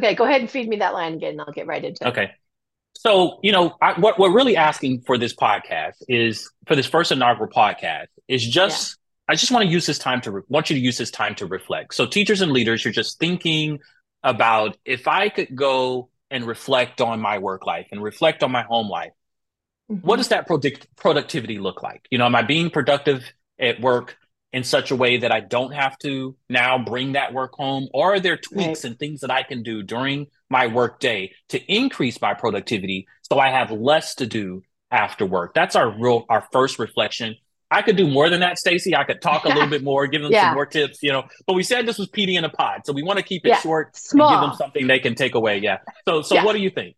Okay, 0.00 0.14
go 0.14 0.24
ahead 0.24 0.40
and 0.40 0.48
feed 0.48 0.66
me 0.66 0.76
that 0.76 0.94
line 0.94 1.12
again, 1.12 1.32
and 1.32 1.42
I'll 1.42 1.52
get 1.52 1.66
right 1.66 1.84
into 1.84 2.06
it. 2.06 2.08
Okay. 2.08 2.30
So, 2.96 3.38
you 3.42 3.52
know, 3.52 3.76
I, 3.82 4.00
what 4.00 4.18
we're 4.18 4.34
really 4.34 4.56
asking 4.56 5.02
for 5.02 5.18
this 5.18 5.34
podcast 5.34 5.96
is 6.08 6.50
for 6.66 6.74
this 6.74 6.86
first 6.86 7.12
inaugural 7.12 7.50
podcast 7.50 8.06
is 8.28 8.48
just. 8.48 8.96
I 9.32 9.34
just 9.34 9.50
want 9.50 9.64
to 9.64 9.70
use 9.72 9.86
this 9.86 9.98
time 9.98 10.20
to, 10.20 10.30
re- 10.30 10.42
want 10.48 10.68
you 10.68 10.76
to 10.76 10.80
use 10.80 10.98
this 10.98 11.10
time 11.10 11.34
to 11.36 11.46
reflect. 11.46 11.94
So, 11.94 12.04
teachers 12.04 12.42
and 12.42 12.52
leaders, 12.52 12.84
you're 12.84 12.92
just 12.92 13.18
thinking 13.18 13.78
about 14.22 14.76
if 14.84 15.08
I 15.08 15.30
could 15.30 15.56
go 15.56 16.10
and 16.30 16.46
reflect 16.46 17.00
on 17.00 17.18
my 17.18 17.38
work 17.38 17.64
life 17.64 17.86
and 17.92 18.02
reflect 18.02 18.42
on 18.42 18.52
my 18.52 18.60
home 18.60 18.90
life, 18.90 19.12
mm-hmm. 19.90 20.06
what 20.06 20.16
does 20.16 20.28
that 20.28 20.46
product- 20.46 20.86
productivity 20.96 21.58
look 21.58 21.82
like? 21.82 22.06
You 22.10 22.18
know, 22.18 22.26
am 22.26 22.34
I 22.34 22.42
being 22.42 22.68
productive 22.68 23.24
at 23.58 23.80
work? 23.80 24.16
in 24.52 24.64
such 24.64 24.90
a 24.90 24.96
way 24.96 25.16
that 25.16 25.32
I 25.32 25.40
don't 25.40 25.72
have 25.72 25.96
to 26.00 26.36
now 26.50 26.76
bring 26.76 27.12
that 27.12 27.32
work 27.32 27.54
home? 27.54 27.88
Or 27.94 28.16
are 28.16 28.20
there 28.20 28.36
tweaks 28.36 28.84
right. 28.84 28.84
and 28.84 28.98
things 28.98 29.20
that 29.20 29.30
I 29.30 29.44
can 29.44 29.62
do 29.62 29.82
during 29.82 30.26
my 30.50 30.66
work 30.66 31.00
day 31.00 31.32
to 31.48 31.72
increase 31.72 32.20
my 32.20 32.34
productivity 32.34 33.06
so 33.22 33.38
I 33.38 33.48
have 33.48 33.70
less 33.70 34.16
to 34.16 34.26
do 34.26 34.60
after 34.90 35.24
work? 35.24 35.54
That's 35.54 35.74
our 35.74 35.90
real 35.90 36.26
our 36.28 36.46
first 36.52 36.78
reflection. 36.78 37.36
I 37.72 37.82
could 37.82 37.96
do 37.96 38.06
more 38.06 38.28
than 38.28 38.40
that, 38.40 38.58
Stacy. 38.58 38.94
I 38.94 39.04
could 39.04 39.22
talk 39.22 39.44
a 39.44 39.48
little 39.48 39.66
bit 39.68 39.82
more, 39.82 40.06
give 40.06 40.22
them 40.22 40.32
yeah. 40.32 40.48
some 40.48 40.54
more 40.54 40.66
tips, 40.66 41.02
you 41.02 41.10
know. 41.10 41.24
But 41.46 41.54
we 41.54 41.62
said 41.62 41.86
this 41.86 41.98
was 41.98 42.08
PD 42.08 42.36
in 42.36 42.44
a 42.44 42.50
pod, 42.50 42.82
so 42.84 42.92
we 42.92 43.02
want 43.02 43.18
to 43.18 43.24
keep 43.24 43.44
it 43.46 43.50
yeah. 43.50 43.60
short 43.60 43.96
Small. 43.96 44.28
and 44.28 44.36
give 44.36 44.50
them 44.50 44.56
something 44.56 44.86
they 44.86 44.98
can 44.98 45.14
take 45.14 45.34
away. 45.34 45.58
Yeah. 45.58 45.78
So, 46.06 46.22
so 46.22 46.34
yeah. 46.34 46.44
what 46.44 46.54
do 46.54 46.60
you 46.60 46.70
think? 46.70 46.96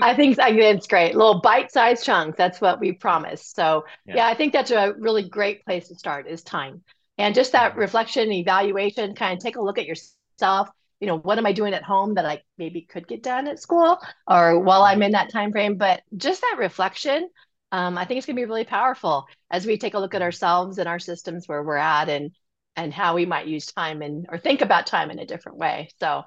I 0.00 0.14
think 0.14 0.36
it's 0.38 0.86
great. 0.86 1.14
Little 1.14 1.40
bite-sized 1.40 2.04
chunks. 2.04 2.36
That's 2.36 2.60
what 2.60 2.80
we 2.80 2.92
promised. 2.92 3.54
So 3.56 3.84
yeah. 4.06 4.16
yeah. 4.16 4.26
I 4.26 4.34
think 4.34 4.52
that's 4.52 4.70
a 4.70 4.92
really 4.98 5.28
great 5.28 5.64
place 5.64 5.88
to 5.88 5.94
start 5.94 6.28
is 6.28 6.42
time. 6.42 6.82
And 7.18 7.34
just 7.34 7.52
that 7.52 7.72
mm-hmm. 7.72 7.80
reflection, 7.80 8.32
evaluation, 8.32 9.14
kind 9.14 9.36
of 9.36 9.42
take 9.42 9.56
a 9.56 9.62
look 9.62 9.78
at 9.78 9.86
yourself. 9.86 10.68
You 11.00 11.08
know, 11.08 11.18
what 11.18 11.38
am 11.38 11.46
I 11.46 11.52
doing 11.52 11.74
at 11.74 11.82
home 11.82 12.14
that 12.14 12.26
I 12.26 12.42
maybe 12.56 12.82
could 12.82 13.06
get 13.06 13.22
done 13.22 13.46
at 13.46 13.60
school 13.60 13.98
or 14.26 14.58
while 14.60 14.82
I'm 14.82 15.02
in 15.02 15.12
that 15.12 15.30
time 15.30 15.52
frame? 15.52 15.76
But 15.76 16.02
just 16.16 16.40
that 16.40 16.56
reflection, 16.58 17.28
um, 17.74 17.98
I 17.98 18.04
think 18.04 18.18
it's 18.18 18.26
going 18.26 18.36
to 18.36 18.40
be 18.40 18.46
really 18.46 18.64
powerful 18.64 19.26
as 19.50 19.66
we 19.66 19.78
take 19.78 19.94
a 19.94 19.98
look 19.98 20.14
at 20.14 20.22
ourselves 20.22 20.78
and 20.78 20.88
our 20.88 21.00
systems 21.00 21.48
where 21.48 21.62
we're 21.62 21.76
at 21.76 22.08
and 22.08 22.30
and 22.76 22.94
how 22.94 23.14
we 23.14 23.26
might 23.26 23.46
use 23.46 23.66
time 23.66 24.00
and 24.02 24.26
or 24.28 24.38
think 24.38 24.60
about 24.60 24.86
time 24.86 25.10
in 25.10 25.18
a 25.18 25.26
different 25.26 25.58
way. 25.58 25.88
So 25.98 26.24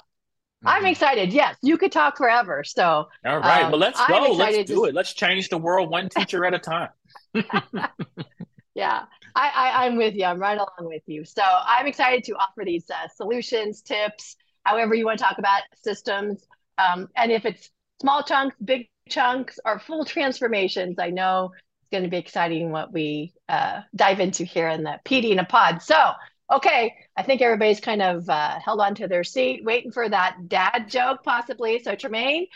Mm-hmm. 0.65 0.69
I'm 0.69 0.86
excited. 0.88 1.31
Yes, 1.31 1.55
you 1.62 1.77
could 1.77 1.91
talk 1.91 2.17
forever. 2.17 2.63
So, 2.63 3.07
all 3.23 3.38
right, 3.38 3.65
um, 3.65 3.71
well, 3.71 3.79
let's 3.79 4.03
go. 4.07 4.31
Let's 4.31 4.57
do 4.67 4.75
to... 4.75 4.86
it. 4.86 4.95
Let's 4.95 5.13
change 5.13 5.49
the 5.49 5.57
world 5.60 5.91
one 5.91 6.10
teacher 6.10 6.43
at 6.45 6.55
a 6.55 6.57
time. 6.57 6.89
yeah, 8.73 9.03
I, 9.36 9.49
I, 9.75 9.86
am 9.86 9.97
with 9.97 10.15
you. 10.15 10.25
I'm 10.25 10.39
right 10.39 10.57
along 10.57 10.89
with 10.89 11.03
you. 11.05 11.25
So, 11.25 11.43
I'm 11.43 11.86
excited 11.86 12.23
to 12.23 12.31
offer 12.38 12.65
these 12.65 12.89
uh, 12.89 13.07
solutions, 13.15 13.83
tips, 13.83 14.36
however 14.63 14.95
you 14.95 15.05
want 15.05 15.19
to 15.19 15.25
talk 15.25 15.38
about 15.38 15.62
systems. 15.75 16.43
Um, 16.79 17.07
and 17.15 17.31
if 17.31 17.45
it's 17.45 17.69
small 18.01 18.23
chunks, 18.23 18.55
big 18.65 18.88
chunks, 19.10 19.60
or 19.65 19.80
full 19.80 20.06
transformations, 20.06 20.98
I 21.00 21.10
know 21.10 21.52
it's 21.82 21.89
going 21.91 22.04
to 22.04 22.10
be 22.10 22.17
exciting 22.17 22.72
what 22.72 22.91
we 22.91 23.34
uh, 23.50 23.82
dive 23.96 24.20
into 24.20 24.43
here 24.43 24.67
in 24.70 24.84
the 24.84 25.00
PD 25.06 25.32
in 25.32 25.39
a 25.39 25.46
pod. 25.46 25.82
So, 25.82 26.12
okay, 26.52 26.93
I 27.15 27.24
think 27.24 27.41
everybody's 27.41 27.80
kind 27.80 28.02
of 28.02 28.30
uh, 28.30 28.60
held 28.60 28.80
on 28.80 28.96
to 28.96 29.08
their 29.08 29.24
seat, 29.24 29.63
waiting 29.63 29.91
for 29.91 30.08
that 30.08 30.48
dad 30.48 30.89
joke, 30.89 31.24
possibly. 31.24 31.82
So, 31.84 31.96
Tremaine. 31.96 32.48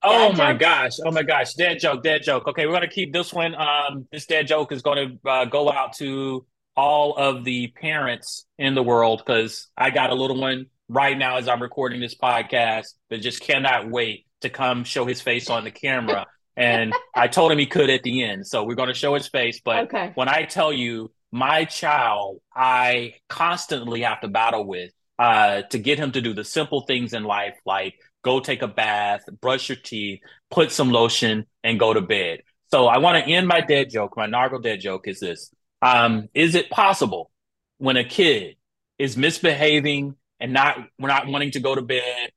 Oh 0.00 0.32
my 0.32 0.52
joke? 0.52 0.60
gosh! 0.60 0.92
Oh 1.04 1.10
my 1.10 1.24
gosh! 1.24 1.54
Dad 1.54 1.80
joke, 1.80 2.04
dad 2.04 2.22
joke. 2.22 2.46
Okay, 2.46 2.66
we're 2.66 2.72
gonna 2.72 2.86
keep 2.86 3.12
this 3.12 3.32
one. 3.32 3.56
Um, 3.56 4.06
this 4.12 4.26
dad 4.26 4.46
joke 4.46 4.70
is 4.70 4.80
going 4.80 5.18
to 5.24 5.28
uh, 5.28 5.44
go 5.46 5.72
out 5.72 5.94
to 5.94 6.46
all 6.76 7.16
of 7.16 7.44
the 7.44 7.66
parents 7.66 8.46
in 8.56 8.76
the 8.76 8.82
world 8.82 9.20
because 9.26 9.66
I 9.76 9.90
got 9.90 10.10
a 10.10 10.14
little 10.14 10.40
one 10.40 10.66
right 10.88 11.18
now 11.18 11.36
as 11.36 11.48
I'm 11.48 11.60
recording 11.60 12.00
this 12.00 12.14
podcast 12.14 12.94
that 13.10 13.18
just 13.18 13.40
cannot 13.40 13.90
wait 13.90 14.26
to 14.40 14.50
come 14.50 14.84
show 14.84 15.04
his 15.04 15.20
face 15.20 15.50
on 15.50 15.64
the 15.64 15.70
camera. 15.70 16.26
and 16.56 16.92
I 17.14 17.28
told 17.28 17.52
him 17.52 17.58
he 17.58 17.66
could 17.66 17.90
at 17.90 18.02
the 18.02 18.24
end, 18.24 18.46
so 18.46 18.64
we're 18.64 18.74
going 18.74 18.88
to 18.88 18.94
show 18.94 19.14
his 19.14 19.28
face. 19.28 19.60
But 19.64 19.84
okay. 19.84 20.12
when 20.14 20.28
I 20.28 20.44
tell 20.44 20.72
you 20.72 21.12
my 21.30 21.64
child, 21.64 22.40
I 22.54 23.14
constantly 23.28 24.02
have 24.02 24.20
to 24.22 24.28
battle 24.28 24.64
with 24.64 24.92
uh, 25.18 25.62
to 25.62 25.78
get 25.78 25.98
him 25.98 26.12
to 26.12 26.20
do 26.20 26.32
the 26.32 26.44
simple 26.44 26.82
things 26.82 27.12
in 27.12 27.24
life, 27.24 27.54
like 27.66 27.94
go 28.22 28.40
take 28.40 28.62
a 28.62 28.68
bath, 28.68 29.22
brush 29.40 29.68
your 29.68 29.76
teeth, 29.76 30.20
put 30.50 30.72
some 30.72 30.90
lotion, 30.90 31.46
and 31.64 31.78
go 31.78 31.92
to 31.92 32.00
bed. 32.00 32.40
So 32.70 32.86
I 32.86 32.98
want 32.98 33.24
to 33.24 33.30
end 33.30 33.46
my 33.46 33.60
dead 33.60 33.90
joke. 33.90 34.16
My 34.16 34.26
nargle 34.26 34.62
dead 34.62 34.80
joke 34.80 35.08
is 35.08 35.20
this: 35.20 35.52
um, 35.82 36.28
Is 36.34 36.54
it 36.54 36.70
possible 36.70 37.30
when 37.78 37.96
a 37.96 38.04
kid 38.04 38.56
is 38.98 39.16
misbehaving 39.16 40.14
and 40.40 40.52
not 40.52 40.78
not 40.98 41.26
wanting 41.26 41.52
to 41.52 41.60
go 41.60 41.74
to 41.74 41.82
bed 41.82 42.30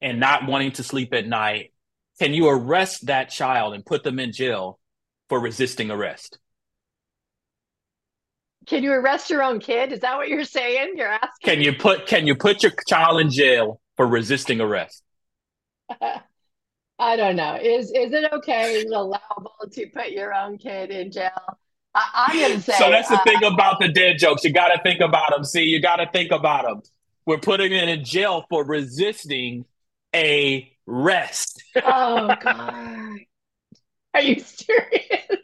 and 0.00 0.20
not 0.20 0.46
wanting 0.46 0.72
to 0.72 0.82
sleep 0.82 1.12
at 1.12 1.26
night? 1.26 1.72
Can 2.18 2.32
you 2.32 2.48
arrest 2.48 3.06
that 3.06 3.30
child 3.30 3.74
and 3.74 3.84
put 3.84 4.02
them 4.02 4.18
in 4.18 4.32
jail 4.32 4.78
for 5.28 5.40
resisting 5.40 5.90
arrest? 5.90 6.38
Can 8.66 8.82
you 8.82 8.92
arrest 8.92 9.30
your 9.30 9.42
own 9.42 9.60
kid? 9.60 9.92
Is 9.92 10.00
that 10.00 10.16
what 10.16 10.28
you're 10.28 10.44
saying? 10.44 10.94
You're 10.96 11.12
asking. 11.12 11.28
Can 11.44 11.60
you 11.60 11.72
put 11.72 12.06
Can 12.06 12.26
you 12.26 12.34
put 12.34 12.62
your 12.62 12.72
child 12.88 13.20
in 13.20 13.30
jail 13.30 13.80
for 13.96 14.06
resisting 14.06 14.60
arrest? 14.60 15.02
I 16.98 17.16
don't 17.16 17.36
know. 17.36 17.56
Is 17.56 17.90
is 17.90 18.12
it 18.12 18.32
okay? 18.32 18.74
Is 18.76 18.84
it 18.84 18.92
allowable 18.92 19.52
to 19.70 19.86
put 19.88 20.10
your 20.10 20.34
own 20.34 20.58
kid 20.58 20.90
in 20.90 21.12
jail? 21.12 21.30
I, 21.94 22.30
am 22.32 22.40
gonna 22.40 22.60
say. 22.60 22.74
So 22.78 22.90
that's 22.90 23.08
the 23.08 23.20
uh, 23.20 23.24
thing 23.24 23.44
about 23.44 23.80
the 23.80 23.88
dead 23.88 24.18
jokes. 24.18 24.44
You 24.44 24.52
got 24.52 24.68
to 24.68 24.82
think 24.82 25.00
about 25.00 25.30
them. 25.30 25.44
See, 25.44 25.64
you 25.64 25.80
got 25.80 25.96
to 25.96 26.08
think 26.10 26.30
about 26.32 26.64
them. 26.64 26.82
We're 27.24 27.38
putting 27.38 27.72
him 27.72 27.88
in 27.88 28.04
jail 28.04 28.44
for 28.48 28.64
resisting 28.64 29.64
a 30.16 30.72
rest. 30.86 31.62
oh 31.76 32.34
God! 32.42 33.18
Are 34.14 34.20
you 34.22 34.40
serious? 34.40 35.42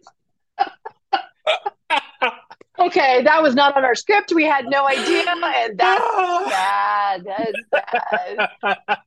okay, 2.78 3.22
that 3.22 3.42
was 3.42 3.54
not 3.54 3.76
on 3.76 3.84
our 3.84 3.94
script. 3.94 4.32
We 4.32 4.44
had 4.44 4.66
no 4.66 4.86
idea, 4.86 5.24
and 5.28 5.78
that's 5.78 6.00
bad. 6.48 7.24
That's 7.24 8.48
bad. 8.62 8.98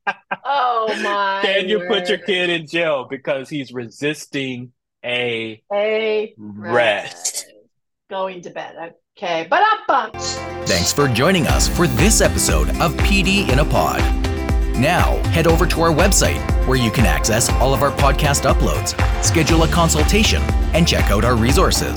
Oh 0.46 0.96
my! 1.02 1.42
Can 1.44 1.68
you 1.68 1.80
word. 1.80 1.88
put 1.90 2.10
your 2.10 2.20
kid 2.20 2.50
in 2.52 2.68
jail 2.68 3.08
because 3.10 3.50
he's 3.50 3.74
resisting 3.74 4.72
a 5.04 5.64
a 5.74 6.34
rest? 6.38 7.48
Going 8.10 8.42
to 8.44 8.52
bed. 8.52 8.94
Okay, 9.18 9.48
but 9.50 9.64
up 9.64 9.88
bunch. 9.88 10.24
Thanks 10.68 10.94
for 10.94 11.08
joining 11.08 11.48
us 11.48 11.68
for 11.68 11.88
this 11.88 12.22
episode 12.22 12.70
of 12.82 12.94
PD 12.98 13.50
in 13.50 13.60
a 13.60 13.66
Pod. 13.66 14.02
Now, 14.80 15.16
head 15.30 15.48
over 15.48 15.66
to 15.68 15.82
our 15.82 15.92
website 15.92 16.42
where 16.68 16.78
you 16.78 16.92
can 16.92 17.06
access 17.06 17.50
all 17.54 17.74
of 17.74 17.82
our 17.82 17.92
podcast 17.92 18.52
uploads, 18.52 18.94
schedule 19.24 19.64
a 19.64 19.68
consultation, 19.70 20.42
and 20.74 20.86
check 20.86 21.12
out 21.12 21.24
our 21.24 21.36
resources. 21.36 21.96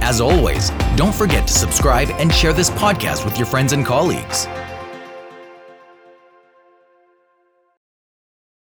As 0.00 0.20
always, 0.20 0.70
don't 0.94 1.14
forget 1.14 1.48
to 1.48 1.52
subscribe 1.52 2.10
and 2.18 2.32
share 2.32 2.52
this 2.52 2.70
podcast 2.70 3.24
with 3.24 3.36
your 3.38 3.46
friends 3.46 3.72
and 3.72 3.84
colleagues. 3.84 4.46